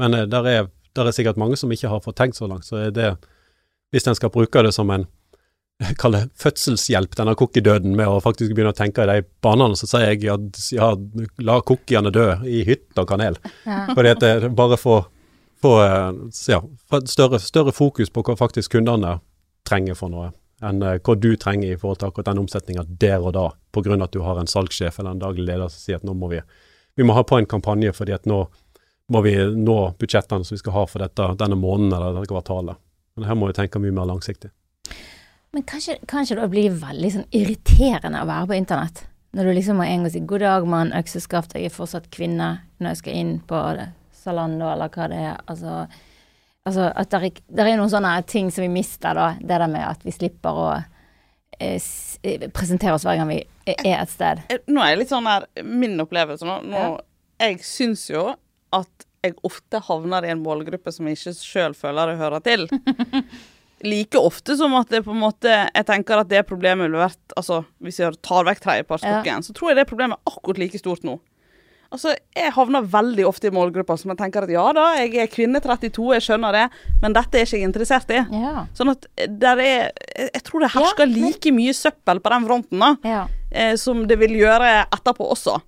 men 0.03 0.19
eh, 0.19 0.29
der, 0.31 0.47
er, 0.51 0.71
der 0.99 1.11
er 1.11 1.15
sikkert 1.15 1.39
mange 1.39 1.59
som 1.59 1.71
ikke 1.75 1.91
har 1.91 2.03
fått 2.03 2.19
tenkt 2.23 2.39
så 2.39 2.51
langt, 2.51 2.67
så 2.67 2.79
er 2.87 2.95
det 2.95 3.15
Hvis 3.93 4.07
en 4.09 4.15
skal 4.17 4.31
bruke 4.33 4.63
det 4.65 4.73
som 4.73 4.89
en 4.91 5.03
Kall 6.01 6.17
det 6.17 6.23
fødselshjelp, 6.41 7.17
denne 7.19 7.35
cookie-døden, 7.39 7.97
med 7.99 8.11
å 8.11 8.21
faktisk 8.23 8.55
begynne 8.55 8.75
å 8.75 8.79
tenke 8.79 9.05
i 9.05 9.11
de 9.11 9.27
banene, 9.45 9.79
så 9.79 9.89
sier 9.91 10.13
jeg 10.13 10.31
at 10.33 10.61
ja, 10.75 10.93
la 11.43 11.59
cookiene 11.67 12.13
dø 12.15 12.29
i 12.47 12.63
hytt 12.69 12.99
og 13.01 13.09
kanel. 13.11 13.39
Ja. 13.67 13.85
Fordi 13.97 14.15
at 14.15 14.23
det 14.25 14.53
bare 14.59 14.79
får 14.81 15.05
få, 15.63 15.83
eh, 15.83 16.13
ja, 16.49 16.63
større, 17.05 17.39
større 17.39 17.73
fokus 17.73 18.11
på 18.11 18.25
hva 18.27 18.37
faktisk 18.37 18.73
kundene 18.73 19.21
trenger 19.69 19.95
for 19.95 20.11
noe, 20.11 20.33
enn 20.63 20.83
eh, 20.83 20.99
hva 20.99 21.15
du 21.19 21.31
trenger 21.37 21.71
i 21.71 21.79
forhold 21.79 22.01
til 22.01 22.11
akkurat 22.11 22.33
den 22.33 22.43
omsetninga 22.43 22.85
der 22.89 23.23
og 23.23 23.35
da, 23.37 23.45
pga. 23.75 23.99
at 24.03 24.13
du 24.13 24.23
har 24.27 24.41
en 24.41 24.51
salgssjef 24.51 24.99
eller 24.99 25.15
en 25.15 25.23
daglig 25.23 25.47
leder 25.47 25.71
som 25.71 25.85
sier 25.85 26.01
at 26.01 26.07
nå 26.07 26.15
må 26.19 26.33
vi, 26.33 26.41
vi 26.97 27.07
må 27.07 27.15
ha 27.15 27.23
på 27.23 27.39
en 27.39 27.47
kampanje 27.47 27.93
fordi 27.95 28.17
at 28.17 28.27
nå 28.27 28.45
må 29.13 29.23
vi 29.23 29.37
nå 29.37 29.79
budsjettene 30.01 30.45
som 30.45 30.55
vi 30.57 30.63
skal 30.63 30.75
ha 30.77 30.87
for 30.89 31.03
dette, 31.05 31.29
denne 31.39 31.59
måneden 31.59 31.93
eller 31.93 32.17
dette 32.17 32.31
kvartalet. 32.33 32.79
Men 33.17 33.29
her 33.29 33.37
må 33.37 33.51
vi 33.51 33.57
tenke 33.59 33.81
mye 33.83 33.95
mer 33.95 34.09
langsiktig. 34.09 34.51
Men 35.53 35.63
kanskje, 35.63 35.99
kanskje 36.09 36.37
det 36.39 36.49
blir 36.49 36.77
veldig 36.81 37.09
sånn 37.13 37.27
irriterende 37.37 38.23
å 38.23 38.29
være 38.29 38.49
på 38.49 38.57
internett? 38.57 39.03
Når 39.37 39.49
du 39.49 39.53
liksom 39.57 39.77
må 39.81 39.85
en 39.85 40.05
gang 40.05 40.13
si 40.13 40.21
'god 40.21 40.41
dag, 40.41 40.67
mann, 40.69 40.93
økseskaft, 40.97 41.53
jeg 41.57 41.69
er 41.69 41.75
fortsatt 41.75 42.09
kvinne' 42.13 42.55
når 42.81 42.89
jeg 42.89 43.01
skal 43.03 43.19
inn 43.21 43.35
på 43.49 43.61
Zalando 44.17 44.71
eller 44.73 44.89
hva 44.89 45.09
det 45.13 45.21
er. 45.21 45.37
Altså, 45.47 45.87
altså 46.65 46.89
at 46.97 47.13
det 47.13 47.21
er, 47.59 47.67
er 47.67 47.77
noen 47.77 47.93
sånne 47.93 48.15
ting 48.29 48.51
som 48.51 48.65
vi 48.65 48.73
mister, 48.73 49.15
da. 49.15 49.29
Det 49.41 49.61
der 49.61 49.69
med 49.69 49.85
at 49.89 50.05
vi 50.05 50.17
slipper 50.17 50.65
å 50.65 50.67
eh, 51.61 51.77
eh, 52.23 52.49
presentere 52.49 52.97
oss 52.97 53.05
hver 53.05 53.21
gang 53.21 53.29
vi 53.29 53.43
er 53.67 54.01
et 54.01 54.13
sted. 54.13 54.45
Eh, 54.49 54.65
Nå 54.73 54.81
er 54.81 54.95
jeg 54.95 55.05
litt 55.05 55.13
sånn 55.13 55.29
her 55.29 55.47
Min 55.63 56.01
opplevelse 56.01 56.49
nå, 56.49 56.61
nå 56.65 56.77
Ja. 56.79 56.93
Jeg 57.43 57.65
syns 57.67 58.09
jo 58.09 58.31
at 58.73 59.09
jeg 59.23 59.35
ofte 59.43 59.81
havner 59.83 60.25
i 60.25 60.31
en 60.31 60.43
målgruppe 60.43 60.93
som 60.95 61.07
jeg 61.07 61.19
ikke 61.19 61.33
sjøl 61.37 61.75
føler 61.75 62.13
jeg 62.13 62.21
hører 62.23 62.41
til. 62.41 62.69
Like 63.85 64.15
ofte 64.19 64.55
som 64.57 64.75
at 64.79 64.89
det 64.89 65.01
på 65.05 65.11
en 65.11 65.19
måte 65.25 65.51
Jeg 65.75 65.87
tenker 65.89 66.21
at 66.23 66.29
det 66.31 66.45
problemet 66.47 66.87
ville 66.87 67.01
vært 67.03 67.35
Altså, 67.37 67.65
hvis 67.83 67.99
jeg 67.99 68.15
tar 68.23 68.45
vekk 68.47 68.61
tredjepartsstokken, 68.63 69.43
så 69.43 69.53
tror 69.57 69.71
jeg 69.73 69.77
det 69.81 69.89
problemet 69.91 70.19
er 70.21 70.33
akkurat 70.37 70.59
like 70.63 70.79
stort 70.79 71.03
nå. 71.03 71.17
Altså, 71.93 72.15
Jeg 72.37 72.53
havner 72.57 72.87
veldig 72.89 73.27
ofte 73.29 73.51
i 73.51 73.53
målgrupper 73.53 73.99
som 74.01 74.13
jeg 74.15 74.19
tenker 74.23 74.47
at 74.47 74.53
ja 74.55 74.65
da, 74.73 74.85
jeg 74.97 75.17
er 75.21 75.27
kvinne 75.29 75.61
32, 75.61 76.15
jeg 76.15 76.23
skjønner 76.25 76.53
det, 76.57 76.63
men 77.03 77.13
dette 77.13 77.37
er 77.37 77.45
ikke 77.45 77.59
jeg 77.59 77.69
interessert 77.69 78.15
i. 78.17 78.23
Ja. 78.33 78.63
Sånn 78.79 78.95
at 78.95 79.05
der 79.29 79.61
er 79.61 79.91
Jeg 80.17 80.43
tror 80.47 80.61
det 80.65 80.71
hersker 80.73 81.05
Ja, 81.05 81.11
men- 81.11 81.19
like 81.27 81.53
mye 81.53 81.75
søppel 81.77 82.21
på 82.25 82.31
den 82.33 82.47
fronten, 82.49 82.79
da 82.81 82.95
ja. 83.05 83.27
eh, 83.51 83.75
som 83.77 84.07
det 84.07 84.19
vil 84.19 84.39
gjøre 84.41 84.87
etterpå 84.89 85.27
også. 85.35 85.59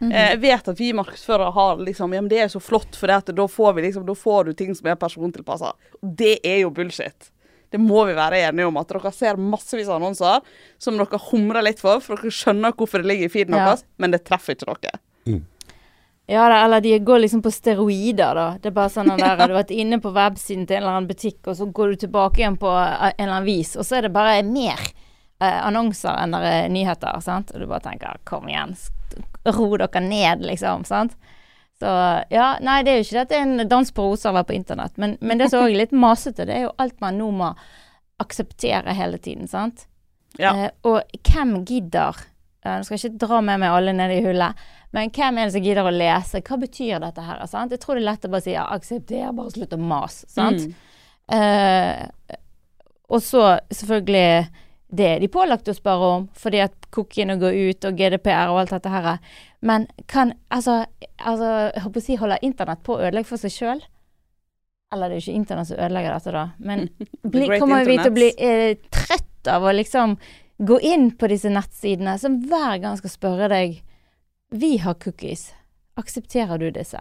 Mhm. 0.00 0.10
Eh, 0.12 0.30
jeg 0.34 0.40
vet 0.40 0.68
at 0.68 0.78
vi 0.78 0.92
markedsførere 0.92 1.52
har 1.52 1.76
liksom 1.76 2.12
Ja, 2.14 2.20
men 2.20 2.28
det 2.28 2.38
er 2.40 2.48
så 2.48 2.60
flott, 2.60 2.96
for 2.96 3.06
da 3.06 3.20
får 3.46 3.74
vi 3.74 3.82
liksom 3.82 4.06
Da 4.06 4.14
får 4.14 4.44
du 4.46 4.52
ting 4.54 4.74
som 4.74 4.86
er 4.86 4.96
persontilpassa. 4.96 5.72
Det 6.02 6.38
er 6.44 6.60
jo 6.62 6.70
bullshit. 6.70 7.30
Det 7.74 7.80
må 7.82 8.04
vi 8.06 8.14
være 8.14 8.38
enige 8.48 8.68
om. 8.70 8.76
At 8.78 8.92
dere 8.94 9.10
ser 9.14 9.40
massevis 9.40 9.88
av 9.90 9.98
annonser 9.98 10.44
som 10.78 10.94
dere 11.00 11.18
humrer 11.30 11.64
litt 11.66 11.82
for, 11.82 11.98
for 12.04 12.20
dere 12.22 12.30
skjønner 12.34 12.72
hvorfor 12.78 13.02
det 13.02 13.10
ligger 13.10 13.26
i 13.26 13.32
feeden 13.34 13.56
Ja. 13.58 13.64
deres, 13.72 13.82
men 13.98 14.14
det 14.14 14.22
treffer 14.28 14.54
ikke 14.54 14.76
dere. 14.78 15.00
Ja, 16.26 16.46
da, 16.48 16.62
eller 16.64 16.80
de 16.80 16.94
går 17.04 17.18
liksom 17.20 17.42
på 17.44 17.50
steroider, 17.52 18.34
da. 18.38 18.44
Det 18.56 18.70
er 18.70 18.76
bare 18.78 18.88
sånn 18.94 19.10
at 19.12 19.18
der 19.24 19.36
har 19.42 19.50
du 19.50 19.56
vært 19.58 19.74
inne 19.74 19.98
på 20.00 20.12
websiden 20.14 20.64
til 20.66 20.78
en 20.78 20.82
eller 20.86 20.94
annen 20.96 21.08
butikk, 21.10 21.42
og 21.50 21.58
så 21.58 21.66
går 21.68 21.90
du 21.92 21.96
tilbake 22.06 22.40
igjen 22.40 22.56
på 22.56 22.70
eh, 22.72 23.10
en 23.10 23.26
eller 23.26 23.34
annen 23.34 23.48
vis, 23.50 23.74
og 23.76 23.84
så 23.84 23.98
er 23.98 24.06
det 24.06 24.14
bare 24.14 24.38
mer 24.48 24.80
eh, 24.80 25.58
annonser 25.66 26.16
enn 26.22 26.32
det 26.32 26.40
er 26.54 26.72
nyheter, 26.72 27.20
sant. 27.26 27.52
Og 27.52 27.60
du 27.60 27.68
bare 27.68 27.84
tenker 27.90 28.22
kom 28.24 28.48
igjen, 28.48 28.72
ro 29.52 29.68
dere 29.76 30.00
ned, 30.06 30.46
liksom, 30.48 30.86
sant. 30.88 31.12
Så 31.80 31.90
ja, 32.30 32.52
nei, 32.62 32.82
det 32.86 32.92
er 32.92 33.00
jo 33.00 33.06
ikke 33.08 33.22
dette 33.24 33.40
en 33.40 33.68
dans 33.68 33.90
på 33.90 34.04
roser 34.06 34.30
eller 34.30 34.46
på 34.46 34.54
internett, 34.54 34.94
men, 35.00 35.16
men 35.20 35.40
det 35.40 35.50
som 35.50 35.64
òg 35.64 35.72
er 35.72 35.80
litt 35.82 35.96
masete, 35.96 36.46
det 36.46 36.54
er 36.54 36.62
jo 36.68 36.76
alt 36.80 37.00
man 37.02 37.18
nå 37.18 37.32
må 37.34 37.50
akseptere 38.22 38.94
hele 38.94 39.18
tiden, 39.18 39.50
sant. 39.50 39.88
Ja. 40.38 40.54
Eh, 40.54 40.70
og 40.86 41.02
hvem 41.28 41.60
gidder 41.62 42.16
eh, 42.64 42.72
Nå 42.74 42.82
skal 42.82 42.96
jeg 42.96 43.12
ikke 43.12 43.26
dra 43.26 43.38
med 43.46 43.60
meg 43.62 43.74
alle 43.74 43.92
ned 43.94 44.14
i 44.16 44.22
hullet, 44.24 44.64
men 44.94 45.12
hvem 45.14 45.38
er 45.38 45.46
det 45.46 45.54
som 45.56 45.66
gidder 45.66 45.86
å 45.86 45.94
lese? 45.94 46.42
Hva 46.46 46.58
betyr 46.62 47.02
dette 47.02 47.26
her? 47.26 47.42
Sant? 47.50 47.74
Jeg 47.74 47.82
tror 47.82 47.98
det 47.98 48.04
er 48.04 48.08
lett 48.12 48.26
å 48.26 48.32
bare 48.32 48.46
si 48.46 48.54
ja, 48.54 48.64
aksepter, 48.74 49.30
bare 49.34 49.54
slutt 49.54 49.74
å 49.74 49.80
mase. 49.82 50.30
Sant? 50.30 50.66
Mm. 50.70 50.74
Eh, 51.34 52.38
og 53.10 53.22
så 53.22 53.42
selvfølgelig 53.74 54.62
det 54.94 55.06
er 55.08 55.22
de 55.22 55.30
pålagt 55.32 55.68
å 55.70 55.74
spørre 55.74 56.10
om, 56.18 56.28
fordi 56.38 56.60
at 56.64 56.86
cookiene 56.94 57.36
går 57.40 57.56
ut 57.70 57.86
og 57.88 57.98
GDPR 57.98 58.52
og 58.52 58.60
alt 58.62 58.74
dette 58.76 58.92
her. 58.92 59.08
Men 59.64 59.88
kan 60.10 60.34
altså, 60.52 60.84
altså 61.16 61.50
Jeg 61.74 61.82
håper 61.86 62.02
å 62.02 62.04
si 62.04 62.16
holder 62.20 62.46
internett 62.46 62.84
på 62.84 62.96
å 62.96 63.02
ødelegge 63.02 63.30
for 63.30 63.40
seg 63.40 63.54
sjøl? 63.54 63.82
Eller 64.94 65.10
det 65.10 65.16
er 65.16 65.20
jo 65.20 65.24
ikke 65.24 65.40
internett 65.40 65.70
som 65.70 65.80
ødelegger 65.80 66.14
dette, 66.14 66.34
da. 66.36 66.44
Men 66.58 66.86
bli, 67.34 67.48
kommer 67.58 67.88
vi 67.88 67.98
til 67.98 68.12
å 68.12 68.14
bli 68.14 68.30
eh, 68.38 68.76
trøtt 68.94 69.50
av 69.50 69.66
å 69.66 69.74
liksom 69.74 70.16
gå 70.64 70.78
inn 70.86 71.10
på 71.18 71.28
disse 71.32 71.50
nettsidene 71.50 72.14
som 72.20 72.38
hver 72.46 72.78
gang 72.84 72.96
skal 73.00 73.12
spørre 73.12 73.50
deg 73.50 73.80
Vi 74.54 74.76
har 74.84 74.94
cookies. 75.02 75.48
Aksepterer 75.98 76.60
du 76.60 76.68
disse? 76.74 77.00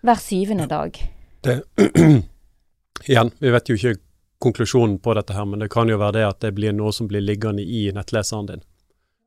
Hver 0.00 0.20
syvende 0.22 0.68
dag. 0.70 0.96
Det, 1.44 1.60
igjen, 3.10 3.32
vi 3.42 3.52
vet 3.52 3.68
jo 3.68 3.76
ikke 3.76 3.98
konklusjonen 4.38 4.98
på 5.02 5.14
dette 5.14 5.32
her, 5.34 5.44
men 5.44 5.58
det 5.58 5.68
kan 5.70 5.88
jo 5.90 5.98
være 5.98 6.12
det 6.12 6.26
at 6.28 6.40
det 6.40 6.52
blir 6.54 6.72
noe 6.72 6.92
som 6.94 7.08
blir 7.10 7.20
liggende 7.24 7.62
i 7.62 7.88
nettleseren 7.94 8.46
din, 8.46 8.60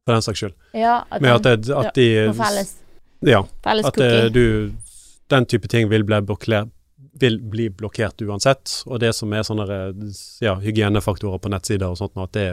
for 0.06 0.14
den 0.16 0.22
saks 0.22 0.40
skyld. 0.40 0.54
Ja, 0.74 1.02
at, 1.10 1.22
Med 1.22 1.34
at, 1.36 1.44
det, 1.44 1.70
at 1.76 1.94
de 1.96 2.08
på 2.30 2.38
felles, 2.44 2.76
Ja, 3.22 3.44
felles 3.64 3.86
at 3.86 3.94
det, 4.02 4.30
du 4.34 4.72
Den 5.30 5.46
type 5.46 5.68
ting 5.68 5.90
vil 5.90 6.04
bli, 6.04 6.18
vil 7.20 7.38
bli 7.40 7.70
blokkert 7.70 8.22
uansett. 8.22 8.82
Og 8.86 9.00
det 9.00 9.14
som 9.16 9.32
er 9.34 9.44
sånne 9.48 9.68
ja, 10.44 10.56
hygienefaktorer 10.60 11.40
på 11.40 11.50
nettsider 11.54 11.88
og 11.88 11.98
sånt, 12.00 12.18
at 12.20 12.34
det, 12.36 12.48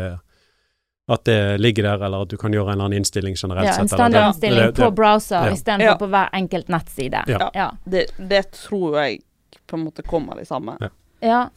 at 1.11 1.25
det 1.25 1.59
ligger 1.61 1.83
der, 1.89 2.05
eller 2.07 2.23
at 2.23 2.29
du 2.31 2.37
kan 2.37 2.53
gjøre 2.55 2.69
en 2.69 2.77
eller 2.77 2.85
annen 2.85 3.01
innstilling 3.01 3.35
generelt 3.35 3.67
Ja, 3.67 3.73
en 3.81 3.89
sett. 3.89 3.99
eller 3.99 4.05
standardinnstilling 4.05 4.61
det- 4.61 4.75
det- 4.77 4.85
på 4.85 4.91
browser 4.95 5.47
ja. 5.49 5.53
istedenfor 5.53 5.85
Ja. 5.91 5.97
på 5.99 6.07
hver 6.07 6.29
enkelt 6.33 6.69
nettside. 6.69 7.25
Ja. 7.27 7.51
Ja. 7.55 7.71
Det, 7.85 8.07
det 8.19 8.51
tror 8.53 8.99
jeg 9.01 9.21
på 9.67 9.77
en 9.77 9.85
måte 9.85 10.03
kommer 10.03 10.37
de 10.37 10.45
samme. 10.45 10.77
ja. 11.21 11.49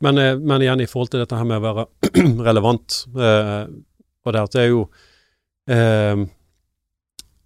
Men, 0.00 0.18
eh, 0.18 0.36
men 0.38 0.62
igjen, 0.62 0.80
i 0.80 0.86
forhold 0.90 1.10
til 1.10 1.20
dette 1.22 1.36
her 1.36 1.44
med 1.44 1.60
å 1.62 1.66
være 1.68 1.86
relevant, 2.48 3.04
eh, 3.16 3.66
og 4.24 4.32
det 4.32 4.40
at 4.40 4.52
det 4.56 4.62
er 4.64 4.70
jo 4.72 4.82
eh, 5.68 6.24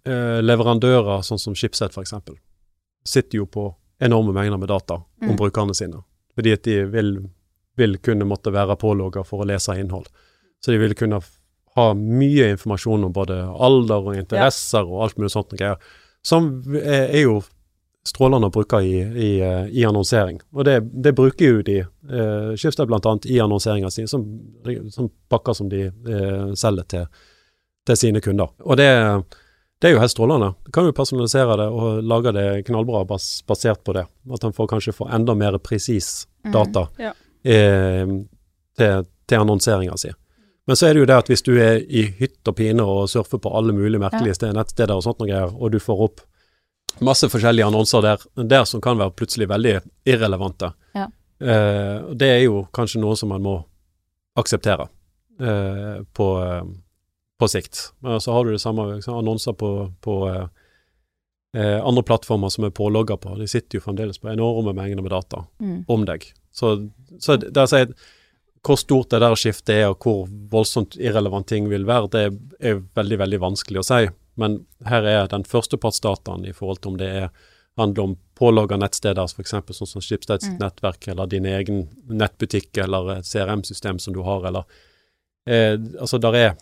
eh, 0.09 0.39
leverandører 0.43 1.21
sånn 1.25 1.39
som 1.41 1.55
Schibsted 1.55 1.91
f.eks. 1.93 2.13
sitter 3.05 3.37
jo 3.41 3.45
på 3.45 3.67
enorme 4.01 4.33
mengder 4.35 4.57
med 4.57 4.69
data 4.71 4.93
om 5.21 5.33
Mm. 5.33 5.35
brukerne 5.37 5.75
sine. 5.75 6.03
Fordi 6.35 6.53
at 6.55 6.63
de 6.63 6.85
vil, 6.85 7.29
vil 7.75 7.97
kunne 7.99 8.25
måtte 8.25 8.51
være 8.51 8.77
pålogga 8.79 9.25
for 9.27 9.43
å 9.43 9.47
lese 9.47 9.75
innhold. 9.79 10.07
Så 10.63 10.71
de 10.71 10.77
vil 10.79 10.95
kunne 10.95 11.19
ha 11.75 11.93
mye 11.93 12.49
informasjon 12.53 13.03
om 13.05 13.13
både 13.13 13.41
alder 13.59 14.07
og 14.07 14.15
interesser 14.15 14.87
og 14.87 15.03
alt 15.03 15.17
mulig 15.19 15.31
sånt. 15.31 15.53
Som 16.23 16.63
er, 16.75 17.09
er 17.11 17.21
jo 17.23 17.41
strålende 18.07 18.47
å 18.47 18.53
bruke 18.53 18.79
i, 18.85 18.95
i, 19.01 19.29
eh, 19.43 19.67
i 19.75 19.83
annonsering. 19.85 20.39
Og 20.55 20.65
det, 20.65 20.79
det 21.03 21.13
bruker 21.17 21.45
jo 21.53 21.61
de, 21.65 21.79
eh, 21.83 22.55
Schibsted 22.55 22.91
annet, 22.95 23.27
i 23.27 23.39
annonseringa 23.43 23.91
si, 23.91 24.07
som, 24.07 24.23
som 24.91 25.09
pakker 25.29 25.53
som 25.57 25.69
de 25.69 25.87
eh, 25.89 26.53
selger 26.55 26.87
til, 26.89 27.05
til 27.87 27.99
sine 27.99 28.21
kunder. 28.23 28.53
Og 28.63 28.79
det, 28.79 28.89
det 29.81 29.89
er 29.89 29.95
jo 29.97 30.01
helt 30.01 30.15
strålende. 30.15 30.53
Kan 30.73 30.87
jo 30.87 30.95
personalisere 30.95 31.59
det 31.59 31.67
og 31.69 32.01
lage 32.07 32.33
det 32.35 32.47
knallbra 32.71 33.03
bas, 33.07 33.27
basert 33.47 33.83
på 33.83 33.95
det. 33.99 34.07
At 34.31 34.47
en 34.47 34.55
får 34.55 34.71
kanskje 34.71 34.95
får 34.95 35.13
enda 35.19 35.35
mer 35.37 35.59
presis 35.59 36.25
Mm. 36.39 36.51
data 36.53 36.87
Ja. 36.97 37.09
eh, 37.43 38.07
til, 38.77 39.05
til 39.27 39.37
annonseringa 39.37 39.97
si. 39.97 40.11
Men 40.67 40.75
så 40.75 40.87
er 40.87 40.93
det 40.93 41.01
jo 41.01 41.05
det 41.09 41.17
at 41.17 41.27
hvis 41.27 41.41
du 41.43 41.57
er 41.59 41.81
i 41.83 42.05
hytt 42.19 42.47
og 42.47 42.55
pine 42.55 42.83
og 42.85 43.09
surfer 43.09 43.41
på 43.41 43.51
alle 43.57 43.73
mulige 43.73 43.99
merkelige 43.99 44.37
ja. 44.47 44.53
nettsteder 44.53 44.95
og 44.95 45.03
sånt 45.03 45.19
noe 45.19 45.27
greier, 45.27 45.51
og 45.51 45.71
du 45.73 45.79
får 45.81 46.03
opp 46.05 46.21
masse 46.99 47.29
forskjellige 47.31 47.65
annonser 47.69 48.01
der, 48.03 48.23
der 48.49 48.65
som 48.65 48.81
kan 48.83 48.97
være 48.99 49.11
plutselig 49.15 49.47
veldig 49.49 49.77
irrelevante, 50.09 50.73
Ja. 50.95 51.07
eh, 51.41 52.01
det 52.15 52.27
er 52.35 52.41
jo 52.43 52.67
kanskje 52.73 53.01
noe 53.01 53.15
som 53.15 53.29
man 53.29 53.41
må 53.45 53.57
akseptere 54.39 54.87
eh, 55.39 56.01
på, 56.13 56.27
eh, 56.43 56.63
på 57.39 57.47
sikt. 57.47 57.91
Men 58.01 58.19
så 58.19 58.33
har 58.35 58.45
du 58.45 58.51
det 58.51 58.61
samme 58.61 58.95
liksom, 58.95 59.17
annonser 59.21 59.53
på, 59.53 59.71
på 60.01 60.15
eh, 60.29 60.45
eh, 61.55 61.79
andre 61.85 62.03
plattformer 62.03 62.49
som 62.49 62.65
er 62.67 62.75
pålogga 62.75 63.17
på. 63.17 63.37
De 63.39 63.47
sitter 63.47 63.79
jo 63.79 63.85
fremdeles 63.87 64.19
på 64.19 64.29
enorme 64.33 64.73
mengder 64.75 65.01
med 65.05 65.11
data 65.11 65.45
Mm. 65.59 65.83
om 65.87 66.05
deg. 66.05 66.25
Så, 66.51 66.89
så 67.19 67.37
der 67.39 67.65
sier 67.67 67.85
jeg 67.87 67.93
hvor 68.65 68.75
stort 68.75 69.09
det 69.13 69.21
der 69.23 69.35
skiftet 69.39 69.69
er, 69.71 69.85
og 69.93 69.99
hvor 70.03 70.25
voldsomt 70.51 70.97
irrelevant 70.99 71.47
ting 71.47 71.69
vil 71.71 71.85
være, 71.87 72.09
det 72.11 72.23
er 72.59 72.81
veldig, 72.97 73.17
veldig 73.21 73.39
vanskelig 73.39 73.79
å 73.79 73.85
si. 73.87 73.99
Men 74.39 74.59
her 74.87 75.03
er 75.09 75.27
den 75.31 75.43
førstepartsdataen 75.43 76.45
i 76.47 76.53
forhold 76.55 76.79
til 76.81 76.93
om 76.93 76.99
det 77.01 77.09
er, 77.25 77.29
handler 77.79 78.03
om 78.09 78.17
pålogga 78.39 78.77
nettsteder, 78.79 79.27
f.eks. 79.31 79.51
sånn 79.75 79.87
som 79.87 80.03
Schibsteds 80.03 80.47
Mm. 80.49 80.57
nettverk, 80.63 81.07
eller 81.11 81.27
din 81.31 81.45
egen 81.47 81.81
nettbutikk, 82.07 82.77
eller 82.83 83.17
et 83.17 83.25
CRM-system 83.27 83.99
som 83.99 84.13
du 84.15 84.21
har, 84.23 84.45
eller 84.47 84.63
eh, 85.47 85.75
Altså, 85.99 86.19
der 86.19 86.35
er 86.35 86.55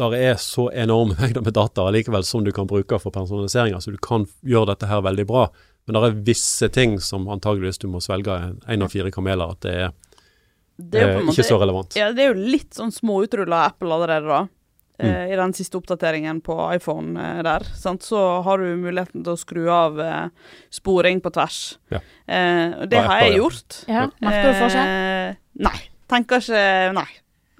der 0.00 0.14
er 0.16 0.34
så 0.40 0.70
enorme 0.72 1.12
mengder 1.20 1.42
med 1.44 1.52
data 1.52 1.84
likevel 1.92 2.24
som 2.24 2.44
du 2.44 2.52
kan 2.56 2.66
bruke 2.66 2.96
for 3.02 3.12
personalisering. 3.12 3.74
Altså, 3.76 3.90
du 3.92 3.98
kan 4.00 4.24
gjøre 4.48 4.70
dette 4.72 4.88
her 4.88 5.02
veldig 5.04 5.26
bra. 5.28 5.42
Men 5.86 5.96
det 5.96 6.02
er 6.06 6.22
visse 6.24 6.68
ting 6.72 6.98
som 7.04 7.26
antageligvis 7.28 7.78
du 7.82 7.88
må 7.88 8.00
svelge 8.00 8.32
en- 8.32 8.60
en 8.66 8.82
av 8.86 8.88
fire 8.92 9.10
kameler, 9.12 9.50
at 9.50 9.60
det 9.60 9.74
er, 9.74 9.90
Det 10.80 11.02
er 11.02 11.08
eh, 11.18 11.20
måte 11.26 11.34
ikke 11.36 11.48
så 11.50 11.58
relevant. 11.60 11.96
Ja, 11.96 12.12
det 12.16 12.24
er 12.24 12.32
jo 12.32 12.40
litt 12.56 12.70
sånn 12.72 12.92
småutrulla 12.92 13.66
Apple 13.66 13.92
allerede, 13.92 14.24
da. 14.30 14.40
Mm. 15.00 15.08
Eh, 15.08 15.32
I 15.32 15.38
den 15.40 15.54
siste 15.56 15.78
oppdateringen 15.80 16.42
på 16.44 16.56
iPhone 16.74 17.16
eh, 17.20 17.40
der. 17.46 17.64
Sant? 17.78 18.04
Så 18.06 18.20
har 18.46 18.60
du 18.60 18.68
muligheten 18.76 19.24
til 19.24 19.32
å 19.32 19.40
skru 19.40 19.62
av 19.72 20.00
eh, 20.04 20.52
sporing 20.72 21.22
på 21.24 21.32
tvers. 21.34 21.60
Ja. 21.92 22.02
Eh, 22.26 22.76
det 22.90 23.00
har 23.00 23.24
jeg 23.24 23.40
gjort. 23.40 23.80
Ja, 23.88 24.06
merker 24.20 24.52
du 24.52 24.60
forskjell? 24.60 24.92
Eh, 24.92 25.40
nei, 25.66 25.78
tenker 26.10 26.44
ikke 26.44 26.94
Nei. 27.00 27.08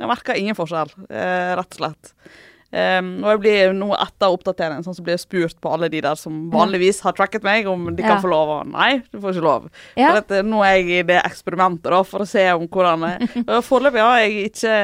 Jeg 0.00 0.08
merker 0.08 0.38
ingen 0.40 0.56
forskjell, 0.56 0.94
eh, 1.12 1.50
rett 1.58 1.74
og 1.76 1.82
slett. 1.82 2.14
Um, 2.70 3.24
og 3.24 3.32
jeg 3.32 3.40
blir 3.42 3.72
nå 3.74 3.88
etter 3.98 4.30
oppdateringen 4.30 4.84
sånn 4.86 4.94
så 4.94 5.02
blir 5.02 5.16
jeg 5.16 5.24
spurt 5.24 5.56
på 5.58 5.72
alle 5.74 5.88
de 5.90 5.98
der 6.04 6.14
som 6.14 6.36
vanligvis 6.52 7.00
har 7.02 7.16
tracket 7.18 7.42
meg, 7.42 7.66
om 7.66 7.88
de 7.96 8.02
Ja. 8.04 8.12
kan 8.14 8.22
få 8.22 8.30
lov. 8.30 8.48
Og 8.60 8.68
nei, 8.70 9.02
du 9.10 9.18
får 9.18 9.34
ikke 9.34 9.42
lov. 9.42 9.64
Ja. 9.98 10.12
For 10.12 10.18
at, 10.22 10.30
eh, 10.30 10.42
nå 10.46 10.60
er 10.62 10.76
jeg 10.78 10.86
i 11.00 11.02
det 11.08 11.16
eksperimentet 11.24 11.90
da, 11.90 12.02
for 12.06 12.22
å 12.22 12.28
se 12.30 12.44
om 12.52 12.68
hvordan 12.68 13.02
eh, 13.08 13.60
Foreløpig 13.68 14.04
har 14.06 14.20
jeg 14.22 14.52
ikke 14.52 14.76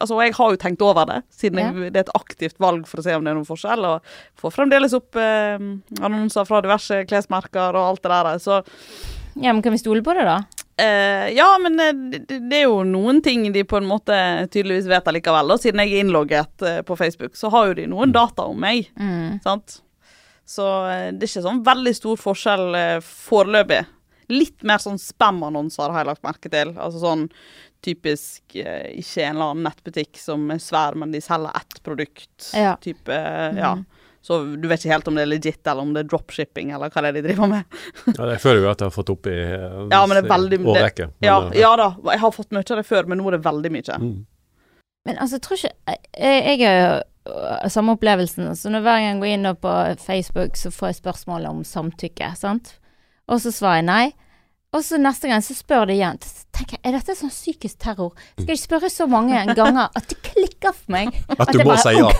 Altså, 0.00 0.18
jeg 0.26 0.34
har 0.34 0.50
jo 0.50 0.56
tenkt 0.56 0.82
over 0.82 1.06
det, 1.06 1.20
siden 1.30 1.58
jeg, 1.62 1.92
det 1.92 2.00
er 2.02 2.06
et 2.08 2.14
aktivt 2.18 2.58
valg 2.58 2.86
for 2.90 2.98
å 2.98 3.06
se 3.06 3.14
om 3.14 3.22
det 3.22 3.30
er 3.30 3.38
noen 3.38 3.46
forskjell. 3.46 3.86
Og 3.86 4.02
får 4.42 4.56
fremdeles 4.58 4.98
opp 4.98 5.14
eh, 5.16 5.58
annonser 6.02 6.44
fra 6.48 6.60
diverse 6.64 7.04
klesmerker 7.06 7.70
og 7.78 7.84
alt 7.92 8.02
det 8.02 8.10
der. 8.16 8.38
Så 8.42 8.62
ja, 9.38 9.52
men 9.52 9.62
kan 9.62 9.70
vi 9.70 9.78
stole 9.78 10.02
på 10.02 10.14
det, 10.18 10.24
da? 10.26 10.40
Eh, 10.78 11.28
ja, 11.36 11.58
men 11.58 11.80
eh, 11.80 12.20
det, 12.28 12.38
det 12.38 12.60
er 12.60 12.68
jo 12.68 12.84
noen 12.86 13.18
ting 13.22 13.48
de 13.52 13.64
på 13.66 13.80
en 13.80 13.88
måte 13.88 14.14
tydeligvis 14.52 14.86
vet 14.90 15.08
allikevel. 15.10 15.50
Og 15.50 15.60
siden 15.62 15.82
jeg 15.82 15.94
er 15.94 16.04
innlogget 16.04 16.64
eh, 16.66 16.80
på 16.86 16.96
Facebook, 16.98 17.34
så 17.36 17.50
har 17.54 17.70
jo 17.70 17.78
de 17.80 17.88
noen 17.90 18.14
data 18.14 18.46
om 18.46 18.60
meg. 18.62 18.86
Mm. 18.94 19.40
Sant? 19.42 19.80
Så 20.48 20.64
det 21.12 21.26
er 21.26 21.28
ikke 21.28 21.44
sånn 21.44 21.64
veldig 21.66 21.92
stor 21.98 22.20
forskjell 22.22 22.78
foreløpig. 23.04 23.82
Litt 24.32 24.62
mer 24.64 24.80
sånn 24.80 24.96
spam-annonser 25.00 25.90
har 25.92 26.00
jeg 26.00 26.08
lagt 26.08 26.24
merke 26.24 26.52
til. 26.52 26.70
Altså 26.78 27.02
sånn 27.02 27.26
typisk 27.84 28.56
ikke 28.56 29.26
en 29.26 29.34
eller 29.34 29.50
annen 29.50 29.66
nettbutikk 29.68 30.16
som 30.16 30.46
er 30.54 30.62
svær, 30.62 30.96
men 30.96 31.12
de 31.12 31.20
selger 31.20 31.52
ett 31.58 31.82
produkt. 31.84 32.48
Ja. 32.56 32.78
Type, 32.80 33.18
ja. 33.58 33.74
Mhm. 33.76 33.84
Så 34.28 34.42
du 34.60 34.66
vet 34.68 34.82
ikke 34.82 34.92
helt 34.92 35.06
om 35.08 35.16
det 35.16 35.22
er 35.24 35.30
legit, 35.30 35.60
eller 35.64 35.86
om 35.86 35.92
det 35.96 36.02
er 36.04 36.08
dropshipping, 36.10 36.72
eller 36.76 36.90
hva 36.92 37.02
det 37.04 37.10
er 37.10 37.16
de 37.16 37.22
driver 37.30 37.48
med. 37.48 37.78
Ja, 38.10 38.26
jeg 38.34 38.40
føler 38.42 38.66
jo 38.66 38.72
at 38.74 38.82
jeg 38.82 38.90
har 38.90 38.92
fått 38.92 39.12
opp 39.14 39.28
i 39.30 39.36
eh, 39.40 39.78
Ja, 39.94 40.02
det 40.04 40.24
årrekke. 40.60 41.06
Ja, 41.24 41.38
eh, 41.46 41.60
ja 41.62 41.70
da, 41.80 41.86
jeg 42.10 42.20
har 42.26 42.34
fått 42.36 42.52
mye 42.52 42.66
av 42.66 42.82
det 42.82 42.84
før, 42.88 43.08
men 43.08 43.22
nå 43.22 43.30
er 43.30 43.38
det 43.38 43.46
veldig 43.46 43.72
mye. 43.78 44.02
mm. 44.04 44.18
Men 45.08 45.22
altså, 45.22 45.38
jeg 45.38 45.44
tror 45.46 45.56
ikke 45.56 45.94
Jeg, 46.20 46.58
jeg 46.60 46.68
har 46.68 47.70
samme 47.72 47.94
opplevelsen. 47.96 48.50
Så 48.56 48.68
når 48.72 48.84
hver 48.84 49.00
gang 49.00 49.08
jeg 49.08 49.20
går 49.22 49.32
inn 49.32 49.50
på 49.62 49.74
Facebook, 50.02 50.56
så 50.60 50.72
får 50.74 50.90
jeg 50.90 50.98
spørsmål 51.00 51.48
om 51.48 51.64
samtykke, 51.64 52.32
sant. 52.36 52.74
Og 53.28 53.40
så 53.40 53.52
svarer 53.52 53.80
jeg 53.80 53.88
nei. 53.88 54.04
Og 54.76 54.82
så 54.84 54.98
neste 55.00 55.30
gang 55.30 55.40
så 55.40 55.54
spør 55.56 55.86
de 55.88 55.94
igjen. 55.96 56.18
Så 56.20 56.44
tenker 56.52 56.76
jeg, 56.76 56.82
Er 56.84 56.96
dette 56.98 57.14
sånn 57.16 57.32
psykisk 57.32 57.78
terror? 57.80 58.10
Skal 58.36 58.52
jeg 58.52 58.60
spørre 58.60 58.90
så 58.92 59.06
mange 59.08 59.40
ganger 59.56 59.88
at 59.96 60.10
det 60.10 60.18
klikker 60.26 60.74
for 60.76 60.92
meg? 60.92 61.14
At 61.32 61.54
du 61.54 61.62
jeg 61.62 61.68
må 61.68 61.76
si 61.80 61.94
ja. 61.96 62.10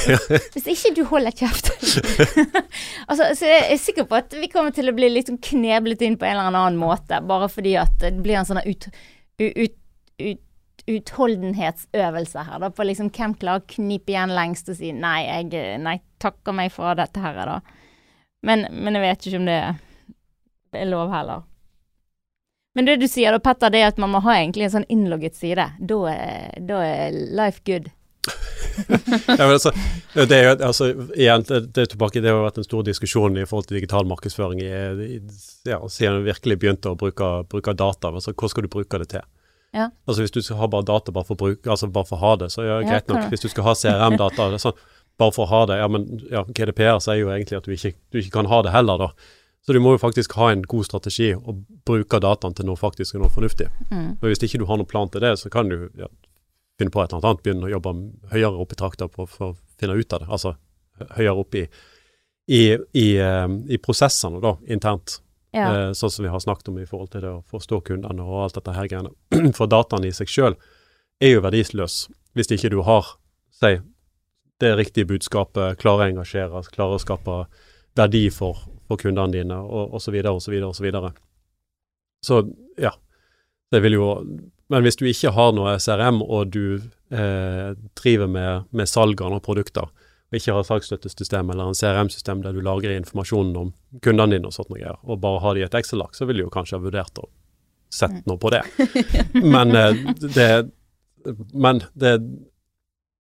Hvis 0.54 0.70
ikke 0.72 0.94
du 0.96 1.02
holder 1.10 1.36
kjeft. 1.36 1.68
altså, 3.10 3.28
så 3.36 3.50
jeg 3.50 3.66
er 3.74 3.80
sikker 3.82 4.08
på 4.08 4.16
at 4.18 4.32
vi 4.40 4.48
kommer 4.52 4.72
til 4.74 4.88
å 4.88 4.94
bli 4.96 5.10
litt 5.12 5.28
sånn 5.28 5.40
kneblet 5.42 6.04
inn 6.06 6.16
på 6.20 6.28
en 6.28 6.38
eller 6.38 6.56
annen 6.56 6.80
måte, 6.80 7.20
bare 7.28 7.50
fordi 7.52 7.76
at 7.80 7.98
det 8.00 8.14
blir 8.24 8.40
en 8.40 8.48
sånn 8.48 8.62
ut, 8.64 8.88
ut, 9.42 9.76
ut, 10.24 10.42
utholdenhetsøvelse 10.88 12.46
her, 12.48 12.62
da, 12.64 12.72
på 12.72 12.88
liksom 12.88 13.12
hvem 13.12 13.36
klarer 13.40 13.64
å 13.64 13.68
knipe 13.74 14.14
igjen 14.14 14.32
lengst 14.36 14.70
og 14.72 14.78
si 14.80 14.94
nei, 14.96 15.20
jeg 15.26 15.80
nei, 15.84 15.98
takker 16.22 16.56
meg 16.56 16.72
for 16.72 16.96
dette 16.98 17.20
her, 17.20 17.40
da. 17.44 17.60
Men, 18.48 18.68
men 18.72 18.96
jeg 18.96 19.04
vet 19.04 19.28
ikke 19.28 19.42
om 19.42 19.48
det 19.48 19.60
er 20.78 20.88
lov 20.88 21.12
heller. 21.12 21.44
Men 22.78 22.86
det 22.86 23.00
du 23.02 23.08
sier 23.10 23.34
da, 23.34 23.40
Petter, 23.42 23.72
det 23.74 23.80
er 23.82 23.88
at 23.90 23.96
man 23.98 24.12
må 24.14 24.20
ha 24.22 24.36
egentlig 24.38 24.68
en 24.68 24.70
sånn 24.76 24.84
innlogget 24.86 25.34
side. 25.34 25.64
Da 25.82 25.96
er, 26.12 26.52
da 26.62 26.76
er 26.86 27.16
life 27.34 27.64
good. 27.66 27.88
Ja, 29.26 29.40
men 29.40 29.56
altså, 29.56 29.72
det 30.14 30.36
er 30.36 30.44
jo, 30.44 30.50
altså, 30.68 30.86
igjen, 31.18 31.42
det, 31.48 31.88
tilbake, 31.90 32.20
det 32.22 32.30
har 32.30 32.44
vært 32.44 32.60
en 32.62 32.66
stor 32.68 32.84
diskusjon 32.86 33.34
i 33.34 33.46
forhold 33.50 33.66
til 33.66 33.80
digital 33.80 34.06
markedsføring 34.06 34.60
i, 34.62 34.68
i, 34.68 35.18
ja, 35.66 35.80
siden 35.90 36.20
vi 36.20 36.30
virkelig 36.30 36.58
begynte 36.62 36.92
å 36.92 37.00
bruke, 37.00 37.32
bruke 37.50 37.74
data. 37.74 38.12
Altså, 38.14 38.30
hva 38.38 38.52
skal 38.52 38.68
du 38.68 38.70
bruke 38.70 39.00
det 39.02 39.08
til? 39.16 39.26
Ja. 39.74 39.88
Altså 40.06 40.22
Hvis 40.22 40.36
du 40.36 40.38
skal 40.46 40.62
ha 40.62 40.70
bare 40.70 40.86
data 40.86 41.10
bare 41.16 41.26
for, 41.26 41.34
å 41.34 41.42
bruke, 41.42 41.66
altså 41.66 41.90
bare 41.90 42.06
for 42.06 42.20
å 42.20 42.22
ha 42.28 42.36
det, 42.44 42.52
så 42.54 42.62
er 42.62 42.68
det 42.68 42.76
Ja, 42.76 42.92
greit 42.92 43.10
nok. 43.10 43.26
Hvis 43.34 43.42
du 43.42 43.50
skal 43.50 43.66
ha 43.66 43.74
CRM-data 43.82 44.52
sånn, 44.68 44.78
bare 45.18 45.34
for 45.34 45.48
å 45.48 45.50
ha 45.56 45.64
det, 45.72 45.82
ja, 45.82 45.90
men 45.90 46.06
ja, 46.30 46.46
GDPR 46.46 47.02
sier 47.02 47.24
jo 47.24 47.34
egentlig 47.34 47.58
at 47.58 47.66
du 47.66 47.74
ikke, 47.74 47.96
du 48.14 48.22
ikke 48.22 48.36
kan 48.38 48.52
ha 48.54 48.62
det 48.62 48.78
heller, 48.78 49.08
da. 49.08 49.10
Så 49.66 49.74
du 49.76 49.80
må 49.84 49.92
jo 49.94 50.00
faktisk 50.00 50.32
ha 50.38 50.50
en 50.52 50.62
god 50.64 50.86
strategi 50.86 51.32
og 51.36 51.64
bruke 51.88 52.20
dataen 52.24 52.54
til 52.56 52.68
noe 52.68 52.78
faktisk 52.80 53.16
og 53.16 53.24
noe 53.24 53.34
fornuftig. 53.34 53.68
Mm. 53.90 54.16
Men 54.20 54.30
hvis 54.30 54.42
ikke 54.46 54.62
du 54.62 54.66
har 54.68 54.80
noen 54.80 54.88
plan 54.88 55.10
til 55.12 55.24
det, 55.24 55.34
så 55.40 55.50
kan 55.52 55.68
du 55.68 55.90
ja, 55.98 56.08
finne 56.80 56.94
på 56.94 57.02
et 57.02 57.12
eller 57.12 57.26
annet, 57.26 57.42
begynne 57.44 57.68
å 57.68 57.74
jobbe 57.74 57.94
høyere 58.32 58.64
opp 58.64 58.72
i 58.72 58.78
trakta 58.80 59.10
for 59.12 59.44
å 59.44 59.52
finne 59.80 59.98
ut 59.98 60.16
av 60.16 60.24
det. 60.24 60.30
Altså 60.30 60.54
høyere 61.18 61.36
opp 61.42 61.58
i, 61.58 61.66
i, 62.48 62.62
i, 62.74 63.08
eh, 63.20 63.48
i 63.68 63.80
prosessene 63.82 64.40
da, 64.44 64.54
internt. 64.70 65.18
Ja. 65.56 65.68
Eh, 65.68 65.92
sånn 65.96 66.12
som 66.12 66.26
vi 66.26 66.32
har 66.32 66.40
snakket 66.44 66.68
om 66.72 66.80
i 66.80 66.86
forhold 66.88 67.12
til 67.12 67.24
det 67.24 67.30
å 67.32 67.44
forstå 67.48 67.80
kundene 67.90 68.24
og 68.24 68.42
alt 68.46 68.58
dette 68.58 68.74
her 68.76 68.88
greiene. 68.90 69.12
For 69.58 69.70
dataen 69.70 70.06
i 70.08 70.14
seg 70.16 70.32
sjøl 70.32 70.58
er 71.20 71.34
jo 71.34 71.44
verdiløs 71.44 72.06
hvis 72.36 72.52
ikke 72.54 72.70
du 72.72 72.82
har, 72.86 73.16
si, 73.58 73.78
det 74.62 74.74
riktige 74.78 75.08
budskapet, 75.08 75.78
klarer 75.80 76.06
å 76.06 76.12
engasjere, 76.12 76.62
klarer 76.74 76.98
å 76.98 77.02
skape 77.02 77.38
verdi 77.98 78.28
for, 78.34 78.60
for 78.88 79.00
kundene 79.00 79.34
dine, 79.34 79.58
og 79.58 79.94
osv., 79.98 80.16
osv., 80.32 80.56
osv. 80.70 80.88
Så 82.24 82.42
ja. 82.80 82.94
Det 83.68 83.82
vil 83.84 83.98
jo 83.98 84.06
Men 84.68 84.84
hvis 84.84 84.96
du 85.00 85.06
ikke 85.08 85.32
har 85.32 85.52
noe 85.56 85.78
CRM, 85.80 86.20
og 86.20 86.50
du 86.52 86.76
eh, 86.76 87.70
driver 87.96 88.28
med, 88.28 88.66
med 88.70 88.88
salg 88.88 89.20
av 89.24 89.38
produkter, 89.40 89.88
og 90.28 90.36
ikke 90.36 90.52
har 90.52 90.66
salgsstøttesystem 90.68 91.48
eller 91.48 91.70
en 91.70 91.78
CRM-system 91.78 92.42
der 92.44 92.52
du 92.52 92.60
lagrer 92.60 92.98
informasjonen 92.98 93.56
om 93.56 93.70
kundene 94.04 94.36
dine 94.36 94.50
og 94.50 94.52
sånt 94.52 94.68
noe, 94.68 94.92
og 95.08 95.22
bare 95.22 95.40
har 95.40 95.56
de 95.56 95.62
i 95.62 95.64
et 95.64 95.78
Excel-ark, 95.80 96.12
så 96.12 96.28
vil 96.28 96.42
du 96.42 96.44
jo 96.44 96.52
kanskje 96.52 96.76
ha 96.76 96.84
vurdert 96.84 97.22
å 97.22 97.30
sette 97.88 98.20
noe 98.28 98.36
på 98.40 98.52
det. 98.52 98.60
Men 99.54 99.72
eh, 99.72 100.04
det 100.20 100.50
Men 101.52 101.80
det, 101.94 102.12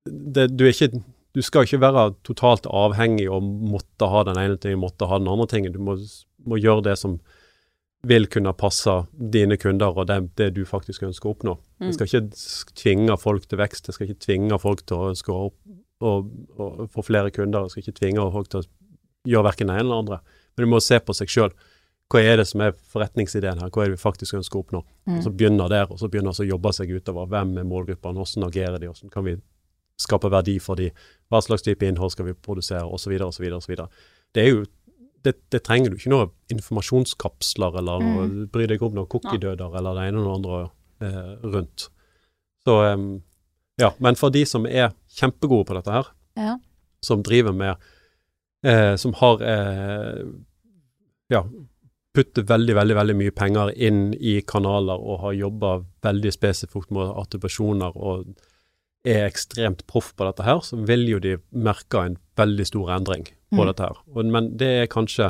det 0.06 0.50
Du 0.56 0.66
er 0.68 0.76
ikke 0.76 1.00
du 1.38 1.44
skal 1.46 1.68
ikke 1.68 1.82
være 1.84 2.08
totalt 2.26 2.66
avhengig 2.66 3.28
og 3.30 3.46
måtte 3.46 4.08
ha 4.10 4.24
den 4.26 4.40
ene 4.42 4.58
tingen, 4.58 4.82
måtte 4.82 5.06
ha 5.06 5.20
den 5.22 5.30
andre 5.30 5.46
tingen. 5.52 5.76
Du 5.76 5.84
må, 5.86 5.94
må 6.50 6.58
gjøre 6.58 6.88
det 6.88 6.96
som 6.98 7.20
vil 8.08 8.26
kunne 8.32 8.54
passe 8.58 8.94
dine 9.14 9.58
kunder 9.62 9.94
og 9.94 10.08
det, 10.10 10.18
det 10.40 10.48
du 10.56 10.64
faktisk 10.66 11.06
ønsker 11.06 11.30
å 11.30 11.36
oppnå. 11.36 11.54
Mm. 11.78 11.86
Jeg 11.90 11.98
skal 11.98 12.10
ikke 12.10 12.80
tvinge 12.82 13.18
folk 13.22 13.46
til 13.46 13.62
vekst, 13.62 13.90
jeg 13.90 13.98
skal 13.98 14.10
ikke 14.10 14.26
tvinge 14.26 14.60
folk 14.62 14.82
til 14.88 14.98
å 14.98 15.12
å 15.14 15.38
opp 15.50 15.78
og, 16.08 16.30
og 16.62 16.84
få 16.94 17.04
flere 17.06 17.34
kunder, 17.34 17.66
jeg 17.66 17.74
skal 17.74 17.86
ikke 17.86 18.00
tvinge 18.00 18.26
folk 18.34 18.50
til 18.54 18.62
å 18.62 18.68
gjøre 19.28 19.48
verken 19.50 19.70
det 19.70 19.78
ene 19.78 19.86
eller 19.86 20.04
andre. 20.04 20.20
Men 20.56 20.66
du 20.66 20.72
må 20.74 20.82
se 20.82 21.00
på 21.02 21.16
seg 21.18 21.34
sjøl. 21.34 21.54
Hva 22.08 22.22
er 22.24 22.40
det 22.40 22.48
som 22.48 22.64
er 22.64 22.78
forretningsideen 22.94 23.60
her, 23.62 23.70
hva 23.74 23.84
er 23.84 23.92
det 23.92 23.98
vi 23.98 24.02
faktisk 24.06 24.38
ønsker 24.38 24.58
å 24.58 24.66
oppnå? 24.66 24.82
Mm. 25.10 25.18
Og 25.18 25.26
så 25.26 25.34
begynner 25.34 25.70
der, 25.74 25.90
og 25.92 26.02
så 26.02 26.10
begynner 26.10 26.38
vi 26.38 26.46
å 26.46 26.52
jobbe 26.54 26.74
seg 26.78 26.94
utover. 26.94 27.30
Hvem 27.34 27.58
er 27.62 27.68
målgruppene, 27.68 28.22
hvordan 28.22 28.48
agerer 28.48 28.82
de, 28.82 28.90
hvordan 28.94 29.14
kan 29.14 29.26
vi 29.28 29.36
skape 29.98 30.30
verdi 30.32 30.60
for 30.62 30.76
de, 30.80 30.92
hva 31.32 31.42
slags 31.42 31.64
type 31.66 31.86
innhold 31.86 32.12
skal 32.14 32.26
vi 32.30 32.34
produsere, 32.34 32.86
osv., 32.86 33.16
osv., 33.26 33.46
osv. 33.58 33.76
Det 34.36 34.44
er 34.44 34.50
jo 34.52 34.66
det, 35.26 35.34
det 35.52 35.64
trenger 35.66 35.90
du 35.92 35.98
ikke 35.98 36.12
noe 36.14 36.30
informasjonskapsler 36.54 37.78
eller 37.82 38.00
noe, 38.04 38.28
Mm. 38.28 38.50
bry 38.54 38.68
deg 38.70 38.82
om 38.86 38.94
noen 38.96 39.10
cookiedøder 39.10 39.76
eller 39.76 39.96
det 39.98 40.04
ene 40.08 40.22
og 40.22 40.28
det 40.28 40.36
andre 40.38 40.60
eh, 41.02 41.50
rundt. 41.54 41.88
Så 42.64 42.76
um, 42.94 43.08
ja, 43.82 43.92
men 44.00 44.16
for 44.16 44.30
de 44.34 44.46
som 44.46 44.66
er 44.66 44.94
kjempegode 45.18 45.66
på 45.68 45.76
dette 45.76 45.92
her, 45.92 46.08
Ja. 46.38 46.58
som 47.02 47.24
driver 47.24 47.54
med 47.54 47.76
eh, 48.64 48.96
Som 48.96 49.14
har 49.14 49.42
eh, 49.42 50.24
ja, 51.30 51.44
putter 52.14 52.44
veldig, 52.44 52.76
veldig 52.76 52.96
veldig 52.96 53.16
mye 53.18 53.32
penger 53.32 53.74
inn 53.76 54.14
i 54.14 54.42
kanaler 54.42 54.98
og 54.98 55.20
har 55.22 55.34
jobba 55.34 55.74
veldig 56.02 56.32
spesifikt 56.34 56.90
med 56.92 57.12
attribusjoner 57.22 57.94
og 57.98 58.26
er 59.08 59.26
ekstremt 59.30 59.86
proff 59.88 60.12
på 60.18 60.28
dette 60.28 60.44
her, 60.46 60.60
så 60.66 60.78
vil 60.88 61.06
jo 61.10 61.20
de 61.24 61.38
merke 61.56 62.04
en 62.06 62.18
veldig 62.38 62.66
stor 62.70 62.92
endring 63.00 63.26
på 63.50 63.62
Mm. 63.62 63.68
dette 63.70 63.84
her. 63.88 63.98
Og, 64.14 64.26
men 64.26 64.50
det 64.60 64.68
er 64.84 64.88
kanskje 64.92 65.30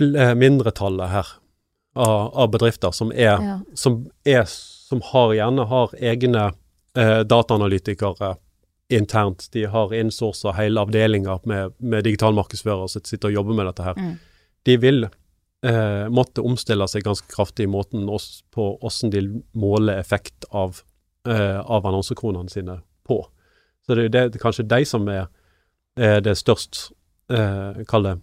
eh, 0.00 0.34
mindretallet 0.34 1.10
her 1.12 1.26
av, 1.94 2.30
av 2.34 2.50
bedrifter 2.50 2.90
som 2.96 3.12
er 3.12 3.36
Ja. 3.40 3.58
som, 3.74 4.06
er, 4.26 4.44
som 4.48 5.00
har, 5.12 5.34
gjerne 5.36 5.66
har 5.70 5.92
egne 6.00 6.46
eh, 6.96 7.20
dataanalytikere 7.24 8.36
internt. 8.90 9.48
De 9.52 9.64
har 9.70 9.92
innsourca 9.94 10.52
hele 10.58 10.80
avdelinger 10.80 11.40
med, 11.48 11.72
med 11.78 12.04
digital 12.04 12.34
markedsfører 12.36 12.88
som 12.90 13.02
sitter 13.04 13.28
og 13.30 13.34
jobber 13.38 13.54
med 13.60 13.66
dette 13.70 13.86
her. 13.86 13.94
Mm. 13.98 14.16
De 14.64 14.76
vil 14.82 15.04
eh, 15.64 16.08
måtte 16.12 16.42
omstille 16.44 16.86
seg 16.88 17.04
ganske 17.06 17.28
kraftig 17.32 17.64
i 17.68 17.70
måten 17.70 18.08
oss, 18.12 18.42
på 18.52 18.74
hvordan 18.80 19.10
de 19.14 19.22
måler 19.54 19.98
effekt 20.02 20.44
av, 20.52 20.82
av 21.32 21.86
annonsekronene 21.86 22.52
sine 22.52 22.78
på. 23.06 23.22
Så 23.86 23.96
det, 23.96 24.08
det 24.12 24.20
er 24.20 24.42
kanskje 24.42 24.66
de 24.68 24.84
som 24.88 25.08
er, 25.08 25.26
er 25.96 26.20
det 26.24 26.36
størst 26.40 26.90
eh, 27.32 27.84
Kall 27.88 28.08
det 28.08 28.18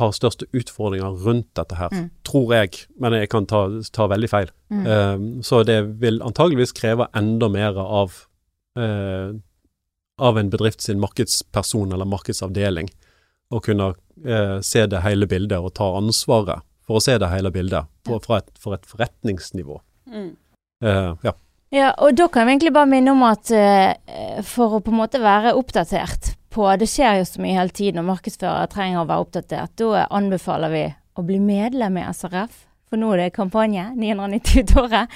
har 0.00 0.14
største 0.16 0.46
utfordringer 0.56 1.18
rundt 1.26 1.50
dette 1.58 1.76
her, 1.76 1.90
Mm. 1.92 2.10
tror 2.24 2.54
jeg, 2.54 2.86
men 2.98 3.12
jeg 3.12 3.28
kan 3.28 3.46
ta, 3.46 3.68
ta 3.92 4.06
veldig 4.08 4.30
feil. 4.30 4.50
Mm. 4.70 4.86
Um, 4.86 5.42
så 5.42 5.62
det 5.62 6.00
vil 6.00 6.22
antageligvis 6.22 6.72
kreve 6.72 7.08
enda 7.14 7.48
mer 7.52 7.76
av, 7.76 8.14
uh, 8.78 9.36
av 10.18 10.38
en 10.38 10.50
bedrift 10.50 10.80
sin 10.80 11.00
markedsperson 11.00 11.92
eller 11.92 12.08
markedsavdeling 12.08 12.88
å 13.50 13.60
kunne 13.60 13.92
uh, 13.92 14.60
se 14.64 14.86
det 14.86 15.02
hele 15.04 15.26
bildet 15.26 15.58
og 15.58 15.74
ta 15.74 15.90
ansvaret 15.98 16.64
for 16.86 16.96
å 16.96 17.04
se 17.04 17.18
det 17.18 17.28
hele 17.28 17.52
bildet 17.52 17.90
på, 18.08 18.18
fra 18.24 18.40
et, 18.40 18.50
for 18.58 18.74
et 18.74 18.86
forretningsnivå. 18.88 19.80
Mm. 20.08 20.36
Uh, 20.84 21.12
ja. 21.22 21.36
Ja, 21.70 21.92
og 22.02 22.16
da 22.18 22.26
kan 22.26 22.48
vi 22.48 22.56
egentlig 22.56 22.72
bare 22.74 22.90
minne 22.90 23.12
om 23.14 23.20
at 23.28 23.50
uh, 23.54 24.40
for 24.46 24.78
å 24.78 24.82
på 24.82 24.90
en 24.90 24.98
måte 24.98 25.20
være 25.22 25.54
oppdatert 25.54 26.32
på 26.50 26.66
Det 26.80 26.88
skjer 26.90 27.20
jo 27.20 27.26
så 27.28 27.42
mye 27.44 27.54
hele 27.54 27.70
tiden, 27.70 28.00
og 28.02 28.08
markedsførere 28.08 28.66
trenger 28.72 29.04
å 29.04 29.06
være 29.06 29.22
oppdatert. 29.22 29.76
Da 29.78 30.08
anbefaler 30.10 30.72
vi 30.72 30.82
å 31.14 31.22
bli 31.22 31.38
medlem 31.38 32.00
i 32.00 32.08
SRF. 32.10 32.64
For 32.90 32.98
nå 32.98 33.12
er 33.14 33.20
det 33.22 33.36
kampanje. 33.36 33.84
990 33.94 34.64
ut 34.64 34.72
året. 34.82 35.14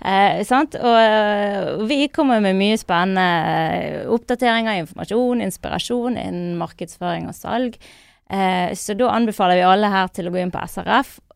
eh, 0.00 0.40
sant? 0.48 0.78
Og 0.80 0.96
eh, 0.96 1.84
vi 1.90 2.06
kommer 2.08 2.40
med 2.40 2.56
mye 2.56 2.80
spennende 2.80 3.26
eh, 3.52 4.08
oppdateringer, 4.16 4.80
informasjon, 4.80 5.44
inspirasjon 5.44 6.16
innen 6.16 6.56
markedsføring 6.56 7.28
og 7.28 7.36
salg. 7.36 7.76
Eh, 8.32 8.72
så 8.80 8.96
da 8.96 9.12
anbefaler 9.12 9.60
vi 9.60 9.68
alle 9.68 9.92
her 9.92 10.08
til 10.08 10.30
å 10.30 10.32
gå 10.32 10.40
inn 10.40 10.54
på 10.54 10.64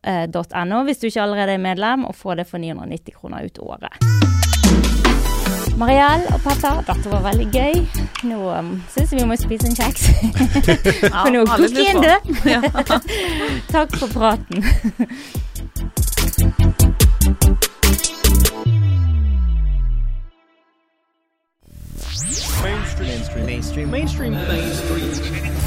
srf.no 0.03 0.83
hvis 0.87 0.97
du 0.97 1.07
ikke 1.07 1.21
allerede 1.21 1.51
er 1.51 1.57
medlem, 1.57 2.05
og 2.05 2.15
få 2.15 2.35
det 2.35 2.47
for 2.47 2.57
990 2.57 3.13
kroner 3.15 3.45
ut 3.45 3.59
året. 3.59 3.93
Mariell 5.79 6.25
og 6.33 6.41
Petter, 6.43 6.81
dette 6.87 7.11
var 7.11 7.21
veldig 7.23 7.47
gøy. 7.53 7.73
Nå 8.27 8.39
um, 8.51 8.71
syns 8.91 9.13
jeg 9.13 9.21
vi 9.21 9.27
må 9.27 9.35
spise 9.39 9.69
en 9.69 9.77
kjeks. 9.79 10.09
for 11.23 11.31
nå 11.31 11.45
er 11.45 11.51
kokken 11.55 12.03
død. 12.03 12.19
Takk 13.71 13.95
for 13.95 14.07
praten. 14.11 14.59
Mainstream. 22.63 23.45
Mainstream. 23.45 23.91
Mainstream. 23.91 24.33
Mainstream. 24.33 25.58